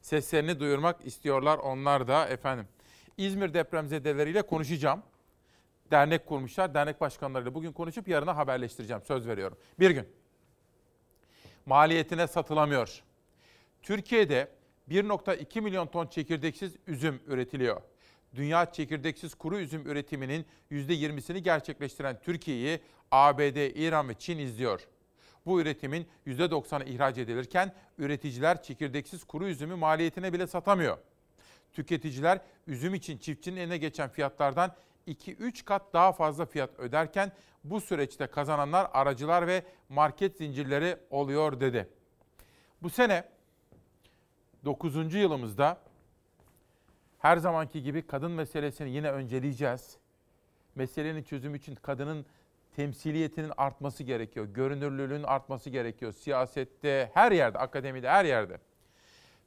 [0.00, 2.66] Seslerini duyurmak istiyorlar onlar da efendim.
[3.16, 5.02] İzmir depremzedeleriyle konuşacağım.
[5.90, 6.74] Dernek kurmuşlar.
[6.74, 9.02] Dernek başkanlarıyla bugün konuşup yarına haberleştireceğim.
[9.02, 9.58] Söz veriyorum.
[9.80, 10.08] Bir gün.
[11.66, 13.02] Maliyetine satılamıyor.
[13.82, 14.48] Türkiye'de
[14.90, 17.82] 1.2 milyon ton çekirdeksiz üzüm üretiliyor.
[18.34, 22.80] Dünya çekirdeksiz kuru üzüm üretiminin %20'sini gerçekleştiren Türkiye'yi
[23.10, 24.88] ABD, İran ve Çin izliyor.
[25.46, 30.98] Bu üretimin %90'ı ihraç edilirken üreticiler çekirdeksiz kuru üzümü maliyetine bile satamıyor.
[31.72, 34.74] Tüketiciler üzüm için çiftçinin eline geçen fiyatlardan
[35.06, 37.32] 2-3 kat daha fazla fiyat öderken
[37.64, 41.88] bu süreçte kazananlar aracılar ve market zincirleri oluyor dedi.
[42.82, 43.24] Bu sene
[44.64, 45.14] 9.
[45.14, 45.80] yılımızda
[47.22, 49.96] her zamanki gibi kadın meselesini yine önceleyeceğiz.
[50.74, 52.26] Meselenin çözümü için kadının
[52.76, 54.46] temsiliyetinin artması gerekiyor.
[54.46, 56.12] Görünürlülüğün artması gerekiyor.
[56.12, 58.58] Siyasette, her yerde, akademide, her yerde.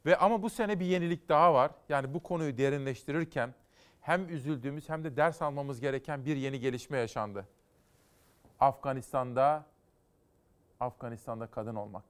[0.06, 1.70] Ve ama bu sene bir yenilik daha var.
[1.88, 3.54] Yani bu konuyu derinleştirirken
[4.00, 7.48] hem üzüldüğümüz hem de ders almamız gereken bir yeni gelişme yaşandı.
[8.60, 9.66] Afganistan'da
[10.80, 12.04] Afganistan'da kadın olmak.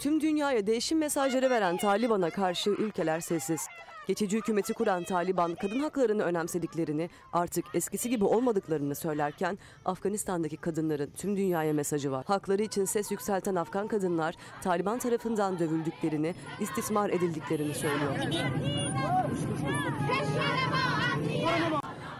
[0.00, 3.60] Tüm dünyaya değişim mesajları veren Taliban'a karşı ülkeler sessiz.
[4.06, 11.36] Geçici hükümeti kuran Taliban kadın haklarını önemsediklerini, artık eskisi gibi olmadıklarını söylerken Afganistan'daki kadınların tüm
[11.36, 12.24] dünyaya mesajı var.
[12.26, 18.16] Hakları için ses yükselten Afgan kadınlar Taliban tarafından dövüldüklerini, istismar edildiklerini söylüyor.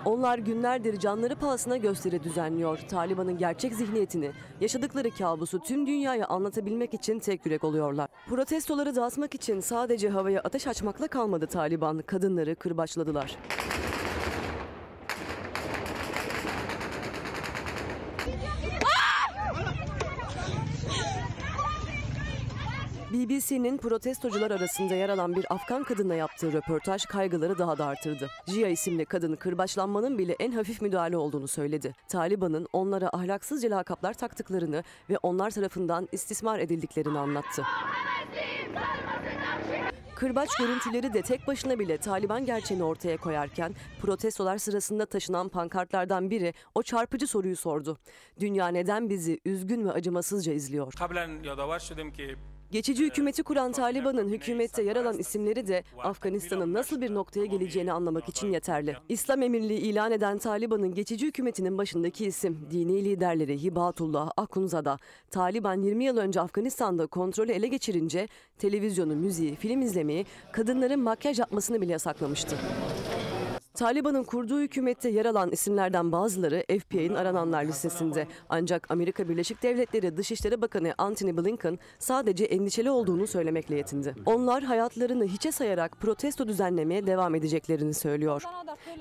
[0.07, 2.79] Onlar günlerdir canları pahasına gösteri düzenliyor.
[2.89, 4.31] Taliban'ın gerçek zihniyetini,
[4.61, 8.09] yaşadıkları kabusu tüm dünyaya anlatabilmek için tek yürek oluyorlar.
[8.29, 12.03] Protestoları dağıtmak için sadece havaya ateş açmakla kalmadı Taliban.
[12.07, 13.37] Kadınları kırbaçladılar.
[23.17, 28.31] BBC'nin protestocular arasında yer alan bir Afgan kadınla yaptığı röportaj kaygıları daha da artırdı.
[28.47, 31.95] Jia isimli kadın kırbaçlanmanın bile en hafif müdahale olduğunu söyledi.
[32.09, 37.63] Taliban'ın onlara ahlaksızca lakaplar taktıklarını ve onlar tarafından istismar edildiklerini anlattı.
[40.15, 46.55] Kırbaç görüntüleri de tek başına bile Taliban gerçeğini ortaya koyarken protestolar sırasında taşınan pankartlardan biri
[46.75, 47.99] o çarpıcı soruyu sordu.
[48.41, 50.93] Dünya neden bizi üzgün ve acımasızca izliyor?
[52.71, 58.29] Geçici hükümeti kuran Taliban'ın hükümette yer alan isimleri de Afganistan'ın nasıl bir noktaya geleceğini anlamak
[58.29, 58.97] için yeterli.
[59.09, 64.99] İslam Emirliği ilan eden Taliban'ın geçici hükümetinin başındaki isim dini liderleri Hibatullah Akunzada.
[65.31, 71.81] Taliban 20 yıl önce Afganistan'da kontrolü ele geçirince televizyonu, müziği, film izlemeyi, kadınların makyaj yapmasını
[71.81, 72.57] bile yasaklamıştı.
[73.77, 78.27] Taliban'ın kurduğu hükümette yer alan isimlerden bazıları FBI'nin arananlar listesinde.
[78.49, 84.15] Ancak Amerika Birleşik Devletleri Dışişleri Bakanı Antony Blinken sadece endişeli olduğunu söylemekle yetindi.
[84.27, 88.43] Onlar hayatlarını hiçe sayarak protesto düzenlemeye devam edeceklerini söylüyor.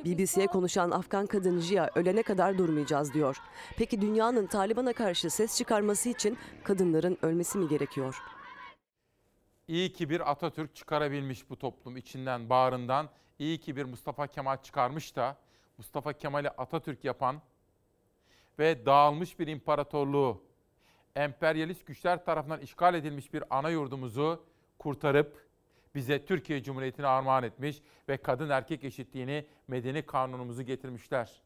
[0.05, 3.37] BBC'ye konuşan Afgan kadın Jia ölene kadar durmayacağız diyor.
[3.77, 8.15] Peki dünyanın Taliban'a karşı ses çıkarması için kadınların ölmesi mi gerekiyor?
[9.67, 13.09] İyi ki bir Atatürk çıkarabilmiş bu toplum içinden, bağrından.
[13.39, 15.37] İyi ki bir Mustafa Kemal çıkarmış da
[15.77, 17.41] Mustafa Kemal'i Atatürk yapan
[18.59, 20.43] ve dağılmış bir imparatorluğu,
[21.15, 24.45] emperyalist güçler tarafından işgal edilmiş bir ana yurdumuzu
[24.79, 25.45] kurtarıp
[25.95, 31.41] bize Türkiye Cumhuriyeti'ni armağan etmiş ve kadın erkek eşitliğini medeni kanunumuzu getirmişler.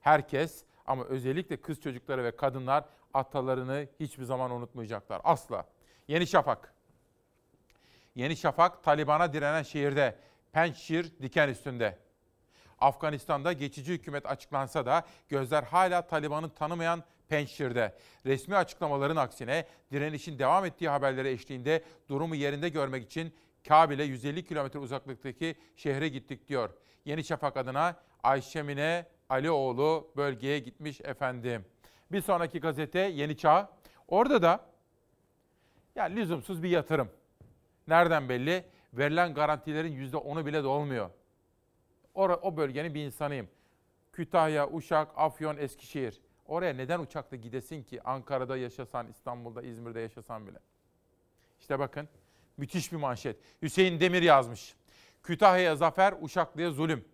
[0.00, 2.84] Herkes ama özellikle kız çocukları ve kadınlar
[3.14, 5.20] atalarını hiçbir zaman unutmayacaklar.
[5.24, 5.66] Asla.
[6.08, 6.74] Yeni Şafak.
[8.14, 10.18] Yeni Şafak Taliban'a direnen şehirde
[10.54, 11.98] Pençşir diken üstünde.
[12.78, 17.94] Afganistan'da geçici hükümet açıklansa da gözler hala Taliban'ı tanımayan Pençşir'de.
[18.26, 23.34] Resmi açıklamaların aksine direnişin devam ettiği haberleri eşliğinde durumu yerinde görmek için
[23.68, 26.70] Kabil'e 150 kilometre uzaklıktaki şehre gittik diyor.
[27.04, 31.64] Yeni Şafak adına Ayşemine Alioğlu bölgeye gitmiş efendim.
[32.12, 33.72] Bir sonraki gazete Yeni Çağ.
[34.08, 34.66] Orada da
[35.94, 37.08] yani lüzumsuz bir yatırım.
[37.88, 38.64] Nereden belli?
[38.98, 41.10] Verilen garantilerin %10'u bile dolmuyor.
[42.14, 43.48] O, o bölgenin bir insanıyım.
[44.12, 46.20] Kütahya, Uşak, Afyon, Eskişehir.
[46.46, 50.58] Oraya neden uçakla gidesin ki Ankara'da yaşasan, İstanbul'da, İzmir'de yaşasan bile?
[51.60, 52.08] İşte bakın
[52.56, 53.36] müthiş bir manşet.
[53.62, 54.74] Hüseyin Demir yazmış.
[55.22, 57.04] Kütahya'ya zafer, Uşaklı'ya zulüm.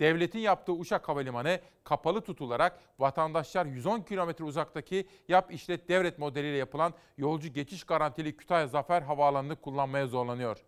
[0.00, 6.94] Devletin yaptığı Uşak Havalimanı kapalı tutularak vatandaşlar 110 kilometre uzaktaki yap işlet devret modeliyle yapılan
[7.16, 10.64] yolcu geçiş garantili Kütahya Zafer Havaalanı'nı kullanmaya zorlanıyor.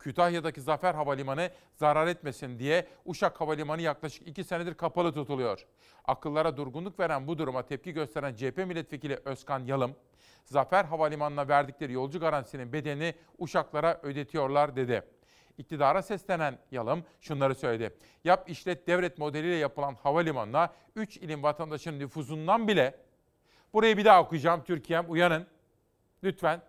[0.00, 5.66] Kütahya'daki Zafer Havalimanı zarar etmesin diye Uşak Havalimanı yaklaşık 2 senedir kapalı tutuluyor.
[6.04, 9.96] Akıllara durgunluk veren bu duruma tepki gösteren CHP milletvekili Özkan Yalım,
[10.44, 15.02] Zafer Havalimanı'na verdikleri yolcu garantisinin bedelini Uşaklara ödetiyorlar dedi.
[15.58, 17.96] İktidara seslenen Yalım şunları söyledi.
[18.24, 22.94] Yap işlet devlet modeliyle yapılan havalimanına 3 ilin vatandaşının nüfuzundan bile
[23.72, 25.46] burayı bir daha okuyacağım Türkiye'm uyanın.
[26.24, 26.62] Lütfen.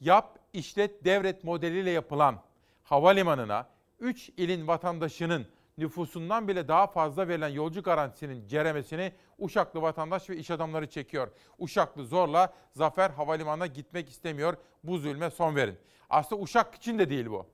[0.00, 2.42] Yap işlet devlet modeliyle yapılan
[2.84, 3.68] havalimanına
[4.00, 5.46] 3 ilin vatandaşının
[5.78, 11.28] nüfusundan bile daha fazla verilen yolcu garantisinin ceremesini Uşaklı vatandaş ve iş adamları çekiyor.
[11.58, 14.56] Uşaklı zorla Zafer Havalimanı'na gitmek istemiyor.
[14.84, 15.78] Bu zulme son verin.
[16.10, 17.46] Aslında Uşak için de değil bu.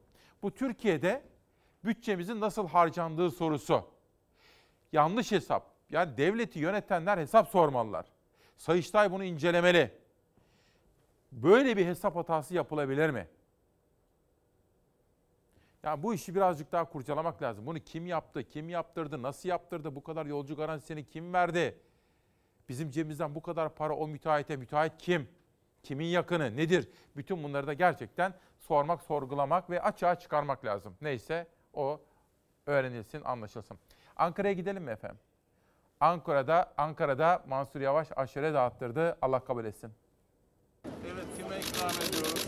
[0.43, 1.23] Bu Türkiye'de
[1.85, 3.85] bütçemizin nasıl harcandığı sorusu.
[4.93, 5.71] Yanlış hesap.
[5.91, 8.07] Yani devleti yönetenler hesap sormalılar.
[8.57, 10.04] Sayıştay bunu incelemeli.
[11.43, 13.29] Böyle bir hesap hatası yapılabilir mi?
[15.83, 17.67] Yani bu işi birazcık daha kurcalamak lazım.
[17.67, 21.79] Bunu kim yaptı, kim yaptırdı, nasıl yaptırdı, bu kadar yolcu garantisini kim verdi?
[22.69, 25.29] Bizim cebimizden bu kadar para o müteahhite, müteahhit kim?
[25.83, 26.89] Kimin yakını, nedir?
[27.17, 30.95] Bütün bunları da gerçekten sormak, sorgulamak ve açığa çıkarmak lazım.
[31.01, 32.01] Neyse o
[32.67, 33.79] öğrenilsin, anlaşılsın.
[34.17, 35.19] Ankara'ya gidelim mi efendim?
[36.01, 39.19] Ankara'da Ankara'da Mansur Yavaş aşure dağıttırdı.
[39.23, 39.93] Allah kabul etsin.
[40.85, 42.45] Evet, kime ikram ediyoruz?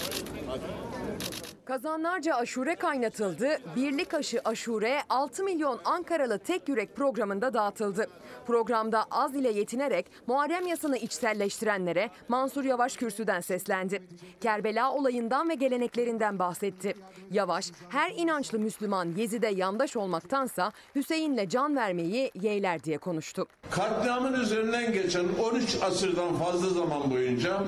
[1.66, 3.48] Kazanlarca aşure kaynatıldı.
[3.76, 8.06] Birlik aşı aşure 6 milyon Ankaralı tek yürek programında dağıtıldı.
[8.46, 14.02] Programda az ile yetinerek Muharrem yasını içselleştirenlere Mansur Yavaş kürsüden seslendi.
[14.40, 16.94] Kerbela olayından ve geleneklerinden bahsetti.
[17.30, 23.46] Yavaş her inançlı Müslüman Yezid'e yandaş olmaktansa Hüseyin'le can vermeyi yeğler diye konuştu.
[23.70, 27.62] Katliamın üzerinden geçen 13 asırdan fazla zaman boyunca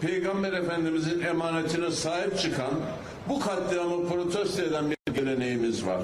[0.00, 2.70] Peygamber Efendimizin emanetine sahip çıkan
[3.28, 6.00] bu katliamı protesto eden bir geleneğimiz var.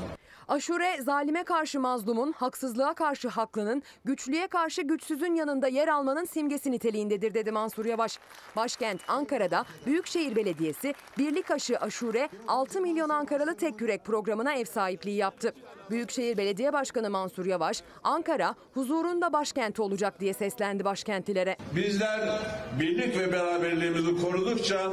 [0.49, 7.35] Aşure zalime karşı mazlumun, haksızlığa karşı haklının, güçlüye karşı güçsüzün yanında yer almanın simgesi niteliğindedir
[7.35, 8.19] dedi Mansur Yavaş.
[8.57, 15.17] Başkent Ankara'da Büyükşehir Belediyesi Birlik Aşı Aşure 6 milyon Ankaralı tek yürek programına ev sahipliği
[15.17, 15.55] yaptı.
[15.91, 21.57] Büyükşehir Belediye Başkanı Mansur Yavaş, Ankara huzurunda başkenti olacak diye seslendi başkentlilere.
[21.77, 22.41] Bizler
[22.81, 24.93] birlik ve beraberliğimizi korudukça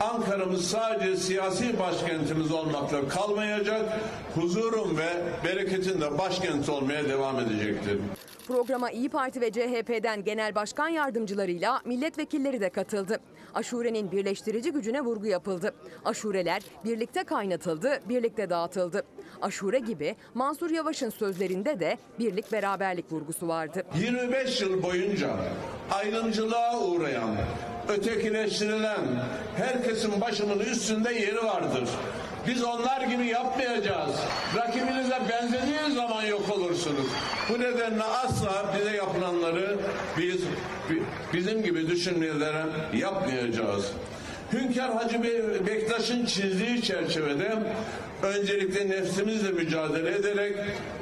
[0.00, 4.00] Ankara'mız sadece siyasi başkentimiz olmakla kalmayacak,
[4.34, 5.08] huzurun ve
[5.44, 7.98] bereketin de başkenti olmaya devam edecektir.
[8.46, 13.20] Programa İyi Parti ve CHP'den genel başkan yardımcılarıyla milletvekilleri de katıldı.
[13.54, 15.74] Aşurenin birleştirici gücüne vurgu yapıldı.
[16.04, 19.02] Aşureler birlikte kaynatıldı, birlikte dağıtıldı.
[19.42, 23.82] Aşure gibi Mansur Yavaş'ın sözlerinde de birlik beraberlik vurgusu vardı.
[23.98, 25.30] 25 yıl boyunca
[25.92, 27.36] ayrımcılığa uğrayan,
[27.88, 29.00] ötekileştirilen
[29.56, 31.88] herkesin başımın üstünde yeri vardır.
[32.46, 34.14] Biz onlar gibi yapmayacağız.
[34.56, 37.06] Rakibinize benzediği zaman yok olursunuz.
[37.48, 39.78] Bu nedenle asla bize yapılanları
[40.18, 40.40] biz
[41.32, 42.64] bizim gibi düşünmelere
[42.94, 43.92] yapmayacağız.
[44.52, 47.74] Hünkar Hacı Be- Bektaş'ın çizdiği çerçevede
[48.22, 50.56] öncelikle nefsimizle mücadele ederek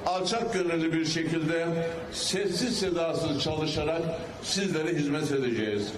[0.07, 4.03] alçak gönüllü bir şekilde sessiz sedasız çalışarak
[4.43, 5.93] sizlere hizmet edeceğiz.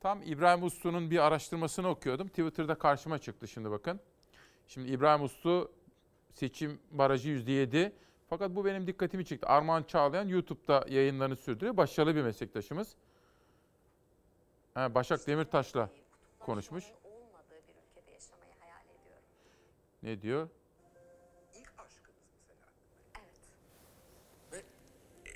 [0.00, 2.28] Tam İbrahim Uslu'nun bir araştırmasını okuyordum.
[2.28, 4.00] Twitter'da karşıma çıktı şimdi bakın.
[4.66, 5.72] Şimdi İbrahim Uslu
[6.34, 7.92] seçim barajı %7.
[8.30, 9.46] Fakat bu benim dikkatimi çekti.
[9.46, 11.76] Armağan Çağlayan YouTube'da yayınlarını sürdürüyor.
[11.76, 12.88] Başarılı bir meslektaşımız.
[14.74, 15.90] Ha, Başak Demirtaş'la
[16.38, 16.84] konuşmuş.
[20.02, 20.48] Ne diyor?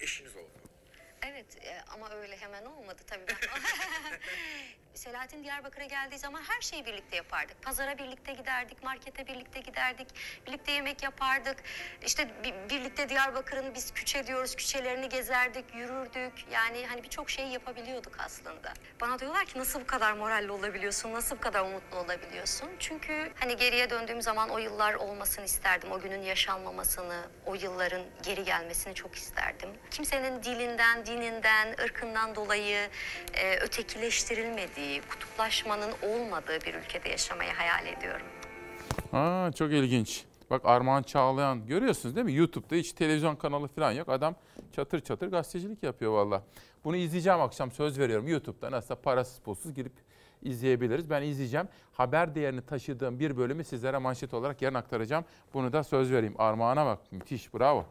[0.00, 0.50] Eşiniz oldu.
[1.22, 3.26] Evet e, ama öyle hemen olmadı tabii.
[3.28, 3.36] Ben...
[5.06, 7.62] Selahattin Diyarbakır'a geldiği zaman her şeyi birlikte yapardık.
[7.62, 10.08] Pazara birlikte giderdik, markete birlikte giderdik,
[10.46, 11.56] birlikte yemek yapardık.
[12.06, 16.32] İşte bi- birlikte Diyarbakır'ın biz küçe diyoruz, küçelerini gezerdik, yürürdük.
[16.52, 18.72] Yani hani birçok şeyi yapabiliyorduk aslında.
[19.00, 22.70] Bana diyorlar ki nasıl bu kadar moralli olabiliyorsun, nasıl bu kadar umutlu olabiliyorsun?
[22.78, 25.92] Çünkü hani geriye döndüğüm zaman o yıllar olmasını isterdim.
[25.92, 29.70] O günün yaşanmamasını, o yılların geri gelmesini çok isterdim.
[29.90, 32.88] Kimsenin dilinden, dininden, ırkından dolayı
[33.34, 38.26] e, ötekileştirilmediği, kutuplaşmanın olmadığı bir ülkede yaşamayı hayal ediyorum.
[39.12, 40.24] Aa, çok ilginç.
[40.50, 42.34] Bak Armağan Çağlayan görüyorsunuz değil mi?
[42.34, 44.08] YouTube'da hiç televizyon kanalı falan yok.
[44.08, 44.34] Adam
[44.72, 46.42] çatır çatır gazetecilik yapıyor valla.
[46.84, 48.28] Bunu izleyeceğim akşam söz veriyorum.
[48.28, 49.92] YouTube'da nasıl parasız pulsuz girip
[50.42, 51.10] izleyebiliriz.
[51.10, 51.68] Ben izleyeceğim.
[51.92, 55.24] Haber değerini taşıdığım bir bölümü sizlere manşet olarak yarın aktaracağım.
[55.54, 56.34] Bunu da söz vereyim.
[56.38, 56.98] Armağan'a bak.
[57.12, 57.84] Müthiş bravo.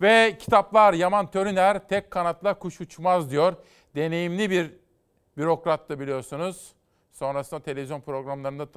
[0.00, 3.54] Ve kitaplar Yaman Törüner tek kanatla kuş uçmaz diyor.
[3.94, 4.70] Deneyimli bir
[5.36, 6.72] bürokrattı biliyorsunuz.
[7.12, 8.68] Sonrasında televizyon programlarında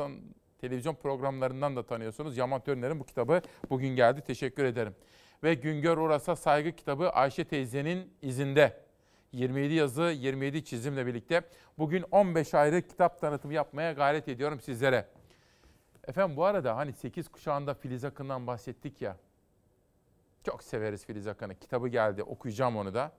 [0.62, 2.38] televizyon programlarından da tanıyorsunuz.
[2.38, 4.22] Yaman Törüner'in bu kitabı bugün geldi.
[4.22, 4.96] Teşekkür ederim.
[5.44, 8.86] Ve Güngör Uras'a saygı kitabı Ayşe teyzenin izinde.
[9.32, 11.42] 27 yazı, 27 çizimle birlikte
[11.78, 15.06] bugün 15 ayrı kitap tanıtımı yapmaya gayret ediyorum sizlere.
[16.08, 19.18] Efendim bu arada hani 8 kuşağında Filiz Akın'dan bahsettik ya.
[20.44, 21.56] Çok severiz Filiz Akın'ı.
[21.56, 23.12] Kitabı geldi okuyacağım onu da.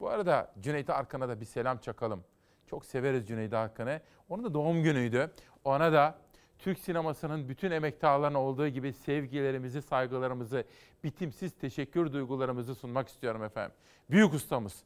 [0.00, 2.24] Bu arada Cüneyt Arkan'a da bir selam çakalım.
[2.70, 4.00] Çok severiz Cüneyt Arkan'ı.
[4.28, 5.30] Onun da doğum günüydü.
[5.64, 6.18] Ona da
[6.58, 10.64] Türk sinemasının bütün emektarlarına olduğu gibi sevgilerimizi, saygılarımızı,
[11.04, 13.76] bitimsiz teşekkür duygularımızı sunmak istiyorum efendim.
[14.10, 14.82] Büyük ustamız,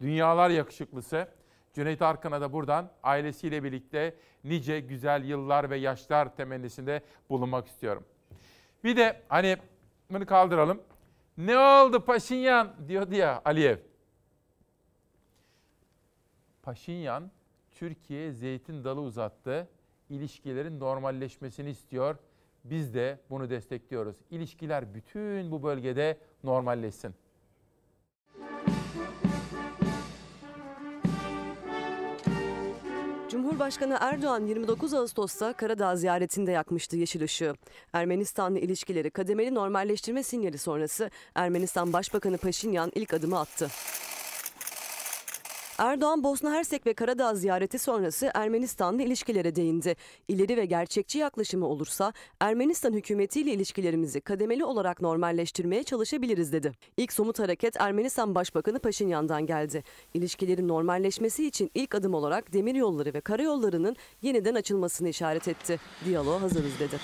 [0.00, 1.28] dünyalar yakışıklısı
[1.72, 4.14] Cüneyt Arkan'a da buradan ailesiyle birlikte
[4.44, 8.04] nice güzel yıllar ve yaşlar temennisinde bulunmak istiyorum.
[8.84, 9.56] Bir de hani
[10.10, 10.82] bunu kaldıralım.
[11.36, 13.76] Ne oldu Paşinyan diyordu ya Aliyev.
[16.66, 17.30] Paşinyan
[17.70, 19.68] Türkiye'ye zeytin dalı uzattı.
[20.10, 22.16] İlişkilerin normalleşmesini istiyor.
[22.64, 24.16] Biz de bunu destekliyoruz.
[24.30, 27.14] İlişkiler bütün bu bölgede normalleşsin.
[33.28, 37.54] Cumhurbaşkanı Erdoğan 29 Ağustos'ta Karadağ ziyaretinde yakmıştı yeşil ışığı.
[37.92, 43.68] Ermenistan'la ilişkileri kademeli normalleştirme sinyali sonrası Ermenistan Başbakanı Paşinyan ilk adımı attı.
[45.78, 49.96] Erdoğan Bosna Hersek ve Karadağ ziyareti sonrası Ermenistan'la ilişkilere değindi.
[50.28, 56.72] İleri ve gerçekçi yaklaşımı olursa Ermenistan hükümetiyle ilişkilerimizi kademeli olarak normalleştirmeye çalışabiliriz dedi.
[56.96, 59.82] İlk somut hareket Ermenistan Başbakanı Paşinyan'dan geldi.
[60.14, 65.80] İlişkilerin normalleşmesi için ilk adım olarak demiryolları ve karayollarının yeniden açılmasını işaret etti.
[66.04, 66.96] Diyaloğa hazırız dedi.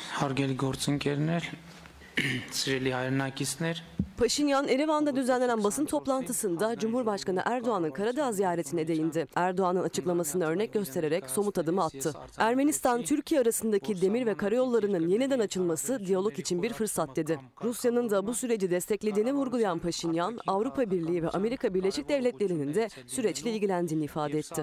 [2.18, 3.84] Հարգելի գործընկերներ,
[4.18, 9.28] Paşinyan, Erivan'da düzenlenen basın toplantısında Cumhurbaşkanı Erdoğan'ın Karadağ ziyaretine değindi.
[9.36, 12.14] Erdoğan'ın açıklamasını örnek göstererek somut adımı attı.
[12.38, 17.39] Ermenistan-Türkiye arasındaki demir ve karayollarının yeniden açılması diyalog için bir fırsat dedi.
[17.64, 23.52] Rusya'nın da bu süreci desteklediğini vurgulayan Paşinyan, Avrupa Birliği ve Amerika Birleşik Devletleri'nin de süreçle
[23.52, 24.62] ilgilendiğini ifade etti.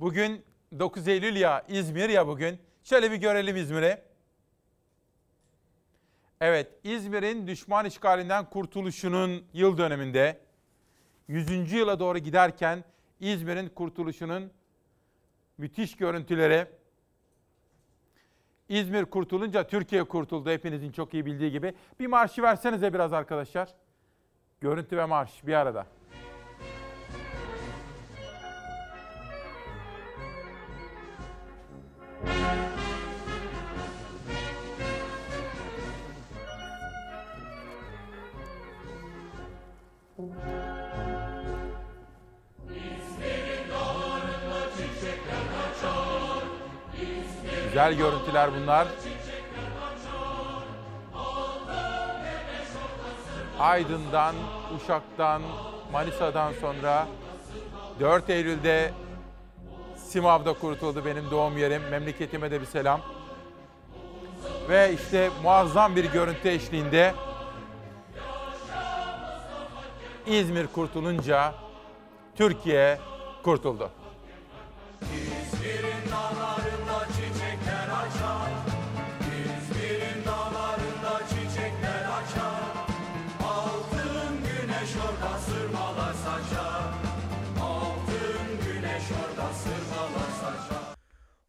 [0.00, 0.42] Bugün
[0.78, 2.58] 9 Eylül ya İzmir ya bugün.
[2.83, 4.01] Şöyle bir görelim İzmir'i.
[6.41, 10.39] Evet, İzmir'in düşman işgalinden kurtuluşunun yıl döneminde
[11.27, 11.73] 100.
[11.73, 12.83] yıla doğru giderken
[13.19, 14.51] İzmir'in kurtuluşunun
[15.57, 16.67] müthiş görüntüleri.
[18.69, 21.73] İzmir kurtulunca Türkiye kurtuldu hepinizin çok iyi bildiği gibi.
[21.99, 23.69] Bir marşı versenize biraz arkadaşlar.
[24.61, 25.87] Görüntü ve marş bir arada.
[47.71, 48.87] Güzel görüntüler bunlar.
[53.59, 54.35] Aydın'dan,
[54.75, 55.41] Uşak'tan,
[55.91, 57.07] Manisa'dan sonra
[57.99, 58.91] 4 Eylül'de
[59.95, 61.81] Simav'da kurtuldu benim doğum yerim.
[61.91, 63.01] Memleketime de bir selam.
[64.69, 67.13] Ve işte muazzam bir görüntü eşliğinde
[70.25, 71.53] İzmir kurtulunca
[72.35, 72.99] Türkiye
[73.43, 73.91] kurtuldu.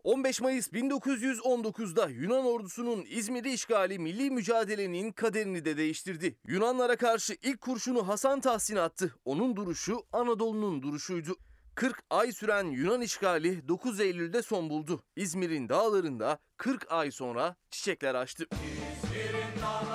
[0.05, 6.37] 15 Mayıs 1919'da Yunan ordusunun İzmir'i işgali milli mücadelenin kaderini de değiştirdi.
[6.47, 9.15] Yunanlara karşı ilk kurşunu Hasan Tahsin attı.
[9.25, 11.37] Onun duruşu Anadolu'nun duruşuydu.
[11.75, 15.03] 40 ay süren Yunan işgali 9 Eylül'de son buldu.
[15.17, 18.47] İzmir'in dağlarında 40 ay sonra çiçekler açtı.
[18.53, 19.92] İzmir'in açar.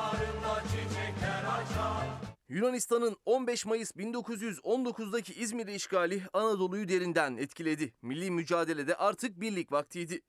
[2.50, 7.94] Yunanistan'ın 15 Mayıs 1919'daki İzmir işgali Anadolu'yu derinden etkiledi.
[8.02, 10.22] Milli mücadelede artık birlik vaktiydi.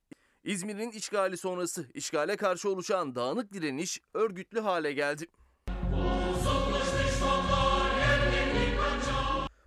[0.43, 5.27] İzmir'in işgali sonrası işgale karşı oluşan dağınık direniş örgütlü hale geldi.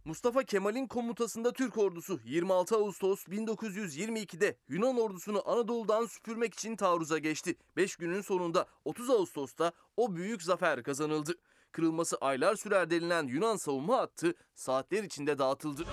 [0.04, 7.56] Mustafa Kemal'in komutasında Türk ordusu 26 Ağustos 1922'de Yunan ordusunu Anadolu'dan süpürmek için taarruza geçti.
[7.76, 11.34] 5 günün sonunda 30 Ağustos'ta o büyük zafer kazanıldı.
[11.72, 15.84] Kırılması aylar sürer denilen Yunan savunma hattı saatler içinde dağıtıldı.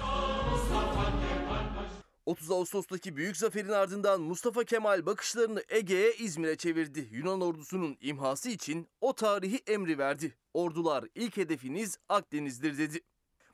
[2.26, 7.10] 30 Ağustos'taki büyük zaferin ardından Mustafa Kemal bakışlarını Ege'ye İzmir'e çevirdi.
[7.12, 10.36] Yunan ordusunun imhası için o tarihi emri verdi.
[10.54, 13.00] Ordular ilk hedefiniz Akdeniz'dir dedi.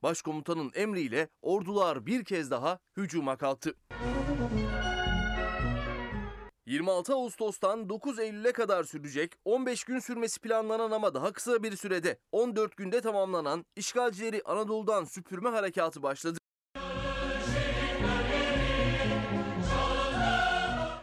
[0.03, 3.75] Başkomutanın emriyle ordular bir kez daha hücuma kalktı.
[6.65, 12.19] 26 Ağustos'tan 9 Eylül'e kadar sürecek 15 gün sürmesi planlanan ama daha kısa bir sürede
[12.31, 16.37] 14 günde tamamlanan işgalcileri Anadolu'dan süpürme harekatı başladı.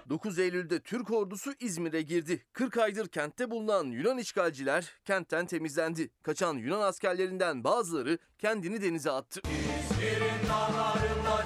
[0.08, 2.46] 9 Eylül'de Türk ordusu İzmir'e girdi.
[2.52, 6.10] 40 aydır kentte bulunan Yunan işgalciler kentten temizlendi.
[6.22, 9.40] Kaçan Yunan askerlerinden bazıları kendini denize attı.
[9.44, 11.44] İzmir'in dağlarında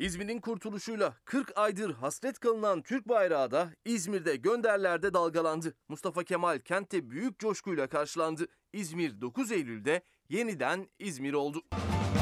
[0.00, 5.74] İzmir'in kurtuluşuyla 40 aydır hasret kalınan Türk bayrağı da İzmir'de gönderlerde dalgalandı.
[5.88, 8.46] Mustafa Kemal kentte büyük coşkuyla karşılandı.
[8.72, 11.62] İzmir 9 Eylül'de yeniden İzmir oldu.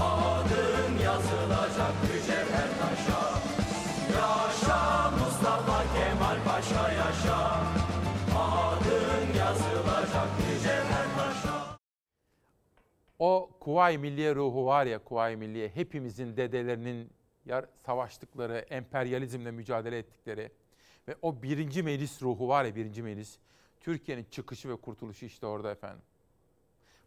[0.02, 3.20] Adın yazılacak mücevher taşa.
[4.18, 7.62] Yaşa Mustafa Kemal Paşa yaşa.
[8.38, 11.78] Adın yazılacak mücevher taşa.
[13.18, 17.17] O Kuvayi Milliye ruhu var ya Kuvayi Milliye hepimizin dedelerinin
[17.48, 20.52] yar, savaştıkları, emperyalizmle mücadele ettikleri
[21.08, 23.38] ve o birinci meclis ruhu var ya birinci meclis.
[23.80, 26.02] Türkiye'nin çıkışı ve kurtuluşu işte orada efendim.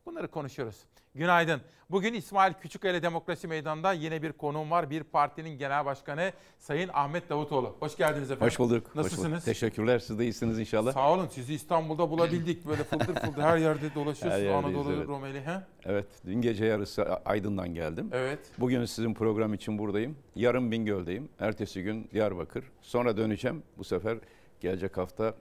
[0.06, 0.76] Bunları konuşuyoruz.
[1.16, 1.62] Günaydın.
[1.92, 4.90] Bugün İsmail Küçüköy'le Demokrasi Meydanı'nda yine bir konuğum var.
[4.90, 7.76] Bir partinin genel başkanı Sayın Ahmet Davutoğlu.
[7.80, 8.48] Hoş geldiniz efendim.
[8.48, 8.88] Hoş bulduk.
[8.88, 9.32] Hoş Nasılsınız?
[9.32, 9.46] bulduk.
[9.46, 10.00] Teşekkürler.
[10.00, 10.94] Siz de iyisiniz inşallah.
[10.94, 11.28] Sağ olun.
[11.28, 12.68] Sizi İstanbul'da bulabildik.
[12.68, 14.46] Böyle fıldır fıldır her yerde dolaşıyorsunuz.
[14.46, 15.08] Her Anadolu, evet.
[15.08, 15.42] Rumeli.
[15.42, 15.62] He?
[15.86, 16.08] Evet.
[16.26, 18.10] Dün gece yarısı Aydın'dan geldim.
[18.12, 18.40] Evet.
[18.58, 20.18] Bugün sizin program için buradayım.
[20.36, 21.30] Yarın Bingöl'deyim.
[21.40, 22.64] Ertesi gün Diyarbakır.
[22.82, 23.64] Sonra döneceğim.
[23.78, 24.18] Bu sefer
[24.60, 25.34] gelecek hafta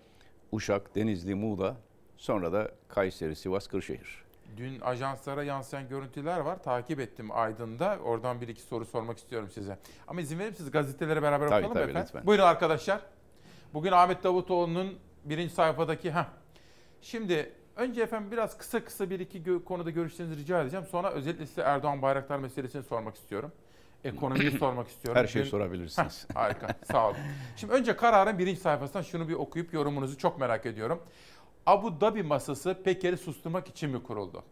[0.53, 1.77] Uşak, Denizli, Muğla
[2.21, 4.25] Sonra da Kayseri, Sivas, Kırşehir.
[4.57, 6.63] Dün ajanslara yansıyan görüntüler var.
[6.63, 7.99] Takip ettim Aydın'da.
[8.05, 9.79] Oradan bir iki soru sormak istiyorum size.
[10.09, 12.03] Ama izin verir misiniz gazetelere beraber Tabii, mı tabii, efendim?
[12.03, 12.27] lütfen.
[12.27, 13.01] Buyurun arkadaşlar.
[13.75, 16.13] Bugün Ahmet Davutoğlu'nun birinci sayfadaki...
[16.13, 16.25] Heh.
[17.03, 20.87] Şimdi önce efendim biraz kısa kısa bir iki gö- konuda görüşlerinizi rica edeceğim.
[20.91, 23.53] Sonra özellikle size Erdoğan Bayraktar meselesini sormak istiyorum.
[24.05, 25.23] Ekonomiyi sormak istiyorum.
[25.23, 26.27] Her şeyi Dün- sorabilirsiniz.
[26.31, 27.17] Heh, harika sağ olun.
[27.57, 31.03] Şimdi önce kararın birinci sayfasından şunu bir okuyup yorumunuzu çok merak ediyorum.
[31.67, 34.45] Abu Dhabi masası Peker'i susturmak için mi kuruldu?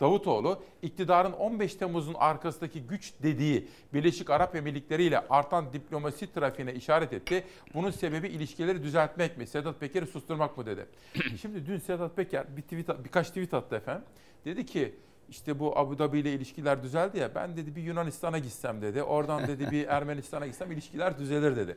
[0.00, 7.12] Davutoğlu, iktidarın 15 Temmuz'un arkasındaki güç dediği Birleşik Arap Emirlikleri ile artan diplomasi trafiğine işaret
[7.12, 7.44] etti.
[7.74, 9.46] Bunun sebebi ilişkileri düzeltmek mi?
[9.46, 10.86] Sedat Peker'i susturmak mı dedi.
[11.40, 14.04] Şimdi dün Sedat Peker bir tweet, birkaç tweet attı efendim.
[14.44, 14.94] Dedi ki
[15.28, 19.02] işte bu Abu Dhabi ile ilişkiler düzeldi ya ben dedi bir Yunanistan'a gitsem dedi.
[19.02, 21.76] Oradan dedi bir Ermenistan'a gitsem ilişkiler düzelir dedi.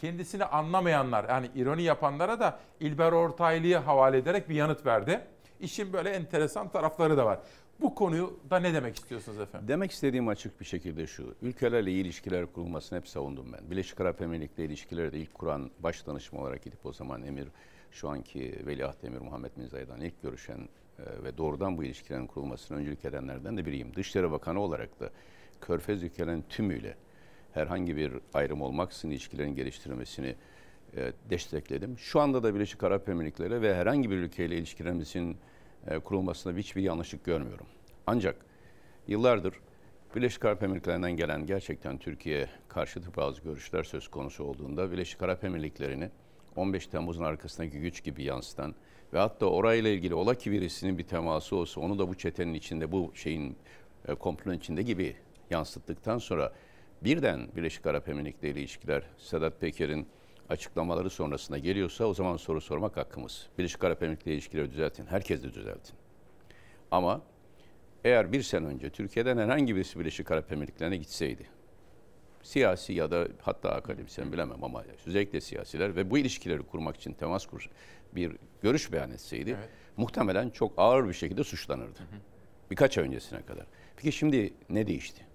[0.00, 5.20] Kendisini anlamayanlar yani ironi yapanlara da İlber Ortaylı'ya havale ederek bir yanıt verdi.
[5.60, 7.38] İşin böyle enteresan tarafları da var.
[7.80, 9.68] Bu konuyu da ne demek istiyorsunuz efendim?
[9.68, 11.34] Demek istediğim açık bir şekilde şu.
[11.42, 13.70] Ülkelerle iyi ilişkiler kurulmasını hep savundum ben.
[13.70, 17.48] Birleşik Arap Emirlikleri ilişkileri de ilk kuran baş danışma olarak gidip o zaman Emir,
[17.90, 20.58] şu anki Veliaht Emir Muhammed Bin Zayed'den ilk görüşen
[20.98, 23.94] e, ve doğrudan bu ilişkilerin kurulmasına öncülük edenlerden de biriyim.
[23.94, 25.10] Dışişleri Bakanı olarak da
[25.60, 26.96] Körfez ülkelerinin tümüyle
[27.58, 30.34] herhangi bir ayrım olmaksızın ilişkilerin geliştirilmesini
[30.96, 31.98] e, destekledim.
[31.98, 35.36] Şu anda da Birleşik Arap Emirlikleri ve herhangi bir ülkeyle ilişkilerimizin
[35.86, 37.66] e, kurulmasında hiçbir yanlışlık görmüyorum.
[38.06, 38.36] Ancak
[39.06, 39.54] yıllardır
[40.16, 46.10] Birleşik Arap Emirlikleri'nden gelen gerçekten Türkiye karşıtı bazı görüşler söz konusu olduğunda Birleşik Arap Emirlikleri'ni
[46.56, 48.74] 15 Temmuz'un arkasındaki güç gibi yansıtan
[49.12, 52.92] ve hatta orayla ilgili ola ki birisinin bir teması olsa onu da bu çetenin içinde
[52.92, 53.56] bu şeyin
[54.08, 55.16] e, komplonun içinde gibi
[55.50, 56.52] yansıttıktan sonra
[57.04, 60.08] birden Birleşik Arap Emirlikleri ile ilişkiler Sedat Peker'in
[60.48, 63.46] açıklamaları sonrasında geliyorsa o zaman soru sormak hakkımız.
[63.58, 65.06] Birleşik Arap Emirlikleri ile ilişkileri düzeltin.
[65.06, 65.94] Herkes de düzeltin.
[66.90, 67.22] Ama
[68.04, 71.46] eğer bir sene önce Türkiye'den herhangi birisi Birleşik Arap Emirlikleri'ne gitseydi,
[72.42, 77.46] siyasi ya da hatta akademisyen bilemem ama özellikle siyasiler ve bu ilişkileri kurmak için temas
[77.46, 77.70] kur
[78.14, 79.56] bir görüş beyan etseydi
[79.96, 81.98] muhtemelen çok ağır bir şekilde suçlanırdı.
[82.70, 83.66] Birkaç ay öncesine kadar.
[83.96, 85.27] Peki şimdi ne değişti?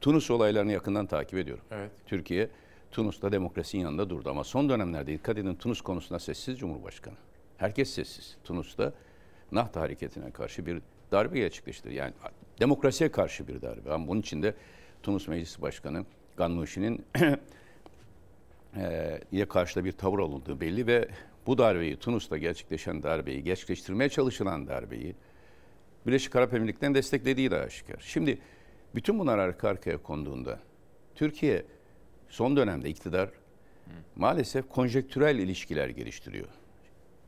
[0.00, 1.64] Tunus olaylarını yakından takip ediyorum.
[1.70, 1.90] Evet.
[2.06, 2.48] Türkiye
[2.90, 7.14] Tunus'ta demokrasinin yanında durdu ama son dönemlerde dikkat edin Tunus konusunda sessiz Cumhurbaşkanı.
[7.56, 8.36] Herkes sessiz.
[8.44, 8.92] Tunus'ta
[9.52, 11.94] Nahta hareketine karşı bir darbe gerçekleştirdi.
[11.94, 12.12] Yani
[12.60, 13.92] demokrasiye karşı bir darbe.
[13.92, 14.54] Ama bunun içinde
[15.02, 16.04] Tunus Meclisi Başkanı
[16.36, 17.04] Gannouchi'nin
[18.76, 21.08] e, ile karşıda bir tavır alındığı belli ve
[21.46, 25.14] bu darbeyi Tunus'ta gerçekleşen darbeyi, gerçekleştirmeye çalışılan darbeyi
[26.06, 28.00] Birleşik Arap Emirlikleri'nin desteklediği de aşikar.
[28.00, 28.38] Şimdi
[28.94, 30.58] bütün bunlar arka arkaya konduğunda
[31.14, 31.64] Türkiye
[32.28, 33.30] son dönemde iktidar
[34.16, 36.48] maalesef konjektürel ilişkiler geliştiriyor.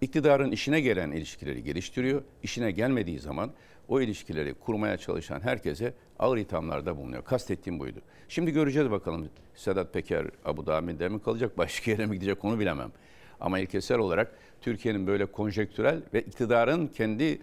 [0.00, 2.22] İktidarın işine gelen ilişkileri geliştiriyor.
[2.42, 3.50] İşine gelmediği zaman
[3.88, 7.24] o ilişkileri kurmaya çalışan herkese ağır ithamlarda bulunuyor.
[7.24, 8.00] Kastettiğim buydu.
[8.28, 12.92] Şimdi göreceğiz bakalım Sedat Peker Abu Dhabi'de mi kalacak, başka yere mi gidecek onu bilemem.
[13.40, 17.40] Ama ilkesel olarak Türkiye'nin böyle konjektürel ve iktidarın kendi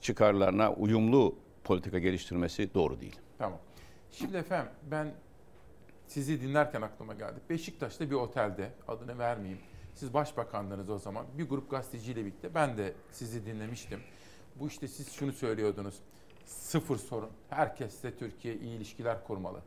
[0.00, 3.16] çıkarlarına uyumlu politika geliştirmesi doğru değil.
[3.38, 3.58] Tamam.
[4.18, 5.14] Şimdi efendim ben
[6.08, 7.40] sizi dinlerken aklıma geldi.
[7.50, 9.60] Beşiktaş'ta bir otelde adını vermeyeyim.
[9.94, 11.26] Siz başbakandınız o zaman.
[11.38, 14.00] Bir grup gazeteciyle birlikte ben de sizi dinlemiştim.
[14.54, 15.94] Bu işte siz şunu söylüyordunuz.
[16.44, 17.30] Sıfır sorun.
[17.50, 19.62] Herkesle Türkiye iyi ilişkiler kurmalı.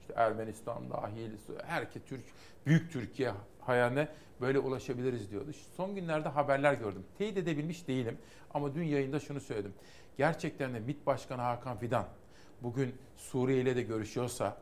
[0.00, 1.30] İşte Ermenistan dahil,
[1.66, 2.24] herkes Türk,
[2.66, 4.08] büyük Türkiye hayaline
[4.40, 5.50] böyle ulaşabiliriz diyordu.
[5.76, 7.04] Son günlerde haberler gördüm.
[7.18, 8.18] Teyit edebilmiş değilim
[8.54, 9.74] ama dün yayında şunu söyledim.
[10.16, 12.06] Gerçekten de MİT Başkanı Hakan Fidan
[12.62, 14.56] bugün Suriye ile de görüşüyorsa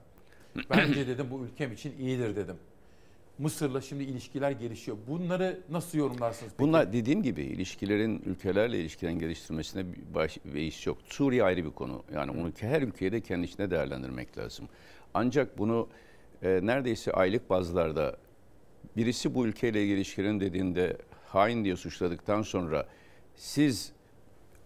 [0.71, 2.57] bence dedim bu ülkem için iyidir dedim.
[3.39, 4.97] Mısır'la şimdi ilişkiler gelişiyor.
[5.09, 6.53] Bunları nasıl yorumlarsınız?
[6.53, 6.69] Peki?
[6.69, 10.99] Bunlar dediğim gibi ilişkilerin ülkelerle ilişkilerin geliştirmesine baş, ve iş yok.
[11.05, 12.03] Suriye ayrı bir konu.
[12.15, 14.69] Yani onu her ülkeye de kendi içinde değerlendirmek lazım.
[15.15, 15.89] Ancak bunu
[16.43, 18.17] e, neredeyse aylık bazlarda
[18.97, 20.97] birisi bu ülkeyle ilişkilerin dediğinde
[21.27, 22.87] hain diye suçladıktan sonra
[23.37, 23.93] siz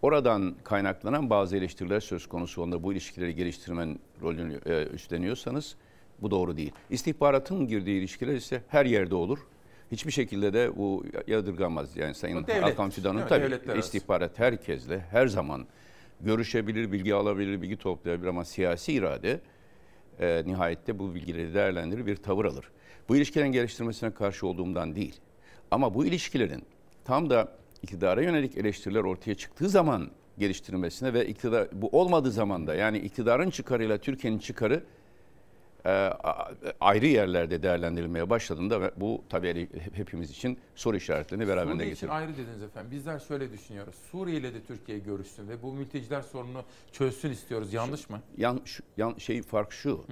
[0.05, 5.77] oradan kaynaklanan bazı eleştiriler söz konusu onda bu ilişkileri geliştirmen rolünü e, üstleniyorsanız
[6.23, 6.73] bu doğru değil.
[6.91, 9.39] İstihbaratın girdiği ilişkiler ise her yerde olur.
[9.93, 11.97] Hiçbir şekilde de bu yadırganmaz.
[11.97, 13.27] Yani Sayın devlet, Hakan Fidan'ın mi?
[13.29, 15.67] tabii istihbarat herkesle her zaman
[16.21, 19.41] görüşebilir, bilgi alabilir, bilgi toplayabilir ama siyasi irade
[20.21, 22.71] e, nihayette bu bilgileri değerlendirir, bir tavır alır.
[23.09, 25.21] Bu ilişkilerin geliştirmesine karşı olduğumdan değil.
[25.71, 26.63] Ama bu ilişkilerin
[27.05, 32.75] tam da iktidara yönelik eleştiriler ortaya çıktığı zaman geliştirilmesine ve iktidar bu olmadığı zaman da
[32.75, 34.85] yani iktidarın çıkarıyla Türkiye'nin çıkarı
[35.87, 35.91] e,
[36.81, 42.17] ayrı yerlerde değerlendirilmeye başladığında bu tabii hepimiz için soru işaretlerini beraberinde Suriye için getiriyor.
[42.17, 42.91] ayrı dediniz efendim.
[42.91, 43.95] Bizler şöyle düşünüyoruz.
[44.13, 46.63] Suriye ile de Türkiye görüşsün ve bu mülteciler sorununu
[46.93, 47.73] çözsün istiyoruz.
[47.73, 48.21] Yanlış mı?
[48.37, 50.05] Yan, şu- yan, şey fark şu.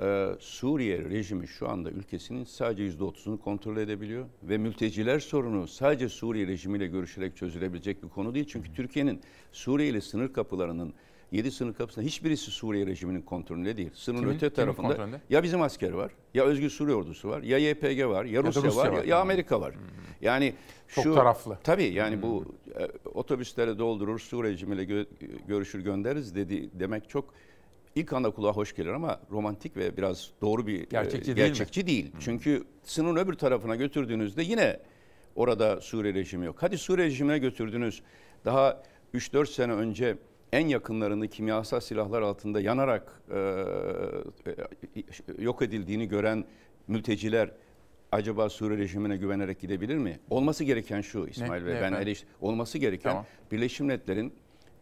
[0.00, 6.46] Ee, Suriye rejimi şu anda ülkesinin sadece %30'unu kontrol edebiliyor ve mülteciler sorunu sadece Suriye
[6.46, 8.46] rejimiyle görüşerek çözülebilecek bir konu değil.
[8.48, 9.20] Çünkü Türkiye'nin
[9.52, 10.92] Suriye ile sınır kapılarının
[11.32, 13.90] 7 sınır kapısında hiçbirisi Suriye rejiminin kontrolünde değil.
[13.94, 15.20] Sınırın Kimin- öte kimin tarafında kontrolünde?
[15.30, 18.62] ya bizim asker var, ya Özgür Suriye ordusu var, ya YPG var, ya da Rusya,
[18.62, 18.96] Rusya var, var.
[18.98, 19.74] ya, ya Amerika var.
[20.20, 20.54] Yani
[20.88, 21.58] Çok şu taraflı.
[21.64, 22.44] Tabii yani bu
[22.78, 25.06] e, otobüsleri doldurur, Suriye rejimiyle gö-
[25.48, 27.34] görüşür göndeririz dedi demek çok
[27.94, 31.56] ilk anda kulağa hoş gelir ama romantik ve biraz doğru bir e, Gerçekçi değil mi?
[31.56, 32.12] gerçekçi değil.
[32.20, 34.78] Çünkü sınırın öbür tarafına götürdüğünüzde yine
[35.36, 36.56] orada Suriye rejimi yok.
[36.60, 38.02] Hadi Suriye rejimine götürdünüz.
[38.44, 38.82] Daha
[39.14, 40.16] 3-4 sene önce
[40.52, 43.38] en yakınlarında kimyasal silahlar altında yanarak e,
[45.38, 46.44] e, yok edildiğini gören
[46.88, 47.50] mülteciler
[48.12, 50.18] acaba Suriye rejimine güvenerek gidebilir mi?
[50.30, 53.26] Olması gereken şu İsmail Ne- Bey ne ben eleş- olması gereken Tamam.
[53.52, 54.32] Birleşmiş Milletler'in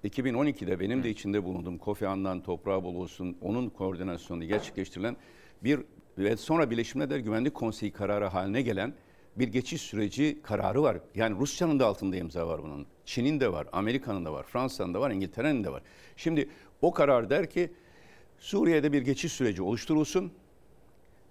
[0.04, 5.16] 2012'de benim de içinde bulunduğum Kofi Annan toprağı bol olsun onun koordinasyonunda gerçekleştirilen
[5.64, 5.80] bir
[6.18, 8.94] ve sonra Birleşmiş Milletler Güvenlik Konseyi kararı haline gelen
[9.36, 10.98] bir geçiş süreci kararı var.
[11.14, 12.86] Yani Rusya'nın da altında imza var bunun.
[13.04, 15.82] Çin'in de var, Amerika'nın da var, Fransa'nın da var, İngiltere'nin de var.
[16.16, 16.48] Şimdi
[16.82, 17.70] o karar der ki
[18.38, 20.32] Suriye'de bir geçiş süreci oluşturulsun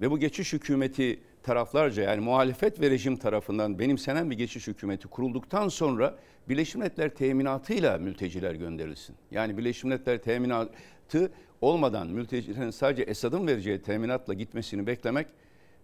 [0.01, 5.67] ve bu geçiş hükümeti taraflarca yani muhalefet ve rejim tarafından benimsenen bir geçiş hükümeti kurulduktan
[5.67, 6.15] sonra
[6.49, 9.15] Birleşmiş Milletler teminatıyla mülteciler gönderilsin.
[9.31, 15.27] Yani Birleşmiş Milletler teminatı olmadan mültecilerin sadece Esad'ın vereceği teminatla gitmesini beklemek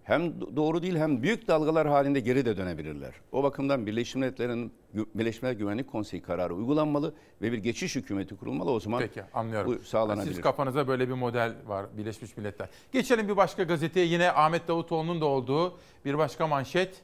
[0.06, 3.14] hem do- doğru değil hem büyük dalgalar halinde geri de dönebilirler.
[3.32, 8.72] O bakımdan Birleşmiş Milletler'in Birleşmiş Milletler Güvenlik Konseyi kararı uygulanmalı ve bir geçiş hükümeti kurulmalı.
[8.72, 9.76] O zaman Peki anlıyorum.
[9.80, 10.34] bu sağlanabilir.
[10.34, 12.70] Siz kafanıza böyle bir model var Birleşmiş Milletler.
[12.92, 17.02] Geçelim bir başka gazeteye yine Ahmet Davutoğlu'nun da olduğu bir başka manşet.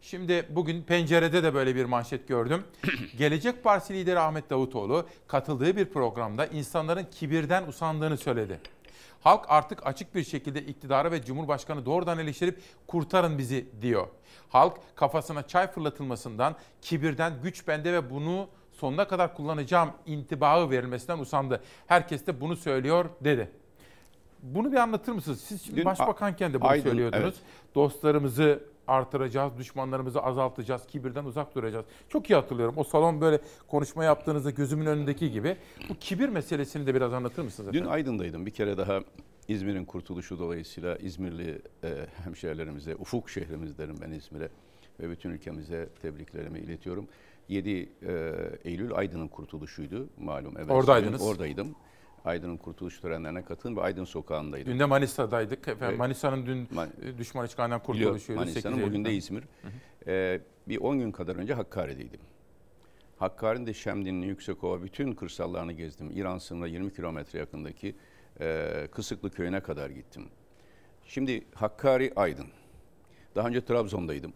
[0.00, 2.62] Şimdi bugün pencerede de böyle bir manşet gördüm.
[3.18, 8.60] Gelecek Partisi lideri Ahmet Davutoğlu katıldığı bir programda insanların kibirden usandığını söyledi.
[9.20, 14.06] Halk artık açık bir şekilde iktidarı ve Cumhurbaşkanı doğrudan eleştirip kurtarın bizi diyor.
[14.48, 21.62] Halk kafasına çay fırlatılmasından, kibirden güç bende ve bunu sonuna kadar kullanacağım intibağı verilmesinden usandı.
[21.86, 23.50] Herkes de bunu söylüyor dedi.
[24.42, 25.40] Bunu bir anlatır mısınız?
[25.40, 27.24] Siz şimdi Dün başbakanken de bunu Aydın, söylüyordunuz.
[27.24, 27.34] evet.
[27.74, 31.86] Dostlarımızı artıracağız, düşmanlarımızı azaltacağız, kibirden uzak duracağız.
[32.08, 32.74] Çok iyi hatırlıyorum.
[32.76, 35.56] O salon böyle konuşma yaptığınızda gözümün önündeki gibi.
[35.88, 37.92] Bu kibir meselesini de biraz anlatır mısınız Dün efendim?
[37.92, 38.46] Aydın'daydım.
[38.46, 39.00] Bir kere daha
[39.48, 44.48] İzmir'in kurtuluşu dolayısıyla İzmirli e, hemşehrilerimize, ufuk şehrimiz derim ben İzmir'e
[45.00, 47.08] ve bütün ülkemize tebriklerimi iletiyorum.
[47.48, 47.88] 7 e,
[48.64, 50.54] Eylül Aydın'ın kurtuluşuydu malum.
[50.58, 51.22] Evet, Oradaydınız.
[51.22, 51.74] Oradaydım.
[52.28, 54.72] Aydın'ın kurtuluş törenlerine katıldım ve Aydın sokağındaydım.
[54.72, 55.58] Dün de Manisa'daydık.
[55.68, 55.98] Efendim, Evet.
[55.98, 58.38] Manisa'nın dün Ma- e, düşman Biliyorum, kurtuluşuydu.
[58.40, 59.14] Manisa'nın 8 bugün de.
[59.14, 59.44] İzmir.
[60.06, 62.20] Ee, bir 10 gün kadar önce Hakkari'deydim.
[63.18, 66.10] Hakkari'nin de Şemdinli, Yüksekova bütün kırsallarını gezdim.
[66.14, 67.96] İran sınırına 20 kilometre yakındaki
[68.40, 70.28] e, Kısıklı köyüne kadar gittim.
[71.04, 72.46] Şimdi Hakkari, Aydın.
[73.34, 74.32] Daha önce Trabzon'daydım.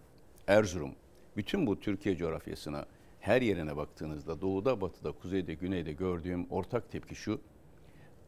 [0.46, 0.90] Erzurum.
[1.36, 2.86] Bütün bu Türkiye coğrafyasına
[3.20, 7.40] her yerine baktığınızda doğuda, batıda, kuzeyde, güneyde gördüğüm ortak tepki şu.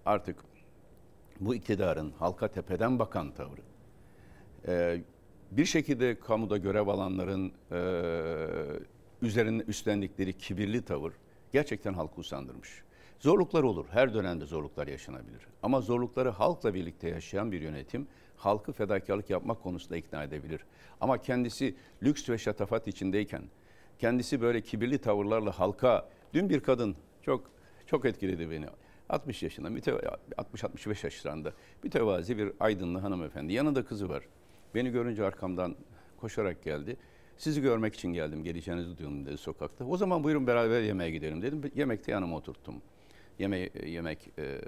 [0.06, 0.44] Artık
[1.40, 3.60] bu iktidarın halka tepeden bakan tavrı,
[4.68, 5.00] ee,
[5.50, 7.78] bir şekilde kamuda görev alanların e,
[9.22, 11.12] üzerine üstlendikleri kibirli tavır
[11.52, 12.82] gerçekten halkı usandırmış.
[13.18, 13.86] Zorluklar olur.
[13.90, 15.40] Her dönemde zorluklar yaşanabilir.
[15.62, 18.06] Ama zorlukları halkla birlikte yaşayan bir yönetim
[18.36, 20.60] halkı fedakarlık yapmak konusunda ikna edebilir.
[21.00, 23.42] Ama kendisi lüks ve şatafat içindeyken,
[23.98, 27.50] kendisi böyle kibirli tavırlarla halka, dün bir kadın çok
[27.86, 28.66] çok etkiledi beni.
[29.08, 31.52] 60 yaşında, müteva- 60-65 yaşlarında
[31.82, 33.52] mütevazi bir aydınlı hanımefendi.
[33.52, 34.24] Yanında kızı var.
[34.74, 35.76] Beni görünce arkamdan
[36.20, 36.96] koşarak geldi.
[37.36, 39.84] Sizi görmek için geldim, geleceğinizi duydum dedi sokakta.
[39.84, 41.62] O zaman buyurun beraber yemeğe gidelim dedim.
[41.74, 42.82] Yemekte yanıma oturttum.
[43.38, 44.60] Yeme yemek e,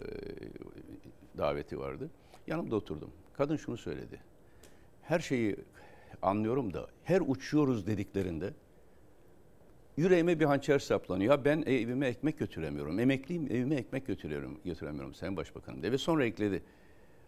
[1.39, 2.11] daveti vardı.
[2.47, 3.11] Yanımda oturdum.
[3.33, 4.21] Kadın şunu söyledi.
[5.03, 5.57] Her şeyi
[6.23, 8.53] anlıyorum da her uçuyoruz dediklerinde
[9.97, 11.45] yüreğime bir hançer saplanıyor.
[11.45, 12.99] Ben evime ekmek götüremiyorum.
[12.99, 15.93] Emekliyim evime ekmek götürüyorum, götüremiyorum Sayın Başbakanım dedi.
[15.93, 16.63] Ve sonra ekledi.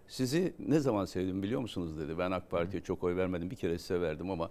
[0.09, 2.19] Sizi ne zaman sevdim biliyor musunuz dedi.
[2.19, 3.51] Ben AK Parti'ye çok oy vermedim.
[3.51, 4.51] Bir kere size verdim ama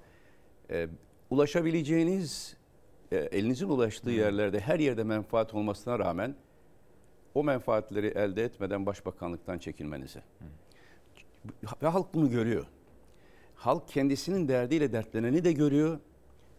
[0.69, 0.87] e,
[1.29, 2.57] ulaşabileceğiniz,
[3.11, 6.35] e, elinizin ulaştığı yerlerde her yerde menfaat olmasına rağmen
[7.33, 10.23] o menfaatleri elde etmeden başbakanlıktan çekilmenize.
[11.81, 12.65] Ve halk bunu görüyor.
[13.55, 15.99] Halk kendisinin derdiyle dertleneni de görüyor.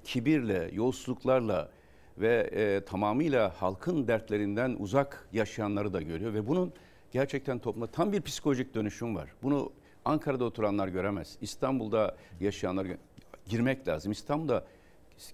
[0.09, 1.71] Kibirle, yolsuzluklarla
[2.19, 6.73] ve e, tamamıyla halkın dertlerinden uzak yaşayanları da görüyor ve bunun
[7.13, 9.33] gerçekten toplumda tam bir psikolojik dönüşüm var.
[9.43, 9.73] Bunu
[10.05, 11.39] Ankara'da oturanlar göremez.
[11.41, 12.87] İstanbul'da yaşayanlar
[13.47, 14.13] girmek lazım.
[14.13, 14.65] İstanbul'da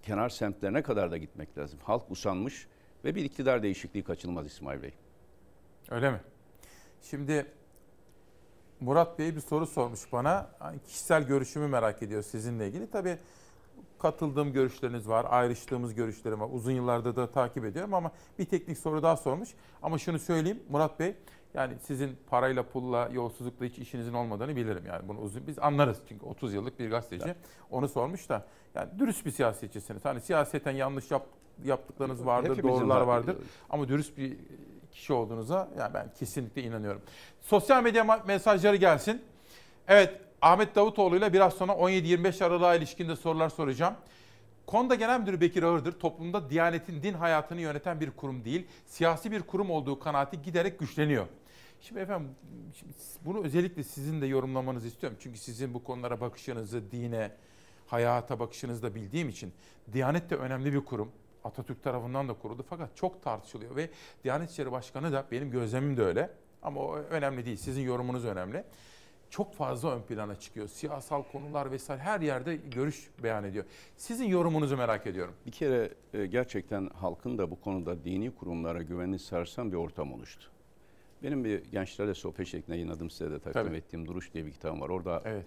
[0.03, 1.79] kenar semtlerine kadar da gitmek lazım.
[1.83, 2.67] Halk usanmış
[3.05, 4.93] ve bir iktidar değişikliği kaçınılmaz İsmail Bey.
[5.91, 6.21] Öyle mi?
[7.03, 7.47] Şimdi
[8.81, 10.51] Murat Bey bir soru sormuş bana.
[10.59, 12.91] Hani kişisel görüşümü merak ediyor sizinle ilgili.
[12.91, 13.19] Tabii
[14.05, 16.48] katıldığım görüşleriniz var, ayrıştığımız görüşlerim var.
[16.52, 19.48] Uzun yıllardır da takip ediyorum ama bir teknik soru daha sormuş.
[19.82, 21.14] Ama şunu söyleyeyim Murat Bey,
[21.55, 24.82] yani sizin parayla, pulla, yolsuzlukla hiç işinizin olmadığını bilirim.
[24.86, 27.35] Yani bunu uzun biz anlarız çünkü 30 yıllık bir gazeteci.
[27.70, 30.05] Onu sormuş da yani dürüst bir siyasetçisiniz.
[30.05, 31.26] Hani siyaseten yanlış yap,
[31.64, 33.06] yaptıklarınız vardır, Hepimizin doğrular var.
[33.06, 33.36] vardır.
[33.70, 34.36] Ama dürüst bir
[34.93, 37.02] kişi olduğunuza yani ben kesinlikle inanıyorum.
[37.40, 39.22] Sosyal medya mesajları gelsin.
[39.89, 43.95] Evet Ahmet Davutoğlu ile biraz sonra 17-25 Aralık'a ilişkinde sorular soracağım.
[44.66, 49.43] Konda Genel Müdürü Bekir Ağırdır toplumda Diyanet'in din hayatını yöneten bir kurum değil, siyasi bir
[49.43, 51.27] kurum olduğu kanaati giderek güçleniyor.
[51.81, 52.31] Şimdi efendim
[52.75, 52.93] şimdi
[53.25, 55.19] bunu özellikle sizin de yorumlamanızı istiyorum.
[55.21, 57.31] Çünkü sizin bu konulara bakışınızı, dine,
[57.87, 59.53] hayata bakışınızı da bildiğim için
[59.93, 61.12] Diyanet de önemli bir kurum.
[61.45, 63.91] Atatürk tarafından da kuruldu fakat çok tartışılıyor ve
[64.25, 66.31] Diyanet İşleri Başkanı da benim gözlemim de öyle.
[66.62, 67.57] Ama o önemli değil.
[67.57, 68.65] Sizin yorumunuz önemli.
[69.35, 70.69] Çok fazla ön plana çıkıyor.
[70.69, 73.65] Siyasal konular vesaire her yerde görüş beyan ediyor.
[73.97, 75.35] Sizin yorumunuzu merak ediyorum.
[75.47, 80.51] Bir kere e, gerçekten halkın da bu konuda dini kurumlara güvenini sarsan bir ortam oluştu.
[81.23, 83.77] Benim bir gençlerle sohbet şeklinde yayınladım size de takdim Tabii.
[83.77, 84.89] ettiğim Duruş diye bir kitabım var.
[84.89, 85.47] Orada Evet.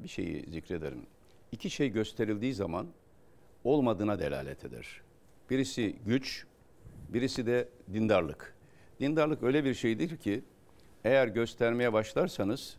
[0.00, 1.06] bir şeyi zikrederim.
[1.52, 2.86] İki şey gösterildiği zaman
[3.64, 5.00] olmadığına delalet eder.
[5.50, 6.46] Birisi güç,
[7.08, 8.54] birisi de dindarlık.
[9.00, 10.44] Dindarlık öyle bir şeydir ki
[11.04, 12.76] eğer göstermeye başlarsanız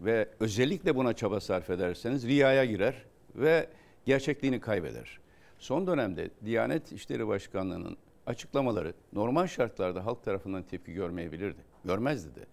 [0.00, 2.94] ve özellikle buna çaba sarf ederseniz riyaya girer
[3.34, 3.68] ve
[4.06, 5.20] gerçekliğini kaybeder.
[5.58, 7.96] Son dönemde Diyanet İşleri Başkanlığı'nın
[8.26, 11.60] açıklamaları normal şartlarda halk tarafından tepki görmeyebilirdi.
[11.84, 12.46] Görmezdi de.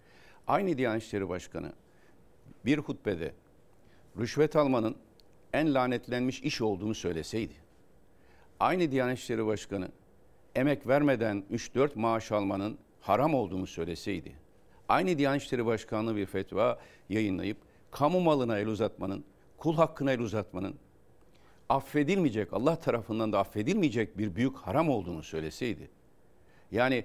[0.46, 1.72] Aynı Diyanet İşleri Başkanı
[2.64, 3.32] bir hutbede
[4.18, 4.96] rüşvet almanın
[5.52, 7.54] en lanetlenmiş iş olduğunu söyleseydi,
[8.60, 9.88] aynı Diyanet İşleri Başkanı
[10.54, 14.32] emek vermeden 3-4 maaş almanın haram olduğunu söyleseydi,
[14.88, 16.78] aynı Diyanet İşleri Başkanlığı bir fetva
[17.08, 17.56] yayınlayıp
[17.90, 19.24] kamu malına el uzatmanın,
[19.56, 20.74] kul hakkına el uzatmanın
[21.68, 25.90] affedilmeyecek, Allah tarafından da affedilmeyecek bir büyük haram olduğunu söyleseydi,
[26.72, 27.04] yani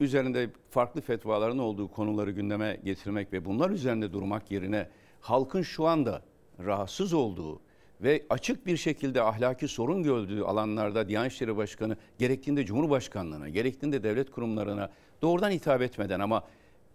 [0.00, 4.88] üzerinde farklı fetvaların olduğu konuları gündeme getirmek ve bunlar üzerinde durmak yerine
[5.20, 6.22] halkın şu anda
[6.64, 7.60] rahatsız olduğu
[8.00, 14.30] ve açık bir şekilde ahlaki sorun gördüğü alanlarda Diyanet İşleri Başkanı gerektiğinde Cumhurbaşkanlığına, gerektiğinde devlet
[14.30, 14.90] kurumlarına
[15.22, 16.44] doğrudan hitap etmeden ama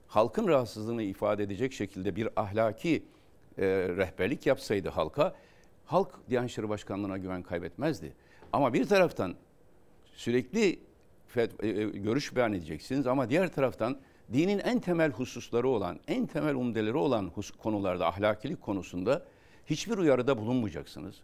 [0.07, 3.03] halkın rahatsızlığını ifade edecek şekilde bir ahlaki
[3.57, 5.35] e, rehberlik yapsaydı halka,
[5.85, 8.13] halk Diyanet İşleri Başkanlığı'na güven kaybetmezdi.
[8.53, 9.35] Ama bir taraftan
[10.13, 10.79] sürekli
[11.35, 13.97] e, e, görüş beyan edeceksiniz ama diğer taraftan
[14.33, 19.25] dinin en temel hususları olan, en temel umdeleri olan konularda, ahlakilik konusunda
[19.65, 21.15] hiçbir uyarıda bulunmayacaksınız.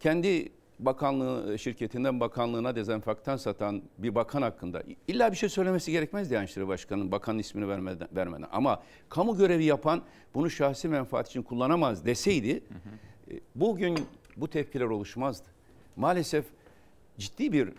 [0.00, 6.56] Kendi bakanlığı şirketinden bakanlığına dezenfektan satan bir bakan hakkında illa bir şey söylemesi gerekmez Diyanet
[6.56, 8.48] Başkanı'nın bakanın ismini vermeden, vermeden.
[8.52, 10.02] Ama kamu görevi yapan
[10.34, 12.62] bunu şahsi menfaat için kullanamaz deseydi
[13.30, 13.98] e, bugün
[14.36, 15.48] bu tepkiler oluşmazdı.
[15.96, 16.44] Maalesef
[17.18, 17.72] ciddi bir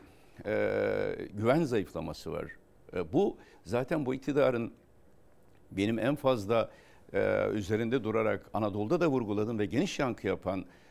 [0.45, 2.45] e, güven zayıflaması var.
[2.93, 4.71] E, bu zaten bu iktidarın
[5.71, 6.71] benim en fazla
[7.13, 10.84] e, üzerinde durarak Anadolu'da da vurguladım ve geniş yankı yapan e,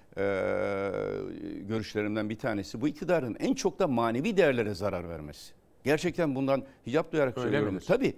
[1.69, 5.53] görüşlerimden bir tanesi bu iktidarın en çok da manevi değerlere zarar vermesi.
[5.85, 7.75] Gerçekten bundan hicap duyarak Öyle söylüyorum.
[7.75, 7.87] midir?
[7.87, 8.15] Tabii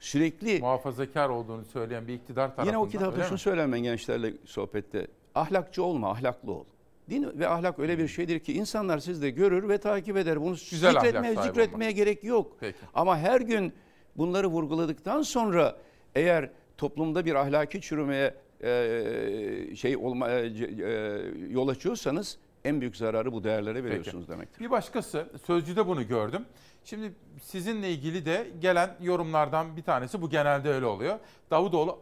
[0.00, 2.66] sürekli Muhafazakar olduğunu söyleyen bir iktidar tarafından.
[2.66, 5.06] Yine o kitapta şunu söylerim ben gençlerle sohbette.
[5.34, 6.64] Ahlakçı olma, ahlaklı ol.
[7.10, 10.40] Din ve ahlak öyle bir şeydir ki insanlar sizde görür ve takip eder.
[10.40, 12.56] Bunu Güzel zikretmeye, zikretmeye gerek yok.
[12.60, 12.78] Peki.
[12.94, 13.72] Ama her gün
[14.16, 15.76] bunları vurguladıktan sonra
[16.14, 18.34] eğer toplumda bir ahlaki çürümeye
[18.64, 24.60] e, şey olma e, e, yol açıyorsanız en büyük zararı bu değerlere veriyorsunuz demektir.
[24.60, 26.44] Bir başkası Sözcü'de bunu gördüm.
[26.84, 27.12] Şimdi
[27.42, 31.18] sizinle ilgili de gelen yorumlardan bir tanesi bu genelde öyle oluyor.
[31.50, 31.98] Davutoğlu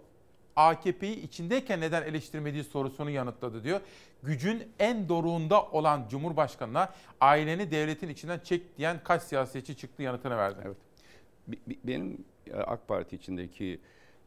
[0.57, 3.81] AKP'yi içindeyken neden eleştirmediği sorusunu yanıtladı diyor.
[4.23, 6.89] Gücün en doruğunda olan Cumhurbaşkanı'na
[7.21, 10.59] aileni devletin içinden çek diyen kaç siyasetçi çıktı yanıtını verdi.
[10.65, 10.77] Evet.
[11.85, 12.25] Benim
[12.67, 13.81] AK Parti içindeki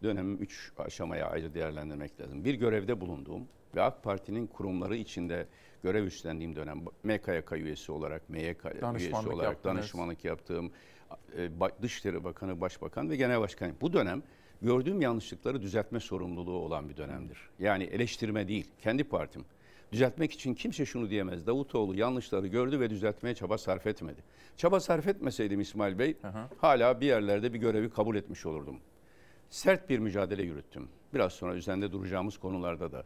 [0.04, 2.46] dönemim üç aşamaya ayrı değerlendirmek lazım.
[2.46, 5.48] Bir görevde bulunduğum ve AK Parti'nin kurumları içinde
[5.84, 8.66] görev üstlendiğim dönem MKYK üyesi olarak, MYK
[8.98, 9.76] üyesi olarak yaptınız.
[9.76, 10.72] danışmanlık yaptığım,
[11.38, 11.50] e,
[11.82, 13.72] Dışişleri Bakanı, Başbakan ve Genel Başkan.
[13.82, 14.24] Bu dönem
[14.62, 17.38] gördüğüm yanlışlıkları düzeltme sorumluluğu olan bir dönemdir.
[17.60, 19.46] Yani eleştirme değil, kendi partim.
[19.92, 21.48] Düzeltmek için kimse şunu diyemez.
[21.48, 24.24] Davutoğlu yanlışları gördü ve düzeltmeye çaba sarf etmedi.
[24.58, 26.18] Çaba sarf etmeseydim İsmail Bey
[26.58, 28.80] hala bir yerlerde bir görevi kabul etmiş olurdum.
[29.56, 30.88] Sert bir mücadele yürüttüm.
[31.14, 33.04] Biraz sonra üzerinde duracağımız konularda da.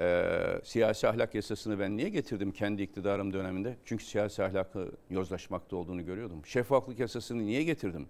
[0.00, 3.76] Ee, siyasi ahlak yasasını ben niye getirdim kendi iktidarım döneminde?
[3.84, 6.46] Çünkü siyasi ahlakı yozlaşmakta olduğunu görüyordum.
[6.46, 8.06] Şeffaflık yasasını niye getirdim?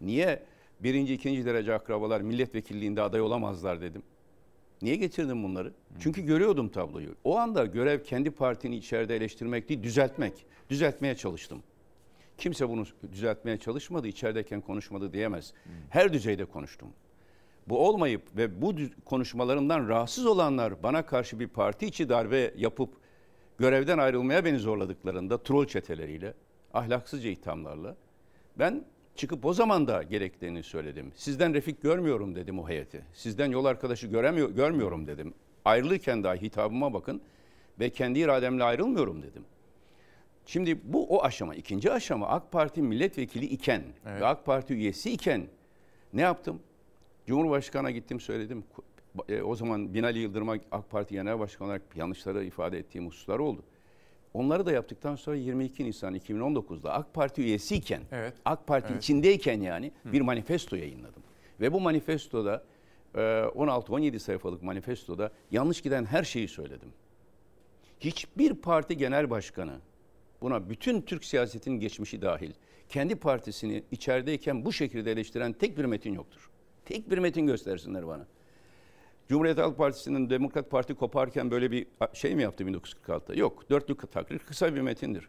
[0.00, 0.42] Niye
[0.80, 4.02] birinci, ikinci derece akrabalar milletvekilliğinde aday olamazlar dedim.
[4.82, 5.72] Niye getirdim bunları?
[6.00, 7.14] Çünkü görüyordum tabloyu.
[7.24, 10.46] O anda görev kendi partini içeride eleştirmek değil, düzeltmek.
[10.70, 11.62] Düzeltmeye çalıştım.
[12.38, 15.52] Kimse bunu düzeltmeye çalışmadı, içerideyken konuşmadı diyemez.
[15.90, 16.88] Her düzeyde konuştum.
[17.70, 18.74] Bu olmayıp ve bu
[19.04, 22.90] konuşmalarımdan rahatsız olanlar bana karşı bir parti içi darbe yapıp
[23.58, 26.34] görevden ayrılmaya beni zorladıklarında troll çeteleriyle,
[26.74, 27.96] ahlaksızca ithamlarla
[28.58, 28.84] ben
[29.16, 31.12] çıkıp o zaman da gerektiğini söyledim.
[31.14, 33.04] Sizden refik görmüyorum dedim o heyeti.
[33.12, 35.34] Sizden yol arkadaşı göremiyor, görmüyorum dedim.
[35.64, 37.22] Ayrılırken dahi hitabıma bakın
[37.80, 39.44] ve kendi irademle ayrılmıyorum dedim.
[40.46, 41.54] Şimdi bu o aşama.
[41.54, 45.46] ikinci aşama AK Parti milletvekili iken ve AK Parti üyesi iken
[46.12, 46.60] ne yaptım?
[47.30, 48.64] Cumhurbaşkanı'na gittim söyledim.
[49.28, 53.62] E, o zaman Binali Yıldırım'a AK Parti Genel Başkanı olarak yanlışları ifade ettiğim hususlar oldu.
[54.34, 58.34] Onları da yaptıktan sonra 22 Nisan 2019'da AK Parti üyesiyken, Evet.
[58.44, 59.02] AK Parti Evet.
[59.02, 61.22] içindeyken yani bir manifesto yayınladım.
[61.60, 62.64] Ve bu manifestoda
[63.14, 66.88] e, 16-17 sayfalık manifestoda yanlış giden her şeyi söyledim.
[68.00, 69.78] Hiçbir parti genel başkanı
[70.40, 72.52] buna bütün Türk siyasetinin geçmişi dahil
[72.88, 76.50] kendi partisini içerideyken bu şekilde eleştiren tek bir metin yoktur.
[76.90, 78.26] Tek bir metin göstersinler bana.
[79.28, 83.34] Cumhuriyet Halk Partisi'nin Demokrat Parti koparken böyle bir şey mi yaptı 1946'da?
[83.34, 83.70] Yok.
[83.70, 85.28] Dörtlük takrir kısa bir metindir.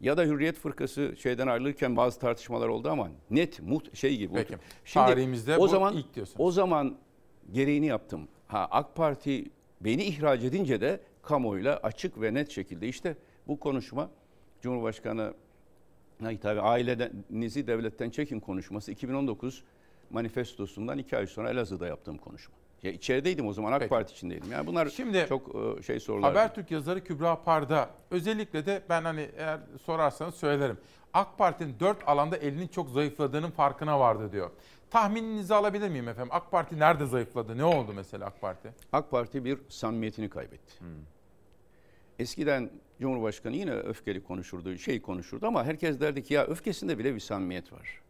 [0.00, 4.34] Ya da Hürriyet Fırkası şeyden ayrılırken bazı tartışmalar oldu ama net muht şey gibi.
[4.34, 4.54] Peki.
[4.84, 6.40] Şimdi Tarihimizde o bu zaman ilk diyorsunuz.
[6.40, 6.96] o zaman
[7.52, 8.28] gereğini yaptım.
[8.46, 9.50] Ha AK Parti
[9.80, 13.16] beni ihraç edince de kamuoyuyla açık ve net şekilde işte
[13.48, 14.10] bu konuşma
[14.60, 15.34] Cumhurbaşkanı
[16.42, 19.64] tabii ailenizi devletten çekin konuşması 2019
[20.10, 22.54] manifestosundan iki ay sonra Elazığ'da yaptığım konuşma.
[22.82, 23.90] Ya içerideydim o zaman AK Peki.
[23.90, 24.52] Parti içindeydim.
[24.52, 26.30] Yani bunlar Şimdi çok e, şey sorular.
[26.30, 30.78] Habertürk yazarı Kübra Parda özellikle de ben hani eğer sorarsanız söylerim.
[31.14, 34.50] AK Parti'nin dört alanda elinin çok zayıfladığının farkına vardı diyor.
[34.90, 36.32] Tahmininizi alabilir miyim efendim?
[36.32, 37.58] AK Parti nerede zayıfladı?
[37.58, 38.68] Ne oldu mesela AK Parti?
[38.92, 40.74] AK Parti bir samimiyetini kaybetti.
[42.18, 42.70] Eskiden
[43.00, 47.72] Cumhurbaşkanı yine öfkeli konuşurdu, şey konuşurdu ama herkes derdi ki ya öfkesinde bile bir samimiyet
[47.72, 48.00] var.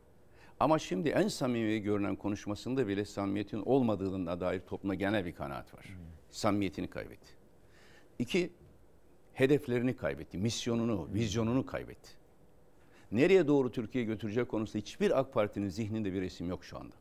[0.61, 5.87] Ama şimdi en samimi görünen konuşmasında bile samimiyetin olmadığına dair topluma genel bir kanaat var.
[6.31, 7.31] Samimiyetini kaybetti.
[8.19, 8.51] İki,
[9.33, 12.11] hedeflerini kaybetti, misyonunu, vizyonunu kaybetti.
[13.13, 16.95] Nereye doğru Türkiye götürecek konusunda hiçbir AK Parti'nin zihninde bir resim yok şu anda.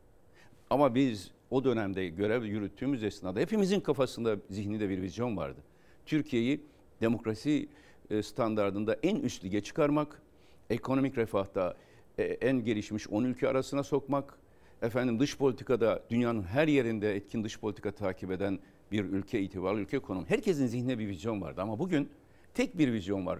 [0.70, 5.60] Ama biz o dönemde görev yürüttüğümüz esnada hepimizin kafasında zihninde bir vizyon vardı.
[6.06, 6.60] Türkiye'yi
[7.00, 7.68] demokrasi
[8.10, 10.22] e, standartında en üst lige çıkarmak,
[10.70, 11.76] ekonomik refahta
[12.18, 14.38] en gelişmiş 10 ülke arasına sokmak,
[14.82, 18.58] efendim dış politikada dünyanın her yerinde etkin dış politika takip eden
[18.92, 20.24] bir ülke itibarlı ülke konum.
[20.28, 22.10] Herkesin zihninde bir vizyon vardı ama bugün
[22.54, 23.38] tek bir vizyon var.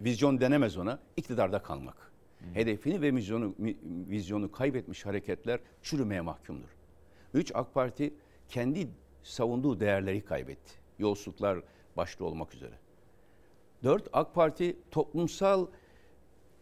[0.00, 2.12] Vizyon denemez ona, iktidarda kalmak.
[2.54, 3.54] Hedefini ve vizyonu,
[4.08, 6.68] vizyonu kaybetmiş hareketler çürümeye mahkumdur.
[7.34, 8.14] Üç, AK Parti
[8.48, 8.88] kendi
[9.22, 10.72] savunduğu değerleri kaybetti.
[10.98, 11.58] Yolsuzluklar
[11.96, 12.74] başta olmak üzere.
[13.82, 15.66] Dört, AK Parti toplumsal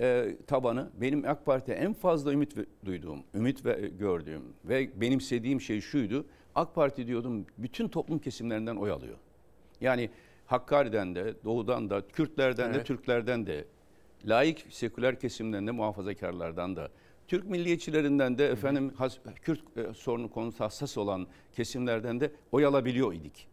[0.00, 5.60] e, tabanı benim AK Parti'ye en fazla ümit ve- duyduğum, ümit ve gördüğüm ve benimsediğim
[5.60, 6.26] şey şuydu.
[6.54, 9.16] AK Parti diyordum bütün toplum kesimlerinden oy alıyor.
[9.80, 10.10] Yani
[10.46, 12.86] Hakkari'den de, Doğu'dan da, Kürtlerden de, Evet.
[12.86, 13.64] Türklerden de,
[14.24, 16.88] laik seküler kesimden de, muhafazakarlardan da,
[17.28, 23.12] Türk milliyetçilerinden de efendim has- Kürt e, sorunu konusu hassas olan kesimlerden de oy alabiliyor
[23.12, 23.46] idik.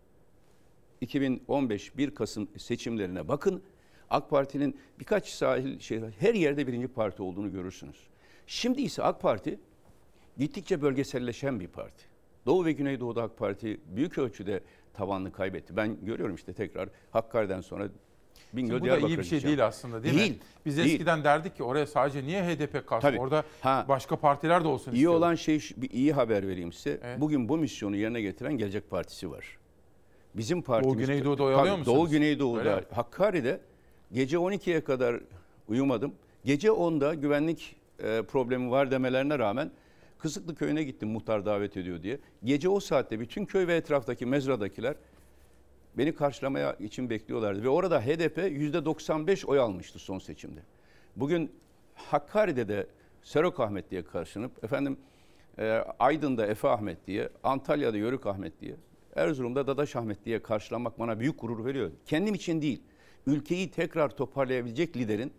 [1.02, 3.62] 2015 1 Kasım seçimlerine bakın.
[4.10, 8.08] AK Parti'nin birkaç sahil şehir her yerde birinci parti olduğunu görürsünüz.
[8.48, 9.60] Şimdi ise AK Parti
[10.38, 12.04] gittikçe bölgeselleşen bir parti.
[12.46, 14.64] Doğu ve Güneydoğu'da AK Parti büyük ölçüde
[14.94, 15.76] tavanını kaybetti.
[15.76, 17.90] Ben görüyorum işte tekrar Hakkari'den sonra
[18.54, 20.38] Bingöl, Şimdi bu da Diyarbakır'a iyi bir şey değil aslında değil, Değil, mi?
[20.66, 20.92] Biz değil.
[20.94, 23.08] eskiden derdik ki oraya sadece niye HDP kalsın?
[23.08, 23.20] Tabii.
[23.20, 23.86] Orada Ha.
[23.90, 25.18] başka partiler de olsun İyi istiyorduk.
[25.18, 27.00] olan şey bir iyi haber vereyim size.
[27.04, 27.22] Evet.
[27.22, 29.58] Bugün bu misyonu yerine getiren Gelecek Partisi var.
[30.36, 31.98] Bizim partimiz Güneydoğu'da oy alıyor Tabii, musunuz?
[31.98, 32.86] Doğu Güneydoğu'da Öyle?
[32.96, 33.60] Hakkari'de
[34.12, 35.20] gece 12'ye kadar
[35.68, 36.14] uyumadım.
[36.46, 39.72] Gece 10'da güvenlik e, problemi var demelerine rağmen
[40.20, 42.20] Kısıklı köyüne gittim muhtar davet ediyor diye.
[42.44, 44.96] Gece o saatte bütün köy ve etraftaki mezradakiler
[45.98, 47.64] beni karşılamaya için bekliyorlardı.
[47.64, 50.60] Ve orada HDP %95 oy almıştı son seçimde.
[51.16, 51.52] Bugün
[51.96, 52.88] Hakkari'de de
[53.24, 54.98] Serok Ahmet diye karşınıp efendim
[55.60, 58.76] e, Aydın'da Efe Ahmet diye, Antalya'da Yörük Ahmet diye,
[59.16, 61.92] Erzurum'da Dadaş Ahmet diye karşılamak bana büyük gurur veriyor.
[62.06, 62.82] Kendim için değil,
[63.28, 65.34] ülkeyi tekrar toparlayabilecek liderin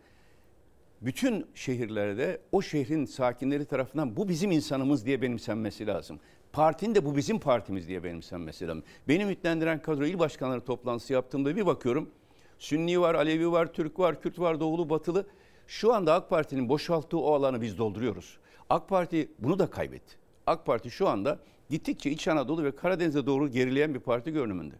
[1.00, 6.20] bütün şehirlerde o şehrin sakinleri tarafından bu bizim insanımız diye benimsenmesi lazım.
[6.52, 8.82] Partinin de bu bizim partimiz diye benimsenmesi lazım.
[9.08, 12.10] Beni ümitlendiren kadro il başkanları toplantısı yaptığımda bir bakıyorum.
[12.58, 15.26] Sünni var, Alevi var, Türk var, Kürt var, Doğulu, Batılı.
[15.66, 18.38] Şu anda AK Parti'nin boşalttığı o alanı biz dolduruyoruz.
[18.70, 20.16] AK Parti bunu da kaybetti.
[20.46, 21.38] AK Parti şu anda
[21.70, 24.74] gittikçe İç Anadolu ve Karadeniz'e doğru gerileyen bir parti görünümünde.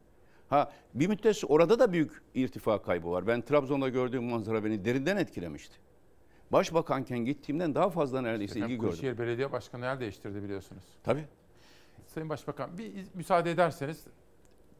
[0.48, 3.26] Ha bir müddet orada da büyük irtifa kaybı var.
[3.26, 5.76] Ben Trabzon'da gördüğüm manzara beni derinden etkilemişti.
[6.52, 8.90] Başbakanken gittiğimden daha fazla neredeyse ilgi gördüm.
[8.90, 10.82] Kırşehir Belediye Başkanı yer değiştirdi biliyorsunuz.
[11.04, 11.24] Tabii.
[12.06, 14.04] Sayın Başbakan bir müsaade ederseniz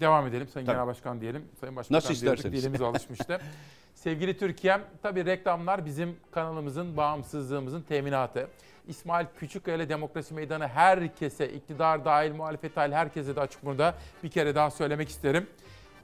[0.01, 0.49] devam edelim.
[0.49, 0.75] Sayın Tabii.
[0.75, 1.45] Genel Başkan diyelim.
[1.61, 2.63] Sayın Başbakan Nasıl diyorduk, isterseniz.
[2.63, 3.41] Dilimiz alışmıştı.
[3.95, 8.49] Sevgili Türkiye'm, tabii reklamlar bizim kanalımızın, bağımsızlığımızın teminatı.
[8.89, 14.31] İsmail Küçükkaya ile Demokrasi Meydanı herkese, iktidar dahil, muhalefet dahil herkese de açık burada bir
[14.31, 15.47] kere daha söylemek isterim.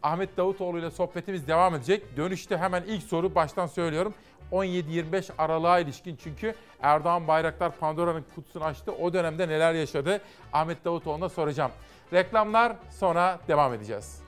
[0.02, 2.16] Ahmet Davutoğlu ile sohbetimiz devam edecek.
[2.16, 4.14] Dönüşte hemen ilk soru baştan söylüyorum.
[4.52, 8.92] 17-25 Aralık'a ilişkin çünkü Erdoğan Bayraktar Pandora'nın kutusunu açtı.
[8.92, 10.20] O dönemde neler yaşadı
[10.52, 11.70] Ahmet Davutoğlu'na soracağım.
[12.12, 14.22] Reklamlar sonra devam edeceğiz.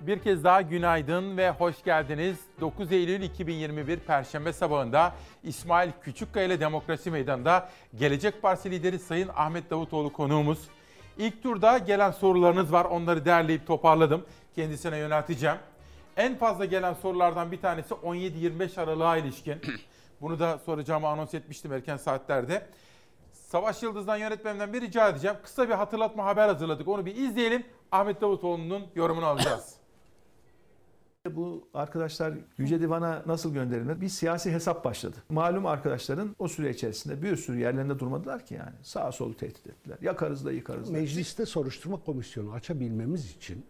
[0.00, 2.36] Bir kez daha günaydın ve hoş geldiniz.
[2.60, 7.68] 9 Eylül 2021 Perşembe sabahında İsmail Küçükkaya ile Demokrasi Meydanı'nda
[7.98, 10.58] Gelecek Partisi lideri Sayın Ahmet Davutoğlu konuğumuz.
[11.18, 12.84] İlk turda gelen sorularınız var.
[12.84, 14.26] Onları derleyip toparladım.
[14.54, 15.56] Kendisine yönelteceğim.
[16.16, 19.60] En fazla gelen sorulardan bir tanesi 17-25 Aralık'a ilişkin.
[20.20, 22.66] Bunu da soracağımı anons etmiştim erken saatlerde.
[23.32, 25.36] Savaş Yıldız'dan yönetmenimden bir rica edeceğim.
[25.42, 26.88] Kısa bir hatırlatma haber hazırladık.
[26.88, 27.66] Onu bir izleyelim.
[27.92, 29.74] Ahmet Davutoğlu'nun yorumunu alacağız.
[31.36, 34.00] Bu arkadaşlar Yüce Divan'a nasıl gönderilmedi?
[34.00, 35.16] Bir siyasi hesap başladı.
[35.28, 38.72] Malum arkadaşların o süre içerisinde bir sürü yerlerinde durmadılar ki yani.
[38.82, 39.98] Sağa solu tehdit ettiler.
[40.02, 40.92] Yakarız da yıkarız da.
[40.92, 43.64] Mecliste soruşturma komisyonu açabilmemiz için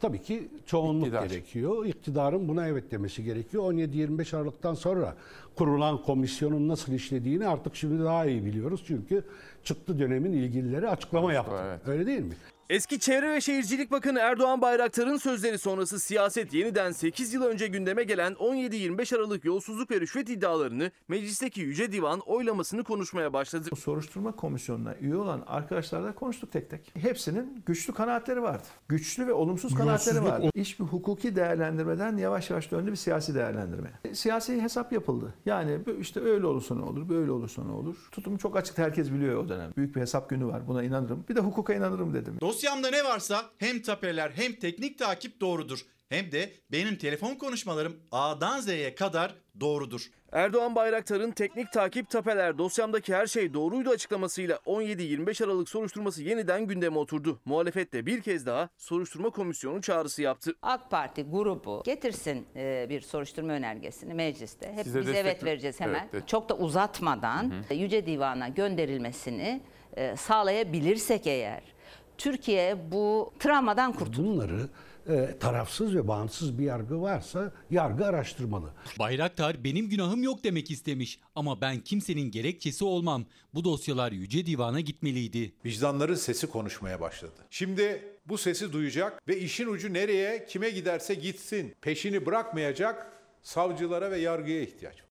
[0.00, 1.26] tabii ki çoğunluk İktidar.
[1.26, 1.86] gerekiyor.
[1.86, 3.62] İktidarın buna evet demesi gerekiyor.
[3.72, 5.14] 17-25 Aralık'tan sonra
[5.56, 8.84] kurulan komisyonun nasıl işlediğini artık şimdi daha iyi biliyoruz.
[8.86, 9.24] Çünkü
[9.64, 11.80] çıktı dönemin ilgilileri açıklama yaptı.
[11.86, 12.34] Öyle değil mi?
[12.70, 18.04] Eski Çevre ve Şehircilik Bakanı Erdoğan Bayraktar'ın sözleri sonrası siyaset yeniden 8 yıl önce gündeme
[18.04, 23.70] gelen 17-25 Aralık yolsuzluk ve rüşvet iddialarını meclisteki Yüce Divan oylamasını konuşmaya başladı.
[23.76, 26.92] Soruşturma komisyonuna üye olan arkadaşlarla konuştuk tek tek.
[26.94, 28.64] Hepsinin güçlü kanaatleri vardı.
[28.88, 30.50] Güçlü ve olumsuz kanaatleri vardı.
[30.54, 33.90] İş bir hukuki değerlendirmeden yavaş yavaş döndü bir siyasi değerlendirme.
[34.12, 35.34] Siyasi hesap yapıldı.
[35.46, 37.96] Yani işte öyle olursa ne olur, böyle olursa ne olur.
[38.12, 39.72] Tutum çok açık herkes biliyor o dönem.
[39.76, 41.24] Büyük bir hesap günü var buna inanırım.
[41.28, 42.34] Bir de hukuka inanırım dedim.
[42.58, 45.78] Dosyamda ne varsa hem tapeler hem teknik takip doğrudur.
[46.08, 50.10] Hem de benim telefon konuşmalarım A'dan Z'ye kadar doğrudur.
[50.32, 56.98] Erdoğan Bayraktar'ın teknik takip tapeler dosyamdaki her şey doğruydu açıklamasıyla 17-25 Aralık soruşturması yeniden gündeme
[56.98, 57.40] oturdu.
[57.44, 60.54] Muhalefet de bir kez daha soruşturma komisyonu çağrısı yaptı.
[60.62, 64.72] AK Parti grubu getirsin e, bir soruşturma önergesini mecliste.
[64.72, 66.00] Hep Size biz destek- evet vereceğiz hemen.
[66.00, 66.28] Evet, evet.
[66.28, 69.60] Çok da uzatmadan Yüce Divan'a gönderilmesini
[69.96, 71.77] e, sağlayabilirsek eğer
[72.18, 74.26] Türkiye bu travmadan kurtulur.
[74.26, 74.68] Bunları
[75.08, 78.70] e, tarafsız ve bağımsız bir yargı varsa yargı araştırmalı.
[78.98, 83.26] Bayraktar benim günahım yok demek istemiş ama ben kimsenin gerekçesi olmam.
[83.54, 85.52] Bu dosyalar Yüce Divan'a gitmeliydi.
[85.64, 87.40] Vicdanların sesi konuşmaya başladı.
[87.50, 91.74] Şimdi bu sesi duyacak ve işin ucu nereye, kime giderse gitsin.
[91.80, 93.12] Peşini bırakmayacak
[93.42, 95.07] savcılara ve yargıya ihtiyaç var.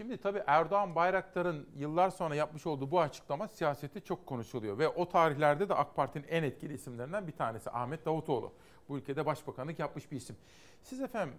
[0.00, 4.78] Şimdi tabii Erdoğan Bayraktar'ın yıllar sonra yapmış olduğu bu açıklama siyasette çok konuşuluyor.
[4.78, 8.52] Ve o tarihlerde de AK Parti'nin en etkili isimlerinden bir tanesi Ahmet Davutoğlu.
[8.88, 10.36] Bu ülkede başbakanlık yapmış bir isim.
[10.82, 11.34] Siz efendim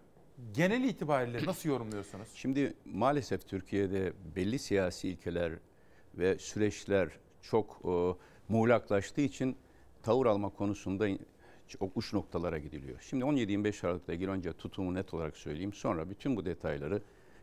[0.53, 2.27] genel itibariyle nasıl yorumluyorsunuz?
[2.35, 5.51] Şimdi maalesef Türkiye'de belli siyasi ilkeler
[6.15, 7.09] ve süreçler
[7.41, 8.15] çok e,
[8.49, 9.57] muğlaklaştığı için
[10.03, 11.07] tavır alma konusunda
[11.67, 12.99] çok uç noktalara gidiliyor.
[13.01, 15.73] Şimdi 17-25 Aralık'ta önce tutumu net olarak söyleyeyim.
[15.73, 17.01] Sonra bütün bu detayları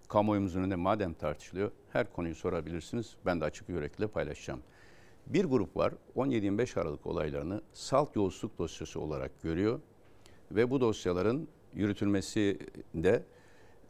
[0.08, 3.16] kamuoyumuzun önünde madem tartışılıyor her konuyu sorabilirsiniz.
[3.26, 4.60] Ben de açık yürekle paylaşacağım.
[5.26, 9.80] Bir grup var 17-25 Aralık olaylarını salt yolsuzluk dosyası olarak görüyor
[10.50, 12.58] ve bu dosyaların yürütülmesi
[12.94, 13.24] de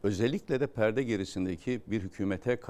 [0.02, 2.60] özellikle de perde gerisindeki bir hükümete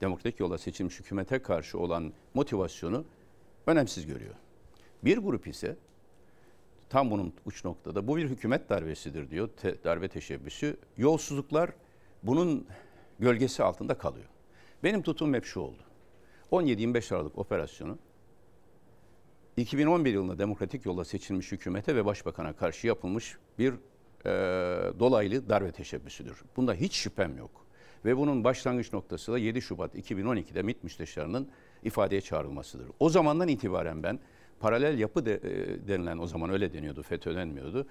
[0.00, 3.04] demokratik yola seçilmiş hükümete karşı olan motivasyonu
[3.66, 4.34] önemsiz görüyor.
[5.04, 5.76] Bir grup ise
[6.88, 9.48] tam bunun uç noktada bu bir hükümet darbesidir diyor.
[9.56, 10.76] Te- darbe teşebbüsü.
[10.96, 11.70] Yolsuzluklar
[12.24, 12.66] bunun
[13.18, 14.26] gölgesi altında kalıyor.
[14.84, 15.82] Benim tutumum hep şu oldu.
[16.52, 17.98] 17-25 Aralık operasyonu
[19.56, 23.74] 2011 yılında demokratik yolla seçilmiş hükümete ve başbakana karşı yapılmış bir
[24.24, 24.30] e,
[24.98, 26.42] dolaylı darbe teşebbüsüdür.
[26.56, 27.64] Bunda hiç şüphem yok.
[28.04, 31.48] Ve bunun başlangıç noktası da 7 Şubat 2012'de MİT müsteşarının
[31.82, 32.86] ifadeye çağrılmasıdır.
[33.00, 34.18] O zamandan itibaren ben
[34.60, 37.86] paralel yapı de, e, denilen o zaman öyle deniyordu, FETÖ denmiyordu.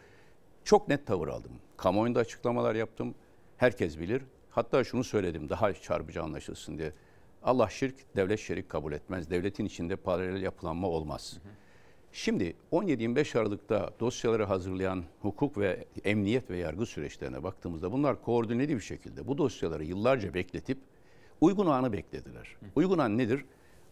[0.64, 1.52] Çok net tavır aldım.
[1.78, 3.16] Kamuoyunda açıklamalar yaptım.
[3.58, 4.22] Herkes bilir.
[4.50, 6.94] Hatta şunu söyledim daha çarpıcı anlaşılsın diye.
[7.44, 9.30] Allah şirk, devlet şerik kabul etmez.
[9.30, 11.38] Devletin içinde paralel yapılanma olmaz.
[12.12, 18.82] Şimdi 17-25 Aralık'ta dosyaları hazırlayan hukuk ve emniyet ve yargı süreçlerine baktığımızda bunlar koordineli bir
[18.82, 20.78] şekilde bu dosyaları yıllarca bekletip
[21.42, 22.56] uygun anı beklediler.
[22.76, 23.46] Uygun an nedir?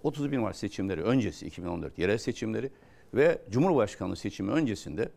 [0.03, 2.71] 31 Mart seçimleri öncesi 2014 yerel seçimleri
[3.13, 5.09] ve Cumhurbaşkanlığı seçimi öncesinde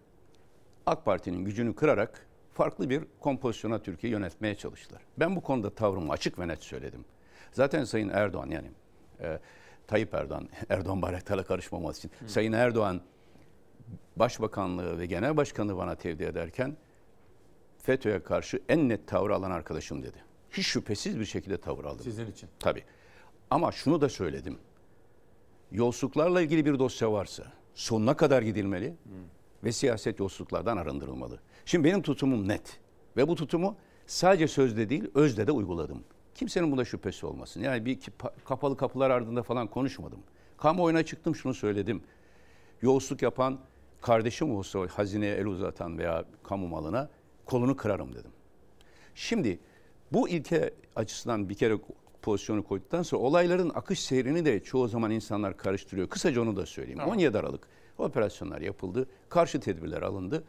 [0.87, 5.03] AK Parti'nin gücünü kırarak farklı bir kompozisyona Türkiye yönetmeye çalıştılar.
[5.17, 7.05] Ben bu konuda tavrımı açık ve net söyledim.
[7.53, 8.71] Zaten Sayın Erdoğan yani
[9.21, 9.39] e,
[9.87, 13.01] Tayyip Erdoğan, Erdoğan Bayraktar'la karışmaması için Sayın Erdoğan
[14.17, 16.77] Başbakanlığı ve Genel Başkanlığı bana tevdi ederken
[17.79, 20.25] FETÖ'ye karşı en net tavır alan arkadaşım dedi.
[20.51, 22.05] Hiç şüphesiz bir şekilde tavır aldım.
[22.05, 22.49] Sizin için.
[22.59, 22.85] Tabii.
[23.51, 24.59] Ama şunu da söyledim.
[25.73, 27.45] Yolsuzluklarla ilgili bir dosya varsa
[27.75, 28.95] sonuna kadar gidilmeli
[29.65, 31.41] ve siyaset yolsuzluklardan arındırılmalı.
[31.67, 32.79] Şimdi benim tutumum net
[33.17, 33.77] ve bu tutumu
[34.07, 36.05] sadece sözde değil özde de uyguladım.
[36.35, 37.61] Kimsenin bunda şüphesi olmasın.
[37.61, 37.99] Yani bir
[38.45, 40.21] kapalı kapılar ardında falan konuşmadım.
[40.57, 42.03] Kamuoyuna çıktım şunu söyledim.
[42.83, 43.59] Yolsuzluk yapan
[44.01, 47.11] kardeşim olsa hazineye el uzatan veya kamu malına
[47.45, 48.31] kolunu kırarım dedim.
[49.15, 49.59] Şimdi
[50.13, 51.79] bu ilke açısından bir kere
[52.23, 56.09] pozisyonu koyduktan sonra olayların akış seyrini de çoğu zaman insanlar karıştırıyor.
[56.09, 56.99] Kısaca onu da söyleyeyim.
[56.99, 57.15] Tamam.
[57.15, 57.69] 17 Aralık
[57.99, 59.09] operasyonlar yapıldı.
[59.29, 60.45] Karşı tedbirler alındı.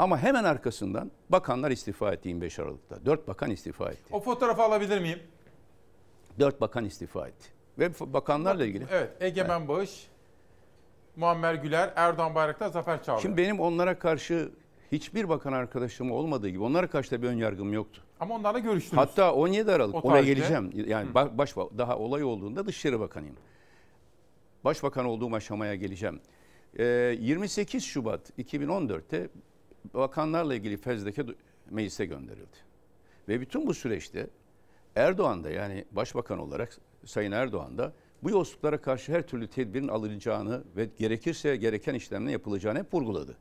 [0.00, 3.06] Ama hemen arkasından bakanlar istifa etti 25 Aralık'ta.
[3.06, 4.02] 4 bakan istifa etti.
[4.10, 5.18] O fotoğrafı alabilir miyim?
[6.38, 7.48] 4 bakan istifa etti.
[7.78, 8.86] Ve bakanlarla ilgili.
[8.90, 10.08] Evet, Egemen Bağış,
[11.16, 13.22] Muammer Güler, Erdoğan Bayraktar, Zafer Çağlayan.
[13.22, 14.52] Şimdi benim onlara karşı
[14.92, 18.02] hiçbir bakan arkadaşım olmadığı gibi onlara karşı da bir ön yargım yoktu.
[18.20, 19.02] Ama onlarla görüştünüz.
[19.02, 20.70] Hatta 17 Aralık O oraya geleceğim.
[20.74, 23.36] Yani ba- baş daha olay olduğunda Dışişleri Bakanıyım.
[24.64, 26.20] Başbakan olduğum aşamaya geleceğim.
[26.78, 26.84] Ee,
[27.20, 29.28] 28 Şubat 2014'te
[29.94, 31.24] bakanlarla ilgili fezleke
[31.70, 32.56] meclise gönderildi.
[33.28, 34.26] Ve bütün bu süreçte
[34.96, 37.92] Erdoğan da yani başbakan olarak Sayın Erdoğan da
[38.22, 43.36] bu yolsuzluklara karşı her türlü tedbirin alınacağını ve gerekirse gereken işlemle yapılacağını hep vurguladı.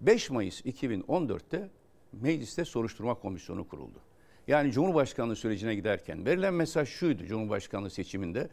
[0.00, 1.70] 5 Mayıs 2014'te
[2.12, 3.98] mecliste soruşturma komisyonu kuruldu.
[4.46, 8.48] Yani Cumhurbaşkanlığı sürecine giderken verilen mesaj şuydu Cumhurbaşkanlığı seçiminde.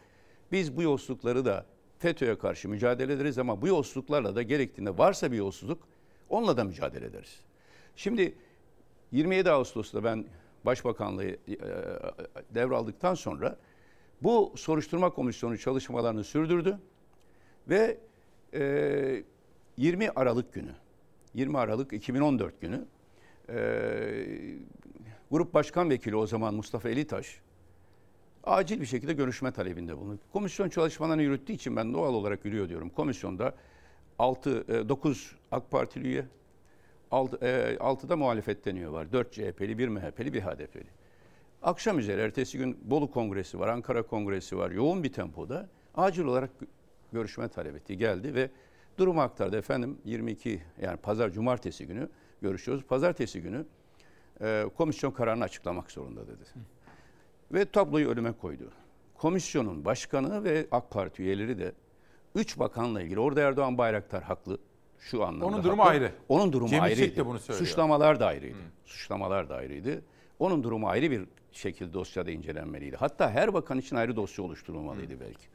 [0.51, 1.65] Biz bu yolsuzlukları da
[1.99, 5.87] FETÖ'ye karşı mücadele ederiz ama bu yolsuzluklarla da gerektiğinde varsa bir yolsuzluk
[6.29, 7.39] onunla da mücadele ederiz.
[7.95, 8.35] Şimdi
[9.11, 10.25] 27 Ağustos'ta ben
[10.65, 11.37] Başbakanlığı e,
[12.49, 13.57] devraldıktan sonra
[14.21, 16.79] bu soruşturma komisyonu çalışmalarını sürdürdü
[17.69, 17.97] ve
[18.53, 19.23] e,
[19.77, 20.71] 20 Aralık günü
[21.33, 22.85] 20 Aralık 2014 günü
[23.49, 23.55] e,
[25.31, 27.39] Grup Başkan Vekili o zaman Mustafa Elitaş
[28.43, 30.19] acil bir şekilde görüşme talebinde bulundu.
[30.33, 32.89] Komisyon çalışmalarını yürüttüğü için ben doğal olarak yürüyor diyorum.
[32.89, 33.55] Komisyonda
[34.19, 36.25] 6 9 AK Partili üye
[37.11, 39.11] 6 6'da muhalefetten üye var.
[39.11, 40.87] 4 CHP'li, 1 MHP'li, 1 HDP'li.
[41.61, 44.71] Akşam üzeri ertesi gün Bolu Kongresi var, Ankara Kongresi var.
[44.71, 46.67] Yoğun bir tempoda acil olarak gö-
[47.13, 47.97] görüşme talep etti.
[47.97, 48.49] Geldi ve
[48.97, 49.57] durumu aktardı.
[49.57, 52.09] Efendim 22 yani pazar cumartesi günü
[52.41, 52.83] görüşüyoruz.
[52.83, 53.65] Pazartesi günü
[54.41, 56.43] e, komisyon kararını açıklamak zorunda dedi.
[57.53, 58.71] Ve tabloyu önüme koydu.
[59.15, 61.71] Komisyonun başkanı ve AK Parti üyeleri de
[62.35, 64.57] 3 bakanla ilgili orada Erdoğan Bayraktar haklı.
[64.99, 65.91] Şu anlamda Onun durumu haklı.
[65.91, 66.11] ayrı.
[66.29, 67.15] Onun durumu Cem İşçek ayrıydı.
[67.19, 67.67] de bunu söylüyor.
[67.67, 68.57] Suçlamalar da ayrıydı.
[68.85, 70.01] Suçlamalar da ayrıydı.
[70.39, 72.95] Onun durumu ayrı bir şekilde dosyada incelenmeliydi.
[72.95, 75.47] Hatta her bakan için ayrı dosya oluşturulmalıydı belki.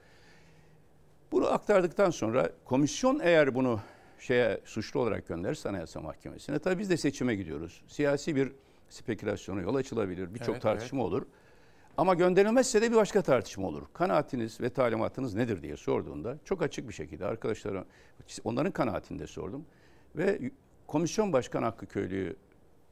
[1.32, 3.80] Bunu aktardıktan sonra komisyon eğer bunu
[4.18, 7.82] şeye suçlu olarak gönderirse Anayasa Mahkemesi'ne tabii biz de seçime gidiyoruz.
[7.88, 8.52] Siyasi bir
[8.88, 10.34] spekülasyona yol açılabilir.
[10.34, 11.22] Birçok Evet, tartışma olur.
[12.00, 13.82] Ama gönderilmezse de bir başka tartışma olur.
[13.92, 17.84] Kanaatiniz ve talimatınız nedir diye sorduğunda çok açık bir şekilde arkadaşlara
[18.44, 19.64] onların kanaatinde sordum
[20.16, 20.50] ve
[20.86, 22.36] komisyon başkanı Hakkı Köylü'yü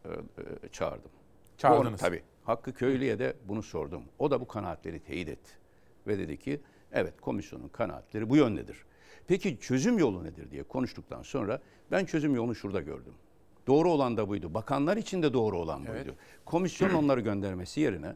[0.05, 1.11] e, e, çağırdım.
[1.57, 1.89] Çağırdınız.
[1.89, 2.23] Onu- tabii.
[2.45, 4.03] Hakkı Köylü'ye de bunu sordum.
[4.19, 5.51] O da bu kanaatleri teyit etti.
[6.07, 6.61] Ve dedi ki
[6.93, 8.85] evet komisyonun kanaatleri bu yöndedir.
[9.27, 11.61] Peki çözüm yolu nedir diye konuştuktan sonra
[11.91, 13.15] ben çözüm yolunu şurada gördüm.
[13.67, 14.55] Doğru olan da buydu.
[14.55, 15.93] Bakanlar için de doğru olan buydu.
[15.95, 16.15] Evet.
[16.45, 18.15] Komisyonun onları göndermesi yerine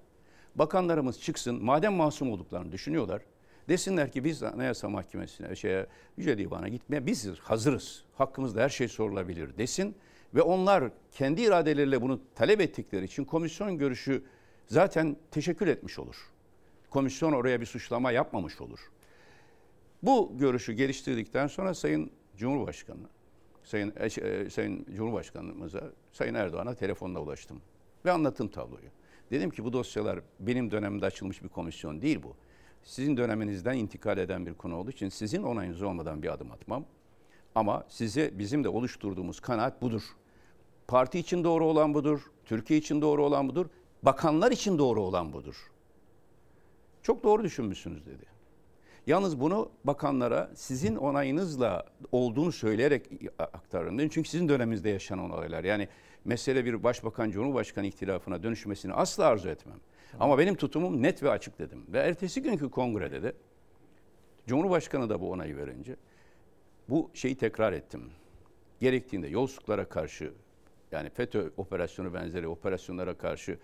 [0.55, 3.23] bakanlarımız çıksın madem masum olduklarını düşünüyorlar
[3.69, 8.05] desinler ki biz Anayasa Mahkemesi'ne şeye Yüce Divan'a gitmeye biz hazırız.
[8.15, 9.95] Hakkımızda her şey sorulabilir desin
[10.35, 14.25] ve onlar kendi iradeleriyle bunu talep ettikleri için komisyon görüşü
[14.67, 16.17] zaten teşekkür etmiş olur.
[16.91, 18.79] Komisyon oraya bir suçlama yapmamış olur.
[20.03, 23.07] Bu görüşü geliştirdikten sonra Sayın Cumhurbaşkanı,
[23.65, 27.63] Sayın e, Sayın Cumhurbaşkanımıza, Sayın Erdoğan'a telefonla ulaştım
[28.05, 28.89] ve anlattım tabloyu.
[29.33, 32.35] Dedim ki bu dosyalar benim dönemimde açılmış bir komisyon değil bu.
[32.83, 36.85] Sizin döneminizden intikal eden bir konu olduğu için sizin onayınız olmadan bir adım atmam.
[37.55, 40.03] Ama size bizim de oluşturduğumuz kanaat budur.
[40.89, 42.21] Parti için doğru olan budur.
[42.45, 43.67] Türkiye için doğru olan budur.
[44.03, 45.57] Bakanlar için doğru olan budur.
[47.03, 48.25] Çok doğru düşünmüşsünüz dedi.
[49.07, 53.07] Yalnız bunu bakanlara sizin onayınızla olduğunu söyleyerek
[53.39, 54.09] aktarın.
[54.09, 55.65] Çünkü sizin döneminizde yaşanan olaylar.
[55.65, 55.89] Yani
[56.25, 59.81] mesele bir başbakan cumhurbaşkanı ihtilafına dönüşmesini asla arzu etmem.
[60.21, 61.85] Ama benim tutumum net ve açık dedim.
[61.89, 63.33] Ve ertesi günkü kongrede de
[64.47, 65.97] Cumhurbaşkanı da bu onayı verince
[66.89, 68.11] bu şeyi tekrar ettim.
[68.81, 70.33] Gerektiğinde yolsuzluklara karşı
[70.93, 73.59] yani FETÖ operasyonu benzeri operasyonlara karşı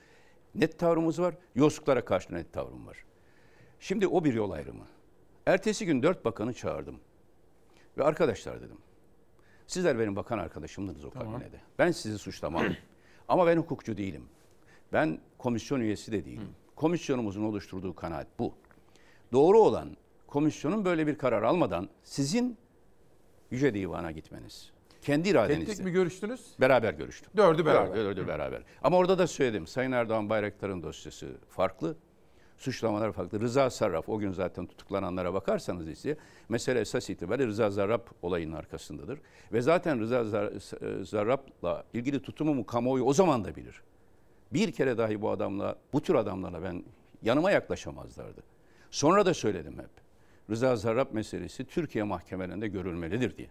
[0.55, 1.35] net tavrımız var.
[1.55, 3.05] Yolsuzluklara karşı net tavrım var.
[3.81, 4.87] Şimdi o bir yol ayrımı.
[5.47, 7.01] Ertesi gün dört bakanı çağırdım.
[7.99, 8.79] Ve arkadaşlar dedim.
[9.69, 11.33] Sizler benim bakan arkadaşımdınız o Tamam.
[11.33, 11.57] kabinede.
[11.79, 12.65] Ben sizi suçlamam.
[13.29, 14.25] Ama ben hukukçu değilim.
[14.93, 16.49] Ben komisyon üyesi de değilim.
[16.77, 18.55] Komisyonumuzun oluşturduğu kanaat bu.
[19.33, 19.97] Doğru olan
[20.27, 22.59] komisyonun böyle bir karar almadan sizin
[23.51, 24.71] Yüce Divan'a gitmeniz.
[25.03, 25.67] Kendi iradenizle.
[25.67, 26.55] Tek tek mi görüştünüz?
[26.61, 27.37] Beraber görüştük.
[27.37, 27.97] Dördü beraber.
[27.97, 28.63] Dördü beraber.
[28.83, 29.67] Ama orada da söyledim.
[29.67, 31.97] Sayın Erdoğan Bayraktar'ın dosyası farklı.
[32.59, 33.41] Suçlamalar farklı.
[33.41, 36.17] Rıza Sarraf o gün zaten tutuklananlara bakarsanız ise
[36.49, 39.19] mesele esas itibariyle Rıza Zarrab olayının arkasındadır.
[39.53, 43.83] Ve zaten Rıza Zar- Zarrab'la ilgili tutumumu kamuoyu o zaman da bilir.
[44.53, 46.85] Bir kere dahi bu adamla, bu tür adamlarla ben
[47.23, 48.43] yanıma yaklaşamazlardı.
[48.91, 49.91] Sonra da söyledim hep.
[50.51, 53.49] Rıza Zarrab meselesi Türkiye mahkemelerinde görülmelidir diye.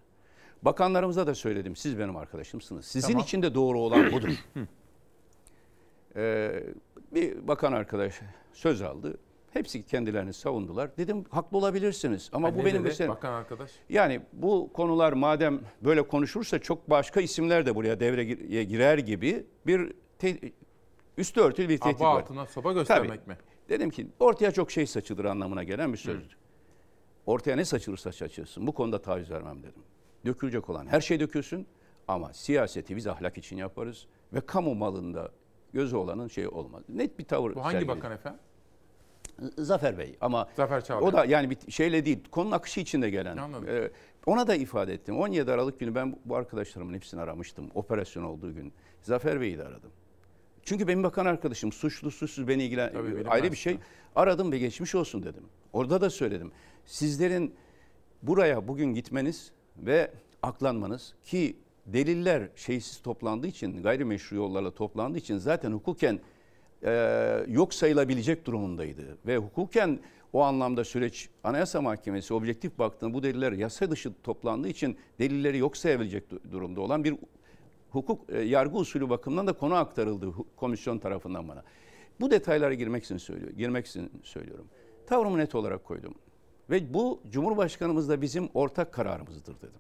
[0.62, 1.76] Bakanlarımıza da söyledim.
[1.76, 2.86] Siz benim arkadaşımsınız.
[2.86, 3.24] Sizin Tamam.
[3.24, 4.30] için de doğru olan budur.
[6.16, 6.64] Ee,
[7.14, 8.22] bir bakan arkadaş
[8.54, 9.18] söz aldı.
[9.52, 10.98] Hepsi kendilerini savundular.
[10.98, 13.12] Dedim haklı olabilirsiniz ama Ha, bu benim meselem.
[13.12, 13.72] Bakan arkadaş.
[13.90, 19.94] Yani bu konular madem böyle konuşursa çok başka isimler de buraya devreye girer gibi bir
[20.20, 20.40] te-
[21.18, 22.22] üstü örtülü bir tehdit Aba var.
[22.22, 23.30] altına sopa göstermek Tabii.
[23.30, 23.38] mi?
[23.70, 26.34] Dedim ki ortaya çok şey saçılır anlamına gelen bir sözdü.
[27.26, 28.68] Ortaya ne saçılırsa saçılsın.
[28.68, 29.84] Bu konuda taviz vermem dedim.
[30.26, 31.68] Dökülecek olan her şey dökülsün
[32.08, 35.32] ama siyaseti biz ahlak için yaparız ve kamu malında
[35.74, 36.84] gözü olanın şeyi olmaz.
[36.90, 38.40] Net bir tavır Bu hangi bakan efendim?
[39.58, 41.08] Zafer Bey ama Zafer Çağlayan.
[41.08, 43.38] o da yani bir şeyle değil konunun akışı içinde gelen.
[43.38, 43.70] Anladım.
[43.70, 43.92] Ee,
[44.26, 45.18] ona da ifade ettim.
[45.18, 47.70] 17 Aralık günü ben bu arkadaşlarımın hepsini aramıştım.
[47.76, 48.74] Operasyon olduğu gün.
[49.02, 49.92] Zafer Bey'i de aradım.
[50.64, 53.78] Çünkü benim bakan arkadaşım suçlu suçsuz beni ilgilen Tabii, ayrı bir şey.
[54.16, 55.44] Aradım ve geçmiş olsun dedim.
[55.74, 56.52] Orada da söyledim.
[56.86, 57.56] Sizlerin
[58.22, 60.12] buraya bugün gitmeniz ve
[60.44, 61.58] aklanmanız ki
[61.88, 66.20] deliller şeysiz toplandığı için gayrimeşru yollarla toplandığı için zaten hukuken
[66.84, 69.18] e, yok sayılabilecek durumundaydı.
[69.26, 70.00] Ve hukuken
[70.34, 75.78] o anlamda süreç Anayasa Mahkemesi objektif baktığında bu deliller yasa dışı toplandığı için delilleri yok
[75.78, 77.16] sayabilecek du- durumda olan bir
[77.90, 81.64] hukuk e, yargı usulü bakımından da konu aktarıldı komisyon tarafından bana.
[82.20, 84.66] Bu detaylara girmek için söylüyor, girmek için söylüyorum.
[85.08, 86.16] Tavrımı net olarak koydum.
[86.70, 89.80] Ve bu Cumhurbaşkanımız da bizim ortak kararımızdır dedim.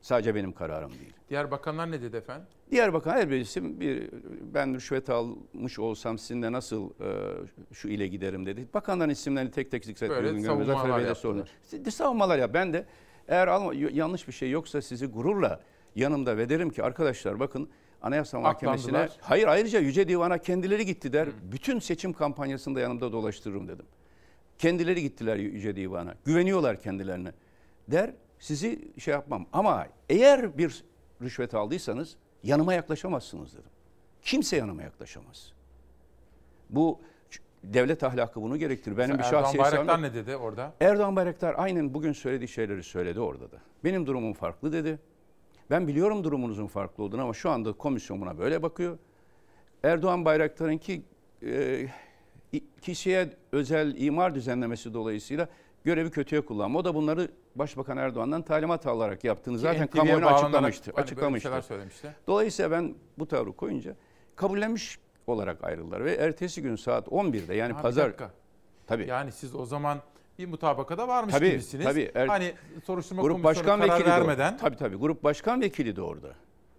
[0.00, 1.12] Sadece benim kararım değil.
[1.28, 2.46] Diğer bakanlar ne dedi efendim?
[2.70, 4.10] Diğer bakan her bir isim bir
[4.54, 8.68] ben rüşvet almış olsam sizinle nasıl e, şu ile giderim dedi.
[8.74, 10.66] Bakanların isimlerini tek tek Görmüyoruz.
[10.66, 11.44] Zafer savunmalar Bey de sordu.
[11.90, 12.86] Savunmalar ya ben de
[13.28, 15.60] eğer alma, yanlış bir şey yoksa sizi gururla
[15.94, 17.68] yanımda ve derim ki arkadaşlar bakın
[18.02, 19.18] Anayasa Mahkemesi'ne Aklandılar.
[19.20, 21.28] hayır ayrıca Yüce Divan'a kendileri gittiler.
[21.52, 23.86] Bütün seçim kampanyasında yanımda dolaştırırım dedim.
[24.58, 26.14] Kendileri gittiler Yüce Divan'a.
[26.24, 27.32] Güveniyorlar kendilerine.
[27.88, 28.10] Der
[28.40, 29.46] sizi şey yapmam.
[29.52, 30.84] Ama eğer bir
[31.22, 33.70] rüşvet aldıysanız yanıma yaklaşamazsınız dedim.
[34.22, 35.52] Kimse yanıma yaklaşamaz.
[36.70, 37.00] Bu
[37.64, 38.98] devlet ahlakı bunu gerektirir.
[38.98, 40.72] Benim bir Erdoğan şahsi Bayraktar hesabım- ne dedi orada?
[40.80, 43.56] Erdoğan Bayraktar aynen bugün söylediği şeyleri söyledi orada da.
[43.84, 44.98] Benim durumum farklı dedi.
[45.70, 48.98] Ben biliyorum durumunuzun farklı olduğunu ama şu anda komisyon buna böyle bakıyor.
[49.82, 51.02] Erdoğan Bayraktar'ın ki
[51.42, 51.86] e,
[52.82, 55.48] kişiye özel imar düzenlemesi dolayısıyla
[55.84, 56.78] görevi kötüye kullanma.
[56.78, 60.90] O da bunları Başbakan Erdoğan'dan talimat alarak yaptığını Ki zaten kamuoyuna açıklamıştı.
[60.94, 61.62] hani açıklamıştı.
[61.62, 62.14] söylemişti.
[62.26, 63.94] Dolayısıyla ben bu tavrı koyunca
[64.36, 68.12] kabullenmiş olarak ayrıldılar ve ertesi gün saat 11'de yani Ha, pazar.
[68.86, 69.06] Tabii.
[69.06, 69.98] Yani siz o zaman
[70.38, 71.84] bir mutabakata varmış Tabii, gibisiniz.
[71.84, 72.10] tabii.
[72.14, 72.52] Er- hani
[72.84, 74.56] soruşturma Grup komisyonu başkan karar vekili de vermeden.
[74.58, 74.96] Tabii tabii.
[74.96, 76.28] Grup başkan vekili de orada.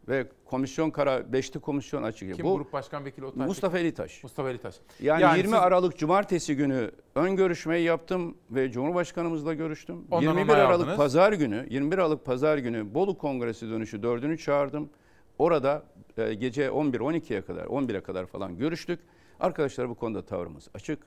[0.08, 2.36] Ve komisyon karar, beşli komisyon açık.
[2.36, 4.24] Kim Bu grup başkan vekili o Mustafa Elitaş.
[4.24, 4.76] Mustafa Elitaş.
[5.02, 10.06] Yani, Yani 20 siz- Aralık Cumartesi günü ön görüşmeyi yaptım ve Cumhurbaşkanımızla görüştüm.
[10.12, 10.98] Ondan 21 onay Aralık aldınız.
[10.98, 14.90] Pazar günü, 21 Aralık Pazar günü Bolu Kongresi dönüşü dördünü çağırdım.
[15.38, 15.84] Orada
[16.18, 19.00] e, gece 11-12'ye kadar, 11'e kadar falan görüştük.
[19.40, 21.00] Arkadaşlar bu konuda tavrımız açık.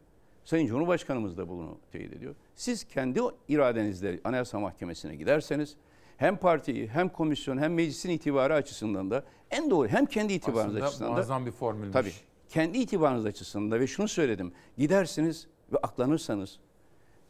[0.44, 2.34] Sayın Cumhurbaşkanımız da bunu teyit ediyor.
[2.54, 5.76] Siz kendi iradenizle Anayasa Mahkemesi'ne giderseniz
[6.16, 10.86] hem partiyi hem komisyon hem meclisin itibarı açısından da en doğru hem kendi itibarınız Aslında
[10.86, 11.92] açısından da muazzam bir formülmüş.
[11.92, 12.12] Tabii.
[12.48, 14.52] Kendi itibarınız açısından da ve şunu söyledim.
[14.78, 16.58] Gidersiniz ve aklanırsanız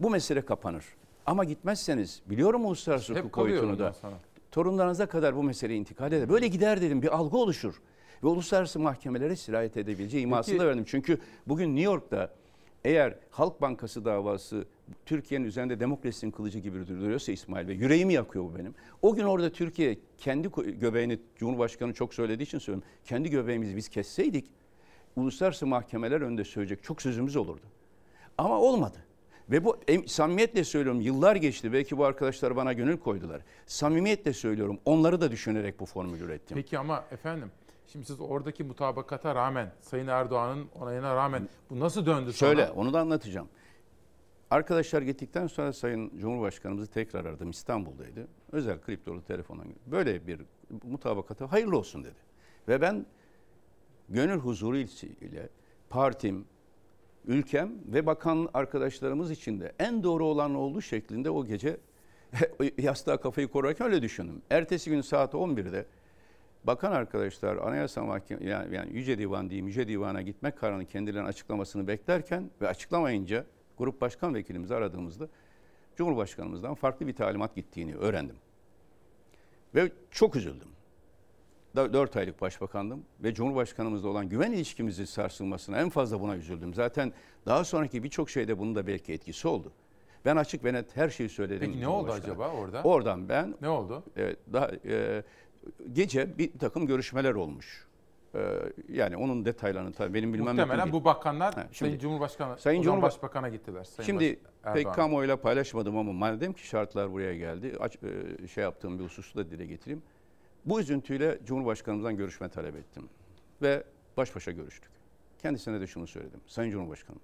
[0.01, 0.85] bu mesele kapanır.
[1.27, 3.95] Ama gitmezseniz biliyorum uluslararası hukuk boyutunu da.
[4.51, 6.29] Torunlarınıza kadar bu mesele intikal eder.
[6.29, 7.75] Böyle gider dedim bir algı oluşur.
[8.23, 10.85] Ve uluslararası mahkemelere sirayet edebileceği imasını da verdim.
[10.87, 12.31] Çünkü bugün New York'ta
[12.85, 14.65] eğer Halk Bankası davası
[15.07, 18.75] Türkiye'nin üzerinde demokrasinin kılıcı gibi duruyorsa İsmail Bey, yüreğimi yakıyor bu benim.
[19.03, 20.51] O gün orada Türkiye kendi
[20.81, 24.47] göbeğini, Cumhurbaşkanı çok söylediği için söylüyorum, kendi göbeğimizi biz kesseydik,
[25.17, 27.67] uluslararası mahkemeler önünde söyleyecek çok sözümüz olurdu.
[28.39, 28.99] Ama olmadı.
[29.51, 31.73] Ve bu em- samimiyetle söylüyorum yıllar geçti.
[31.73, 33.43] Belki bu arkadaşlar bana gönül koydular.
[33.67, 36.55] Samimiyetle söylüyorum onları da düşünerek bu formülü ürettim.
[36.55, 37.51] Peki ama efendim
[37.87, 42.51] şimdi siz oradaki mutabakata rağmen Sayın Erdoğan'ın onayına rağmen bu nasıl döndü sonra?
[42.51, 43.49] Şöyle onu da anlatacağım.
[44.51, 47.51] Arkadaşlar gittikten sonra Sayın Cumhurbaşkanımızı tekrar aradım.
[47.51, 48.29] İstanbul'daydı.
[48.53, 50.41] Özel kriptolu telefona böyle bir
[50.83, 52.19] mutabakata hayırlı olsun dedi.
[52.69, 53.07] Ve ben
[54.09, 55.49] gönül huzuru ile
[55.91, 56.45] partim,
[57.27, 61.77] ülkem ve bakan arkadaşlarımız için de en doğru olan olduğu şeklinde o gece
[62.79, 64.43] yastığa kafayı korarken öyle düşündüm.
[64.51, 65.87] Ertesi gün saat 11'de
[66.65, 71.89] bakan arkadaşlar Anayasa Mahkemesi yani, yani Yüce Divan diyeyim Yüce Divan'a gitmek kararını kendilerinin açıklamasını
[71.89, 73.45] beklerken ve açıklamayınca
[73.79, 75.29] grup başkan vekilimizi aradığımızda
[75.97, 78.37] Cumhurbaşkanımızdan farklı bir talimat gittiğini öğrendim.
[79.75, 80.69] Ve çok üzüldüm.
[81.77, 86.75] 4 aylık başbakandım ve Cumhurbaşkanımızla olan güven ilişkimizin sarsılmasına en fazla buna üzüldüm.
[86.75, 87.13] Zaten
[87.47, 89.73] daha sonraki birçok şeyde bunun da belki etkisi oldu.
[90.25, 91.69] Ben açık ve net her şeyi söyledim.
[91.73, 92.83] Peki ne oldu acaba orada?
[92.83, 94.03] Oradan ben Ne oldu?
[94.17, 95.23] e, daha e,
[95.93, 97.87] gece bir takım görüşmeler olmuş.
[98.35, 98.41] E,
[98.89, 102.85] yani onun detaylarını tabii benim bilmem mümkün Muhtemelen bu bakanlar Ha, Sayın Cumhurbaşkanı, Sayın o
[102.85, 103.85] zaman Cumhurba- Başbakan'a gittiler.
[103.85, 107.97] Sayın Şimdi Baş- pek kamuoyuyla paylaşmadım ama madem ki şartlar buraya geldi, aç,
[108.43, 110.03] e, şey yaptığım bir hususu da dile getireyim.
[110.65, 113.09] Bu üzüntüyle Cumhurbaşkanımızdan görüşme talep ettim
[113.63, 113.85] ve
[114.17, 114.91] baş başa görüştük.
[115.43, 116.41] Kendisine de şunu söyledim.
[116.47, 117.21] Sayın Cumhurbaşkanım,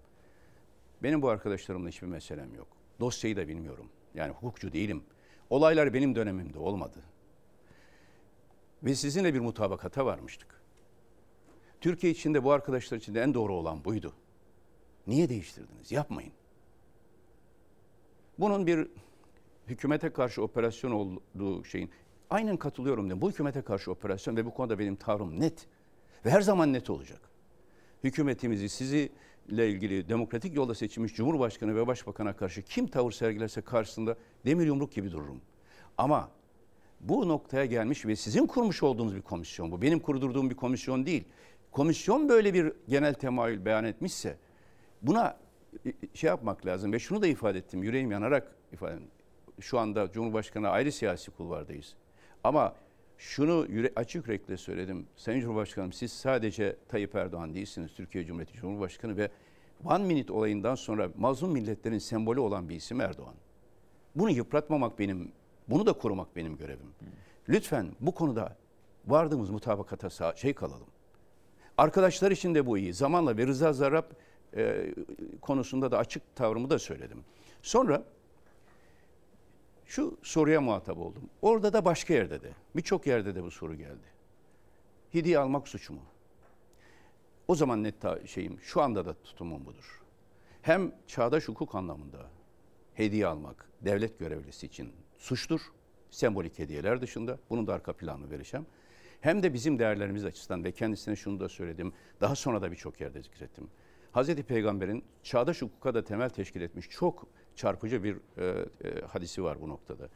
[1.03, 2.67] benim bu arkadaşlarımla hiçbir meselem yok.
[3.01, 3.87] Dosyayı da bilmiyorum.
[4.15, 5.03] Yani hukukçu değilim.
[5.51, 6.99] Olaylar benim dönemimde olmadı.
[8.85, 10.61] Ve sizinle bir mutabakata varmıştık.
[11.81, 14.13] Türkiye içinde bu arkadaşlar için en doğru olan buydu.
[15.07, 15.93] Niye değiştirdiniz?
[15.93, 16.33] Yapmayın.
[18.39, 18.89] Bunun bir
[19.67, 21.91] hükümete karşı operasyon olduğu şeyin
[22.31, 23.21] aynen katılıyorum dedim.
[23.21, 25.67] Bu hükümete karşı operasyon ve bu konuda benim tavrım net.
[26.25, 27.21] Ve her zaman net olacak.
[28.05, 34.17] Hükümetimizi sizinle ilgili demokratik yolda seçilmiş Cumhurbaşkanı ve Başbakan'a karşı kim tavır sergilerse karşısında
[34.47, 35.41] demir yumruk gibi dururum.
[35.99, 36.31] Ama
[37.01, 39.83] bu noktaya gelmiş ve sizin kurmuş olduğunuz bir komisyon bu.
[39.83, 41.25] Benim kurdurduğum bir komisyon değil.
[41.73, 44.37] Komisyon böyle bir genel temayül beyan etmişse
[45.03, 45.39] buna
[45.87, 48.99] e, şey yapmak lazım ve şunu da ifade ettim yüreğim yanarak ifade.
[49.61, 51.95] Şu anda Cumhurbaşkanı ayrı siyasi kulvardayız.
[52.45, 52.75] Ama
[53.19, 55.07] şunu yüre, açık yürekle söyledim.
[55.17, 57.95] Sayın Cumhurbaşkanım siz sadece Tayyip Erdoğan değilsiniz.
[57.95, 59.31] Türkiye Cumhuriyeti Cumhurbaşkanı ve
[59.85, 63.35] One Minute olayından sonra mazlum milletlerin sembolü olan bir isim Erdoğan.
[64.15, 65.33] Bunu yıpratmamak benim,
[65.71, 66.95] bunu da korumak benim görevim.
[67.49, 68.57] Lütfen bu konuda
[69.07, 70.89] vardığımız mutabakata şey kalalım.
[71.79, 72.95] Arkadaşlar için de bu iyi.
[72.95, 74.05] Zamanla ve Rıza Zarrab
[74.57, 74.95] e,
[75.41, 77.25] konusunda da açık tavrımı da söyledim.
[77.63, 78.05] Sonra
[79.87, 81.31] şu soruya muhatap oldum.
[81.43, 84.07] Orada da başka yerde de, birçok yerde de bu soru geldi.
[85.13, 86.01] Hediye almak suç mu?
[87.49, 87.95] O zaman net
[88.27, 90.03] şeyim, şu anda da tutumum budur.
[90.63, 92.31] Hem çağdaş hukuk anlamında
[92.95, 95.61] hediye almak devlet görevlisi için suçtur.
[96.11, 97.39] Sembolik hediyeler dışında.
[97.51, 98.67] Bunun da arka planını vereceğim.
[99.21, 101.93] Hem de bizim değerlerimiz açısından ve kendisine şunu da söyledim.
[102.21, 103.69] Daha sonra da birçok yerde zikrettim.
[104.13, 107.27] Hazreti Peygamber'in çağdaş hukuka da temel teşkil etmiş çok
[107.57, 108.45] çarpıcı bir e,
[108.85, 110.09] e, hadisi var bu noktada.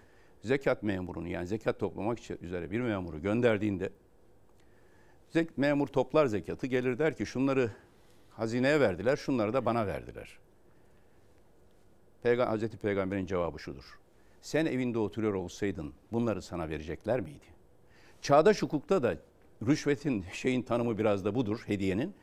[0.43, 3.91] Zekat memurunu yani zekat toplamak için üzere bir memuru gönderdiğinde
[5.31, 7.71] zek, memur toplar zekatı gelir der ki şunları
[8.31, 10.39] hazineye verdiler şunları da bana verdiler.
[12.23, 13.99] Peygamber, Hazreti Peygamber'in cevabı şudur.
[14.45, 17.45] Sen evinde oturuyor olsaydın bunları sana verecekler miydi?
[18.23, 19.15] Çağdaş hukukta da
[19.66, 22.15] rüşvetin şeyin tanımı biraz da budur hediyenin.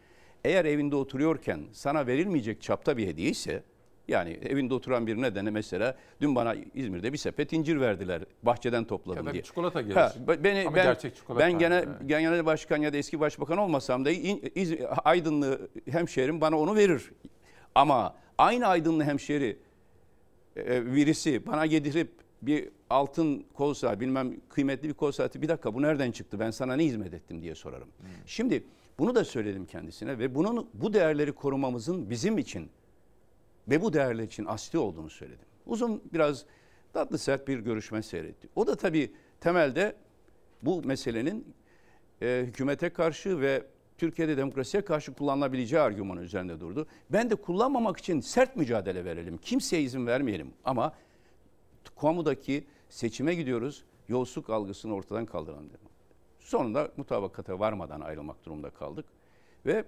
[0.46, 3.64] Eğer evinde oturuyorken sana verilmeyecek çapta bir hediye ise
[4.08, 8.22] yani evinde oturan bir nedeni mesela dün bana İzmir'de bir sepet incir verdiler.
[8.44, 9.44] Bahçeden topladım Ya diye.
[9.44, 9.96] çikolata gelir.
[9.96, 11.46] Ha, be- beni, Ama ben, gerçek çikolata.
[11.46, 11.88] ben gene Evet.
[12.08, 17.12] genel başkan ya da eski başbakan olmasam da İ- İz- Aydınlı hemşehrim bana onu verir.
[17.76, 19.58] Ama aynı Aydınlı hemşehri
[20.68, 22.12] e, birisi bana getirip
[22.42, 26.52] bir altın kol saati bilmem kıymetli bir kol saati bir dakika bu nereden çıktı ben
[26.52, 27.88] sana ne hizmet ettim diye sorarım.
[28.26, 28.64] Şimdi
[29.00, 32.70] bunu da söyledim kendisine ve bunun bu değerleri korumamızın bizim için
[33.70, 35.46] ve bu değerler için asli olduğunu söyledim.
[35.66, 36.46] Uzun biraz
[36.94, 38.50] tatlı sert bir görüşme seyretti.
[38.56, 39.96] O da tabii temelde
[40.62, 41.54] bu meselenin
[42.22, 43.64] e, hükümete karşı ve
[44.02, 46.88] Türkiye'de demokrasiye karşı kullanılabileceği argümanı üzerinde durdu.
[47.10, 49.38] Ben de kullanmamak için sert mücadele verelim.
[49.38, 50.94] Kimseye izin vermeyelim ama
[52.02, 53.84] kamudaki seçime gidiyoruz.
[54.08, 55.90] yolsuzluk algısını ortadan kaldıran dedim.
[56.40, 59.06] Sonunda mutabakata varmadan ayrılmak durumunda kaldık.
[59.66, 59.86] Ve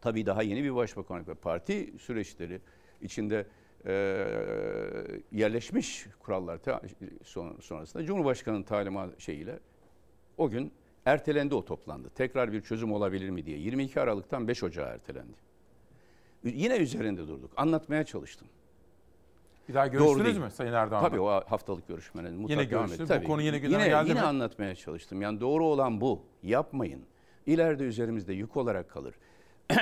[0.00, 2.60] tabii daha yeni bir başbakanlık ve parti süreçleri
[3.02, 3.46] içinde
[3.86, 3.92] e,
[5.32, 6.60] yerleşmiş kurallar
[7.60, 9.58] sonrasında Cumhurbaşkanı'nın talimat şeyiyle
[10.36, 10.72] o gün
[11.04, 12.10] ertelendi o toplandı.
[12.14, 13.58] Tekrar bir çözüm olabilir mi diye.
[13.58, 15.36] 22 Aralık'tan 5 Ocağı ertelendi.
[16.44, 17.50] Yine üzerinde durduk.
[17.56, 18.48] Anlatmaya çalıştım.
[19.68, 21.08] Bir daha görüştünüz mü Sayın Erdoğan'la?
[21.08, 23.22] Tabii o haftalık görüşmenin mutlaka devam görüştünüz.
[23.22, 24.26] Bu konu yine gündeme yine, geldi yine mi?
[24.26, 25.22] anlatmaya çalıştım.
[25.22, 26.22] Yani doğru olan bu.
[26.42, 27.02] Yapmayın.
[27.46, 29.14] İleride üzerimizde yük olarak kalır.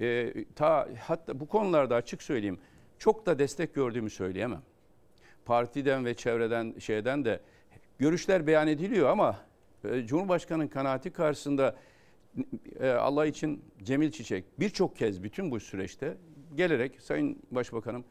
[0.00, 2.58] E, ta hatta bu konularda açık söyleyeyim.
[2.98, 4.62] Çok da destek gördüğümü söyleyemem.
[5.44, 7.40] Partiden ve çevreden şeyden de
[7.98, 9.36] görüşler beyan ediliyor ama
[10.06, 11.76] Cumhurbaşkanı'nın kanaati karşısında
[12.80, 16.16] e, Allah için Cemil Çiçek birçok kez bütün bu süreçte
[16.56, 18.04] gelerek Sayın Başbakanım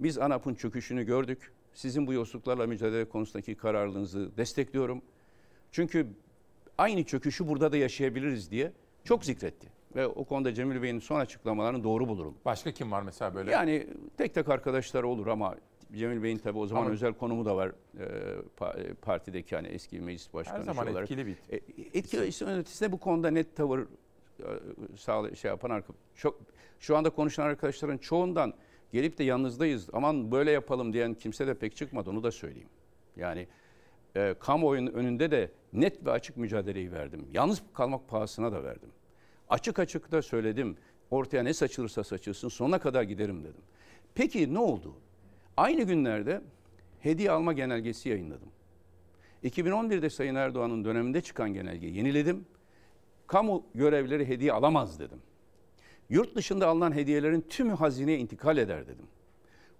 [0.00, 1.52] biz ANAP'ın çöküşünü gördük.
[1.72, 5.02] Sizin bu yolsuzluklarla mücadele konusundaki kararlılığınızı destekliyorum.
[5.72, 6.06] Çünkü
[6.78, 8.72] aynı çöküşü burada da yaşayabiliriz diye
[9.04, 9.68] çok zikretti.
[9.96, 12.34] Ve o konuda Cemil Bey'in son açıklamalarını doğru bulurum.
[12.44, 13.50] Başka kim var mesela böyle?
[13.50, 13.86] Yani
[14.16, 15.56] tek tek arkadaşlar olur ama
[15.94, 17.72] Cemil Bey'in tabii o zaman Ama- özel konumu da var.
[18.58, 21.02] Pa- e, partideki hani eski meclis başkanı Her zaman olarak.
[21.02, 21.56] etkili bir E,
[21.98, 23.86] etkili ötesinde bu konuda net tavır
[25.32, 25.82] e, şey yapan
[26.14, 26.40] çok
[26.78, 28.54] şu anda konuşan arkadaşların çoğundan
[28.92, 32.68] gelip de yalnızdayız aman böyle yapalım diyen kimse de pek çıkmadı onu da söyleyeyim.
[33.16, 33.46] Yani
[34.16, 37.26] e, kamuoyunun önünde de net ve açık mücadeleyi verdim.
[37.32, 38.88] Yalnız kalmak pahasına da verdim.
[39.48, 40.76] Açık açık da söyledim.
[41.10, 43.62] Ortaya ne saçılırsa saçılsın sonuna kadar giderim dedim.
[44.14, 44.94] Peki ne oldu?
[45.60, 46.40] Aynı günlerde
[47.00, 48.48] hediye alma genelgesi yayınladım.
[49.44, 52.44] 2011'de Sayın Erdoğan'ın döneminde çıkan genelgeyi yeniledim.
[53.26, 55.18] Kamu görevlileri hediye alamaz dedim.
[56.10, 59.06] Yurt dışında alınan hediyelerin tümü hazineye intikal eder dedim.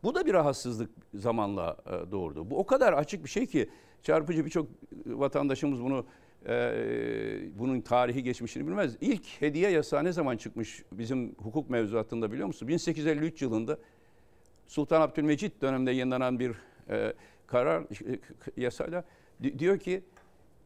[0.02, 2.50] Bu da bir rahatsızlık zamanla e, doğurdu.
[2.50, 3.70] Bu o kadar açık bir şey ki
[4.02, 4.68] çarpıcı birçok
[5.06, 6.06] vatandaşımız bunu
[6.48, 8.96] e, bunun tarihi geçmişini bilmez.
[9.00, 12.68] İlk hediye yasağı ne zaman çıkmış bizim hukuk mevzuatında biliyor musun?
[12.68, 13.78] 1853 yılında
[14.70, 16.54] Sultan Abdülmecit döneminde yayınlanan bir
[16.90, 17.14] e,
[17.46, 18.18] karar e,
[18.56, 19.04] yasayla
[19.42, 20.04] di- diyor ki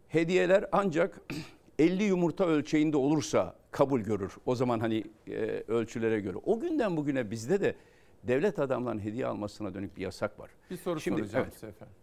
[0.09, 1.21] hediyeler ancak
[1.79, 4.37] 50 yumurta ölçeğinde olursa kabul görür.
[4.47, 5.33] O zaman hani e,
[5.69, 6.37] ölçülere göre.
[6.45, 7.75] O günden bugüne bizde de
[8.23, 10.51] devlet adamların hediye almasına dönük bir yasak var.
[10.71, 11.55] Bir soru Şimdi- soracağım evet.
[11.55, 11.95] size efendim.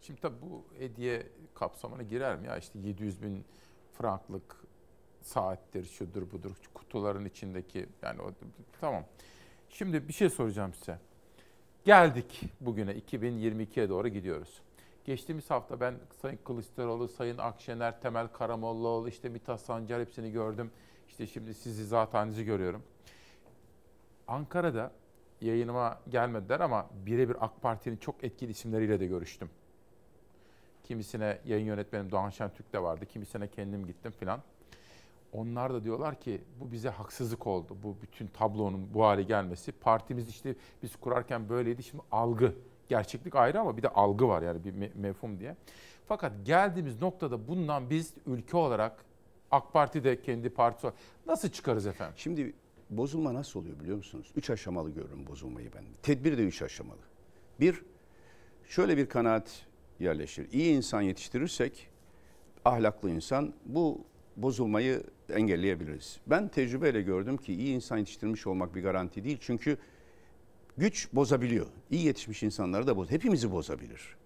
[0.00, 2.46] Şimdi tabii bu hediye kapsamına girer mi?
[2.46, 3.44] Ya işte 700 bin
[3.98, 4.56] franklık
[5.20, 8.30] saattir, şudur budur, kutuların içindeki yani o
[8.80, 9.04] tamam.
[9.68, 10.98] Şimdi bir şey soracağım size.
[11.84, 14.62] Geldik bugüne 2022'ye doğru gidiyoruz.
[15.04, 20.70] Geçtiğimiz hafta ben Sayın Kılıçdaroğlu, Sayın Akşener, Temel Karamollaoğlu, işte Mithat Sancar hepsini gördüm.
[21.08, 22.82] İşte şimdi sizi zatenizi görüyorum.
[24.28, 24.92] Ankara'da
[25.40, 29.50] yayınıma gelmediler ama birebir AK Parti'nin çok etkili isimleriyle de görüştüm.
[30.84, 34.42] Kimisine yayın yönetmenim Doğan Şentürk de vardı, kimisine kendim gittim filan.
[35.32, 37.76] Onlar da diyorlar ki bu bize haksızlık oldu.
[37.82, 39.72] Bu bütün tablonun bu hale gelmesi.
[39.72, 41.82] Partimiz işte biz kurarken böyleydi.
[41.82, 42.54] Şimdi algı,
[42.88, 45.56] gerçeklik ayrı ama bir de algı var yani bir me- mefhum diye.
[46.06, 49.04] Fakat geldiğimiz noktada bundan biz ülke olarak
[49.50, 52.14] AK Parti de kendi partisi olarak nasıl çıkarız efendim?
[52.16, 52.54] Şimdi
[52.90, 54.32] bozulma nasıl oluyor biliyor musunuz?
[54.36, 55.84] Üç aşamalı görürüm bozulmayı ben.
[56.02, 57.00] Tedbir de üç aşamalı.
[57.60, 57.82] Bir,
[58.68, 59.66] şöyle bir kanaat
[60.00, 60.48] yerleşir.
[60.52, 61.88] İyi insan yetiştirirsek,
[62.64, 64.04] ahlaklı insan bu
[64.36, 66.20] bozulmayı engelleyebiliriz.
[66.26, 69.38] Ben tecrübeyle gördüm ki iyi insan yetiştirmiş olmak bir garanti değil.
[69.40, 69.76] Çünkü
[70.78, 71.66] güç bozabiliyor.
[71.90, 73.10] İyi yetişmiş insanları da boz.
[73.10, 74.16] Hepimizi bozabilir.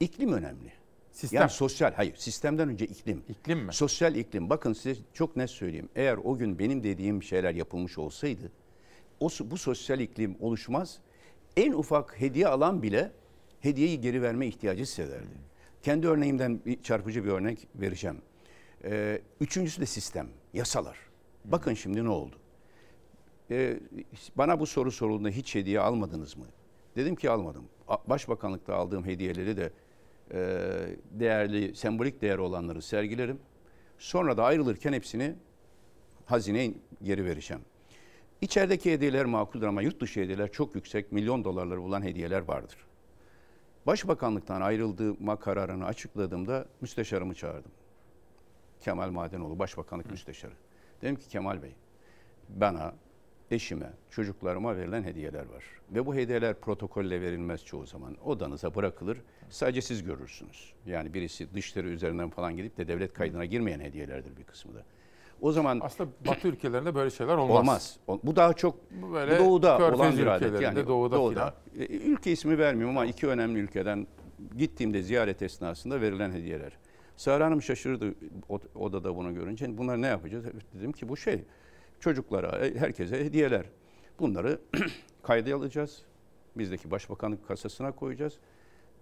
[0.00, 0.72] İklim önemli.
[1.12, 1.40] Sistem.
[1.40, 3.22] Yani sosyal, hayır sistemden önce iklim.
[3.28, 3.72] İklim mi?
[3.72, 4.50] Sosyal iklim.
[4.50, 5.88] Bakın size çok net söyleyeyim.
[5.96, 8.50] Eğer o gün benim dediğim şeyler yapılmış olsaydı
[9.20, 10.98] o, bu sosyal iklim oluşmaz.
[11.56, 13.12] En ufak hediye alan bile
[13.60, 15.48] hediyeyi geri verme ihtiyacı hissederdi.
[15.82, 18.16] Kendi örneğimden bir çarpıcı bir örnek vereceğim.
[18.84, 20.98] Ee, üçüncüsü de sistem, yasalar.
[21.44, 22.36] Bakın şimdi ne oldu?
[23.50, 23.80] Ee,
[24.36, 26.46] bana bu soru sorulduğunda hiç hediye almadınız mı?
[26.96, 27.64] Dedim ki almadım.
[28.06, 29.72] Başbakanlıkta aldığım hediyeleri de
[30.32, 30.40] e,
[31.10, 33.38] değerli, sembolik değer olanları sergilerim.
[33.98, 35.34] Sonra da ayrılırken hepsini
[36.26, 37.62] hazineye geri vereceğim.
[38.40, 42.76] İçerideki hediyeler makuldür ama yurt dışı hediyeler çok yüksek, milyon dolarları bulan hediyeler vardır.
[43.86, 47.72] Başbakanlıktan ayrıldığıma kararını açıkladığımda müsteşarımı çağırdım.
[48.80, 50.52] Kemal Madenoğlu, Başbakanlık Müsteşarı.
[51.02, 51.74] Dedim ki Kemal Bey,
[52.48, 52.94] bana,
[53.50, 55.64] eşime, çocuklarıma verilen hediyeler var.
[55.90, 58.16] Ve bu hediyeler protokolle verilmez çoğu zaman.
[58.24, 59.18] Odanıza bırakılır,
[59.48, 60.72] sadece siz görürsünüz.
[60.86, 64.82] Yani birisi dışları üzerinden falan gidip de devlet kaydına girmeyen hediyelerdir bir kısmı da.
[65.40, 67.98] O zaman Aslında Batı ülkelerinde böyle şeyler olmaz.
[68.06, 68.20] Olmaz.
[68.24, 70.60] Bu daha çok Bu bu böyle doğuda olan bir adet.
[70.60, 71.52] Yani doğuda filan.
[71.78, 74.06] E, Ülke ismi vermiyorum ama iki önemli ülkeden
[74.56, 76.72] gittiğimde ziyaret esnasında verilen hediyeler.
[77.18, 78.14] Sara Hanım şaşırdı
[78.74, 79.78] odada bunu görünce.
[79.78, 80.44] Bunlar ne yapacağız?
[80.74, 81.44] Dedim ki bu şey
[82.00, 83.66] çocuklara, herkese hediyeler.
[84.18, 84.60] Bunları
[85.22, 86.02] kayda alacağız.
[86.56, 88.38] Bizdeki başbakanlık kasasına koyacağız.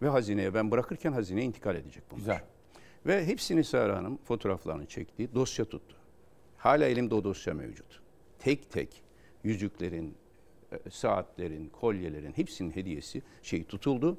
[0.03, 2.19] Ve hazineye ben bırakırken hazineye intikal edecek bunlar.
[2.19, 2.41] Güzel.
[3.07, 5.97] Ve hepsini Sara Hanım fotoğraflarını çekti, dosya tuttu.
[6.57, 8.01] Hala elimde o dosya mevcut.
[8.39, 9.03] Tek tek
[9.45, 10.15] yüzüklerin,
[10.73, 14.19] e, saatlerin, kolyelerin hepsinin hediyesi şey tutuldu.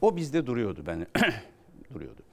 [0.00, 1.06] O bizde duruyordu ben
[1.94, 2.27] duruyordu.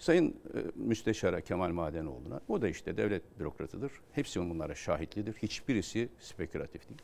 [0.00, 3.92] Sayın e, Müsteşara Kemal Madenoğlu'na, o da işte devlet bürokratıdır.
[4.12, 5.34] Hepsi bunlara şahitlidir.
[5.34, 7.00] Hiçbirisi spekülatif değil.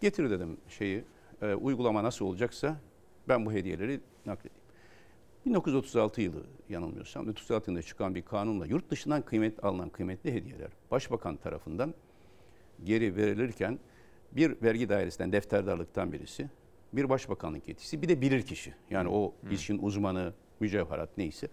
[0.00, 1.04] Getir dedim şeyi,
[1.42, 2.76] e, uygulama nasıl olacaksa
[3.28, 4.64] ben bu hediyeleri nakledeyim.
[5.46, 11.36] 1936 yılı yanılmıyorsam 1936 yılında çıkan bir kanunla yurt dışından kıymet alınan kıymetli hediyeler başbakan
[11.36, 11.94] tarafından
[12.84, 13.78] geri verilirken
[14.32, 16.50] bir vergi dairesinden defterdarlıktan birisi,
[16.96, 18.74] bir başbakanlık yetkisi, bir de bilirkişi.
[18.90, 21.48] Yani o işin uzmanı, mücevherat neyse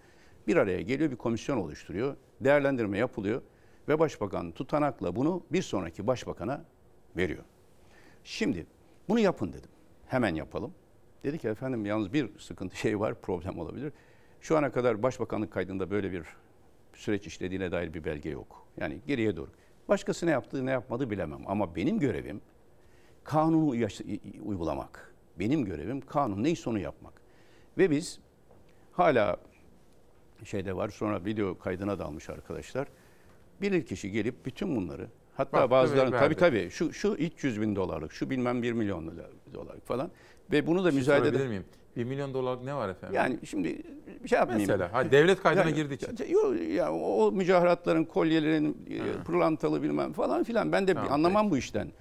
[0.47, 2.15] bir araya geliyor, bir komisyon oluşturuyor.
[2.41, 3.41] Değerlendirme yapılıyor
[3.87, 6.65] ve başbakan tutanakla bunu bir sonraki başbakana
[7.17, 7.43] veriyor.
[8.23, 8.65] Şimdi
[9.09, 9.69] bunu yapın dedim.
[10.07, 10.73] Hemen yapalım.
[11.23, 13.93] Dedi ki efendim yalnız bir sıkıntı şey var, problem olabilir.
[14.41, 16.25] Şu ana kadar başbakanlık kaydında böyle bir
[16.93, 18.67] süreç işlediğine dair bir belge yok.
[18.77, 19.49] Yani geriye doğru.
[19.89, 21.41] Başkası ne yaptı, ne yapmadı bilemem.
[21.45, 22.41] Ama benim görevim
[23.23, 23.75] kanunu
[24.45, 25.10] uygulamak.
[25.41, 27.13] Benim görevim kanun neyse onu yapmak.
[27.77, 28.19] Ve biz
[28.91, 29.37] hala
[30.43, 32.87] şeyde var sonra video kaydına dalmış arkadaşlar.
[33.61, 38.63] Bilirkişi gelip bütün bunları hatta bazılarının tabii tabii şu şu 300 bin dolarlık şu bilmem
[38.63, 39.13] 1 milyon
[39.53, 40.11] dolarlık falan
[40.51, 41.65] ve bunu da şey müzayede sorabilir miyim?
[41.95, 43.15] 1 milyon dolarlık ne var efendim?
[43.15, 43.83] yani şimdi
[44.23, 44.69] bir şey yapmayayım.
[44.69, 46.29] Mesela, ha, devlet kaydına Yani- için.
[46.29, 51.57] Yok ya o mücevheratların, kolyelerin, e, pırlantalı bilmem falan filan ben de bir anlamam bu
[51.57, 51.91] işten.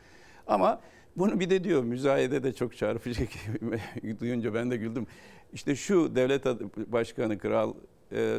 [0.46, 0.80] Ama
[1.16, 3.28] bunu bir de diyor müzayede de çok çarpıcı
[4.20, 5.06] duyunca ben de güldüm.
[5.52, 6.44] İşte şu devlet
[6.76, 7.74] başkanı kral
[8.12, 8.38] e,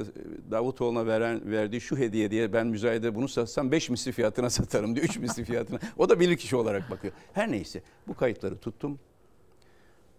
[0.52, 5.06] Davutoğlu'na veren verdiği şu hediye diye ben müzayede bunu satsam 5 misli fiyatına satarım diyor.
[5.06, 5.80] 3 misli fiyatına.
[5.98, 7.14] O da bilir kişi olarak bakıyor.
[7.34, 9.00] Her neyse bu kayıtları tuttum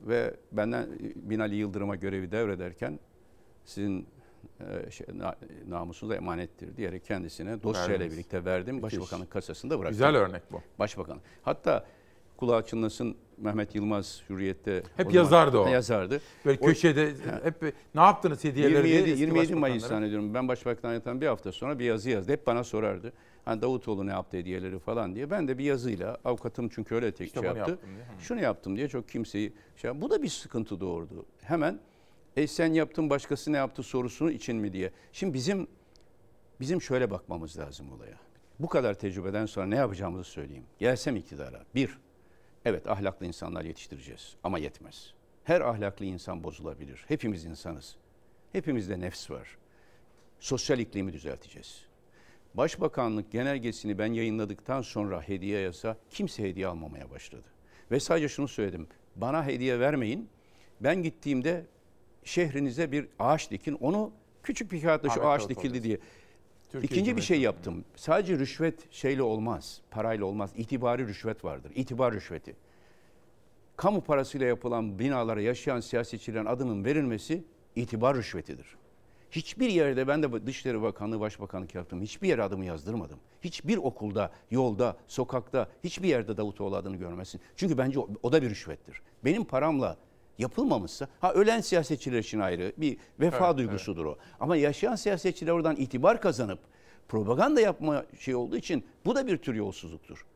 [0.01, 2.99] ve benden e, Binali Yıldırım'a görevi devrederken
[3.65, 4.07] sizin
[4.61, 5.35] e, şey, na,
[5.69, 8.83] namusunuza emanettir diyerek kendisine dosyayla birlikte verdim.
[8.83, 9.93] Başbakanlık kasasında bıraktım.
[9.93, 10.61] Güzel örnek bu.
[10.79, 11.19] Başbakan.
[11.43, 11.85] Hatta
[12.43, 15.67] kulağı çınlasın Mehmet Yılmaz Hürriyet'te Hep o yazardı o.
[15.67, 16.21] Yazardı.
[16.45, 17.13] Böyle O- köşede
[17.45, 20.35] hep ne yaptınız hediyeleri diye 27, eski 27 Mayıs zannediyorum.
[20.35, 22.33] Ben başbakan yatan bir hafta sonra bir yazı yazdı.
[22.33, 23.13] Hep bana sorardı.
[23.45, 25.31] Hani Davutoğlu ne yaptı hediyeleri falan diye.
[25.31, 27.71] Ben de bir yazıyla avukatım çünkü öyle tek İşte şey yaptı.
[27.71, 28.05] yaptım diye.
[28.21, 31.27] Şunu yaptım diye çok kimseyi şey Bu da bir sıkıntı doğurdu.
[31.43, 31.79] Hemen
[32.37, 34.91] e sen yaptın başkası ne yaptı sorusunu için mi diye.
[35.13, 35.67] Şimdi bizim
[36.61, 38.17] bizim şöyle bakmamız lazım olaya.
[38.59, 40.65] Bu kadar tecrübeden sonra ne yapacağımızı söyleyeyim.
[40.79, 41.65] Gelsem iktidara.
[41.75, 41.99] Bir,
[42.65, 45.15] evet ahlaklı insanlar yetiştireceğiz ama yetmez.
[45.45, 47.05] Her ahlaklı insan bozulabilir.
[47.09, 47.97] Hepimiz insanız.
[48.53, 49.59] Hepimizde nefs var.
[50.41, 51.83] Sosyal iklimi düzelteceğiz.
[52.55, 57.49] Başbakanlık genelgesini ben yayınladıktan sonra hediye yasa kimse hediye almamaya başladı.
[57.91, 58.87] Ve sadece şunu söyledim.
[59.17, 60.29] Bana hediye vermeyin.
[60.81, 61.67] Ben gittiğimde
[62.25, 63.75] şehrinize bir ağaç dikin.
[63.75, 64.13] Onu
[64.43, 65.99] küçük bir kağıtla şu ağaç dikildi diye.
[66.73, 67.85] Türkiye İkinci bir şey yaptım.
[67.97, 70.51] Sadece rüşvet şeyle olmaz, parayla olmaz.
[70.57, 71.73] İtibari rüşvet vardır.
[71.75, 72.57] İtibar rüşveti.
[73.77, 77.45] Kamu parasıyla yapılan binalara yaşayan siyasetçilerin adının verilmesi
[77.77, 78.67] itibar rüşvetidir.
[79.31, 82.03] Hiçbir yerde ben de Dışişleri Bakanlığı Başbakanlık yaptım.
[82.03, 83.19] Hiçbir yere adımı yazdırmadım.
[83.41, 87.41] Hiçbir okulda, yolda, sokakta hiçbir yerde Davutoğlu adını görmesin.
[87.57, 89.03] Çünkü bence o, o da bir rüşvettir.
[89.25, 89.97] Benim paramla
[90.39, 94.19] yapılmamışsa ha ölen siyasetçiler için ayrı bir vefa Evet, duygusudur o.
[94.41, 96.59] Ama yaşayan siyasetçiler oradan itibar kazanıp
[97.09, 100.27] propaganda yapma şey olduğu için bu da bir tür yolsuzluktur.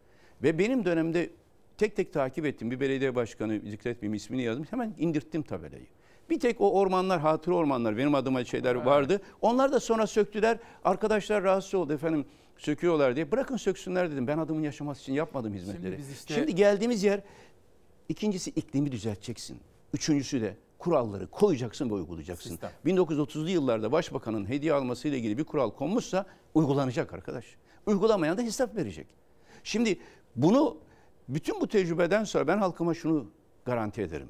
[0.43, 1.31] Ve benim dönemde
[1.79, 2.71] tek tek takip ettim.
[2.71, 4.73] Bir belediye başkanı zikretmeyeyim ismini yazmış.
[4.73, 5.87] Hemen indirttim tabelayı.
[6.31, 9.21] Bir tek o ormanlar, hatıra ormanlar benim adıma şeyler vardı.
[9.43, 10.59] Onlar da sonra söktüler.
[10.85, 12.25] Arkadaşlar rahatsız oldu efendim
[12.59, 13.33] söküyorlar diye.
[13.33, 14.27] Bırakın söksünler dedim.
[14.27, 15.99] Ben adımın yaşaması için yapmadım hizmetleri.
[15.99, 17.21] biz işte- Şimdi geldiğimiz yer
[18.09, 19.59] ikincisi iklimi düzelteceksin.
[19.97, 22.51] Üçüncüsü de kuralları koyacaksın ve uygulayacaksın.
[22.51, 22.71] Sistem.
[22.87, 27.45] 1930'lu yıllarda başbakanın hediye almasıyla ilgili bir kural konmuşsa uygulanacak arkadaş.
[27.87, 29.07] Uygulamayan da hesap verecek.
[29.65, 29.99] Şimdi
[30.37, 30.77] bunu
[31.29, 33.31] bütün bu tecrübeden sonra ben halkıma şunu
[33.65, 34.29] garanti ederim.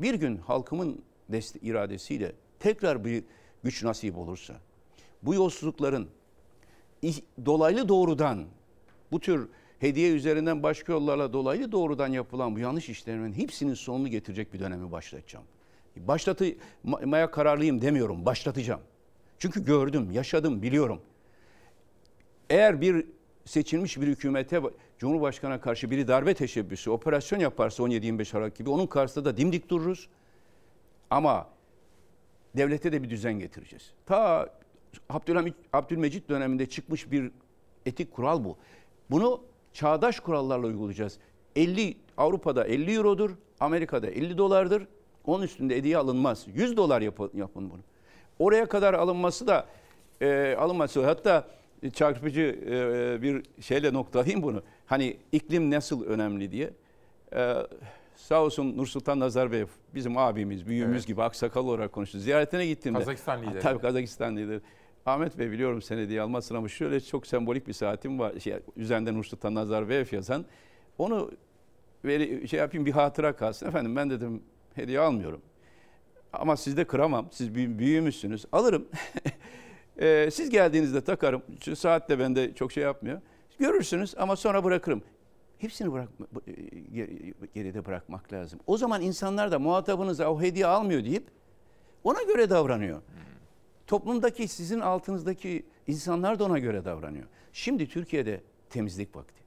[0.00, 1.02] Bir gün halkımın
[1.62, 3.24] iradesiyle tekrar bir
[3.62, 4.54] güç nasip olursa
[5.22, 6.08] bu yolsuzlukların
[7.46, 8.46] dolaylı doğrudan
[9.12, 9.48] bu tür
[9.78, 14.92] hediye üzerinden başka yollarla dolaylı doğrudan yapılan bu yanlış işlerin hepsinin sonunu getirecek bir dönemi
[14.92, 15.44] başlatacağım.
[15.96, 18.80] Başlatmaya kararlıyım demiyorum, başlatacağım.
[19.38, 21.00] Çünkü gördüm, yaşadım, biliyorum.
[22.50, 23.06] Eğer bir
[23.44, 24.60] seçilmiş bir hükümete
[24.98, 30.08] Cumhurbaşkanı'na karşı biri darbe teşebbüsü, operasyon yaparsa 17-25 Aralık gibi onun karşısında da dimdik dururuz.
[31.10, 31.48] Ama
[32.56, 33.92] devlete de bir düzen getireceğiz.
[34.06, 34.48] Ta
[35.08, 37.30] Abdülhamit, Abdülmecit döneminde çıkmış bir
[37.86, 38.56] etik kural bu.
[39.10, 39.40] Bunu
[39.72, 41.18] çağdaş kurallarla uygulayacağız.
[41.56, 43.30] 50 Avrupa'da 50 eurodur,
[43.60, 44.86] Amerika'da 50 dolardır.
[45.26, 46.46] Onun üstünde hediye alınmaz.
[46.54, 47.80] 100 dolar yapın, yapın bunu.
[48.38, 49.66] Oraya kadar alınması da
[50.20, 51.46] e, alınması hatta
[51.94, 54.62] çarpıcı e, bir şeyle noktalayayım bunu.
[54.86, 56.70] Hani iklim nasıl önemli diye.
[57.34, 57.54] E,
[58.16, 61.06] sağ olsun Nursultan Nazarbayev bizim abimiz, büyüğümüz Evet.
[61.06, 62.18] gibi aksakal olarak konuştu.
[62.18, 62.98] Ziyaretine gittiğimde.
[62.98, 63.60] Kazakistan lideri.
[63.60, 64.60] Tabii Kazakistan lideri.
[65.08, 68.40] Ahmet Bey biliyorum sen hediye almazsın ama şöyle çok sembolik bir saatim var.
[68.40, 70.44] Şey, üzerinde Nursultan Nazarbayev yazan.
[70.98, 71.30] Onu
[72.04, 73.66] veri, şey yapayım bir hatıra kalsın.
[73.66, 74.42] Efendim ben dedim
[74.74, 75.40] hediye almıyorum.
[76.32, 77.28] Ama siz de kıramam.
[77.32, 78.44] Siz büyü- büyüğümüzsünüz.
[78.52, 78.88] Alırım.
[80.00, 81.42] Ee, siz geldiğinizde takarım.
[81.64, 83.20] Şu saat de bende çok şey yapmıyor.
[83.58, 85.02] Görürsünüz ama sonra bırakırım.
[85.58, 86.08] Hepsini bırak,
[86.46, 88.60] e, geri- geride bırakmak lazım.
[88.66, 91.26] O zaman insanlar da muhatabınıza o hediye almıyor deyip
[92.04, 93.02] ona göre davranıyor.
[93.88, 97.26] Toplumdaki sizin altınızdaki insanlar da ona göre davranıyor.
[97.52, 98.40] Şimdi Türkiye'de
[98.70, 99.42] temizlik vakti.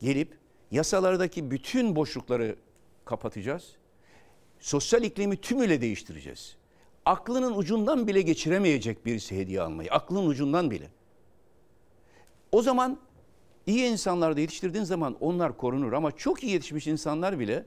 [0.00, 0.38] Gelip
[0.70, 2.56] yasalardaki bütün boşlukları
[3.04, 3.76] kapatacağız.
[4.60, 6.56] Sosyal iklimi tümüyle değiştireceğiz.
[7.04, 9.90] Aklının ucundan bile geçiremeyecek birisi hediye almayı.
[9.90, 10.88] Aklının ucundan bile.
[12.52, 12.98] O zaman
[13.66, 15.92] iyi insanlar da yetiştirdiğin zaman onlar korunur.
[15.92, 17.66] Ama çok iyi yetişmiş insanlar bile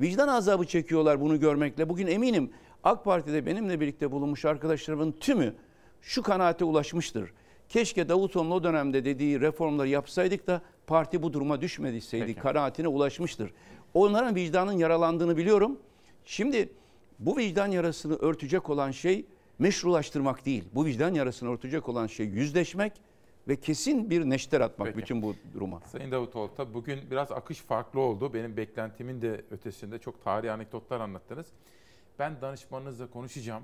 [0.00, 1.88] vicdan azabı çekiyorlar bunu görmekle.
[1.88, 2.50] Bugün eminim
[2.84, 5.54] AK Parti'de benimle birlikte bulunmuş arkadaşlarımın tümü
[6.00, 7.32] şu kanaate ulaşmıştır.
[7.68, 12.40] Keşke Davutoğlu'nun o dönemde dediği reformları yapsaydık da parti bu duruma düşmediyseydi Peki.
[12.40, 13.52] kanaatine ulaşmıştır.
[13.94, 15.78] Onların vicdanın yaralandığını biliyorum.
[16.24, 16.68] Şimdi
[17.18, 19.26] bu vicdan yarasını örtecek olan şey
[19.58, 20.64] meşrulaştırmak değil.
[20.74, 22.92] Bu vicdan yarasını örtecek olan şey yüzleşmek
[23.48, 24.98] ve kesin bir neşter atmak Peki.
[24.98, 25.80] bütün bu duruma.
[25.80, 28.34] Sayın Davutoğlu tabii bugün biraz akış farklı oldu.
[28.34, 31.46] Benim beklentimin de ötesinde çok tarihi anekdotlar anlattınız.
[32.18, 33.62] Ben danışmanınızla konuşacağım.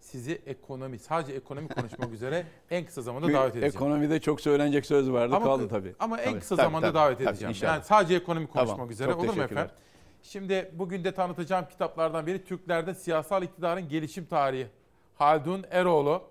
[0.00, 3.74] Sizi ekonomi, sadece ekonomi konuşmak üzere en kısa zamanda Bir davet edeceğim.
[3.76, 5.94] Ekonomide çok söylenecek söz vardı Ama- kaldı tabii.
[5.98, 7.50] Ama en Tabii, kısa tabii, zamanda tabii, davet tabii, edeceğim.
[7.50, 7.72] inşallah.
[7.74, 9.72] yani sadece ekonomi Tamam, konuşmak üzere çok olur mu efendim?
[10.22, 14.66] Şimdi bugün de tanıtacağım kitaplardan biri Türklerde Siyasal İktidarın Gelişim Tarihi.
[15.18, 16.22] Haldun Eroğlu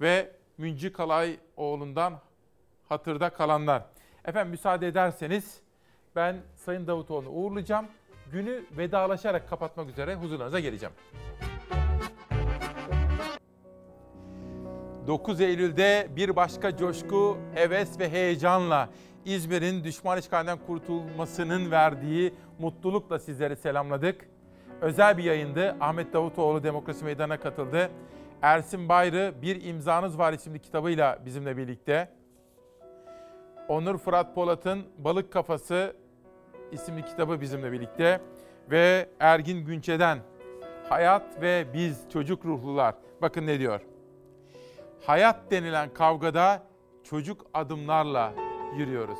[0.00, 2.20] ve Münci Kalayoğlu'ndan
[2.88, 3.82] Hatırda Kalanlar.
[4.24, 5.60] Efendim müsaade ederseniz
[6.16, 7.86] ben Sayın Davutoğlu'nu uğurlayacağım.
[8.32, 10.94] Günü vedalaşarak kapatmak üzere huzurlarınıza geleceğim.
[15.06, 18.88] 9 Eylül'de bir başka coşku, heves ve heyecanla
[19.24, 24.28] İzmir'in düşman işgalinden kurtulmasının verdiği mutlulukla sizleri selamladık.
[24.80, 25.76] Özel bir yayındı.
[25.80, 27.90] Ahmet Davutoğlu Demokrasi Meydanı'na katıldı.
[28.42, 32.08] Ersin Bayrı Bir İmzanız Var isimli kitabıyla bizimle birlikte.
[33.68, 35.96] Onur Fırat Polat'ın Balık Kafası
[36.72, 38.20] isimli kitabı bizimle birlikte.
[38.70, 40.18] Ve Ergin Günçe'den
[40.88, 42.94] Hayat ve Biz Çocuk Ruhlular.
[43.22, 43.80] Bakın ne diyor.
[45.06, 46.62] Hayat denilen kavgada
[47.04, 48.32] çocuk adımlarla
[48.76, 49.18] yürüyoruz.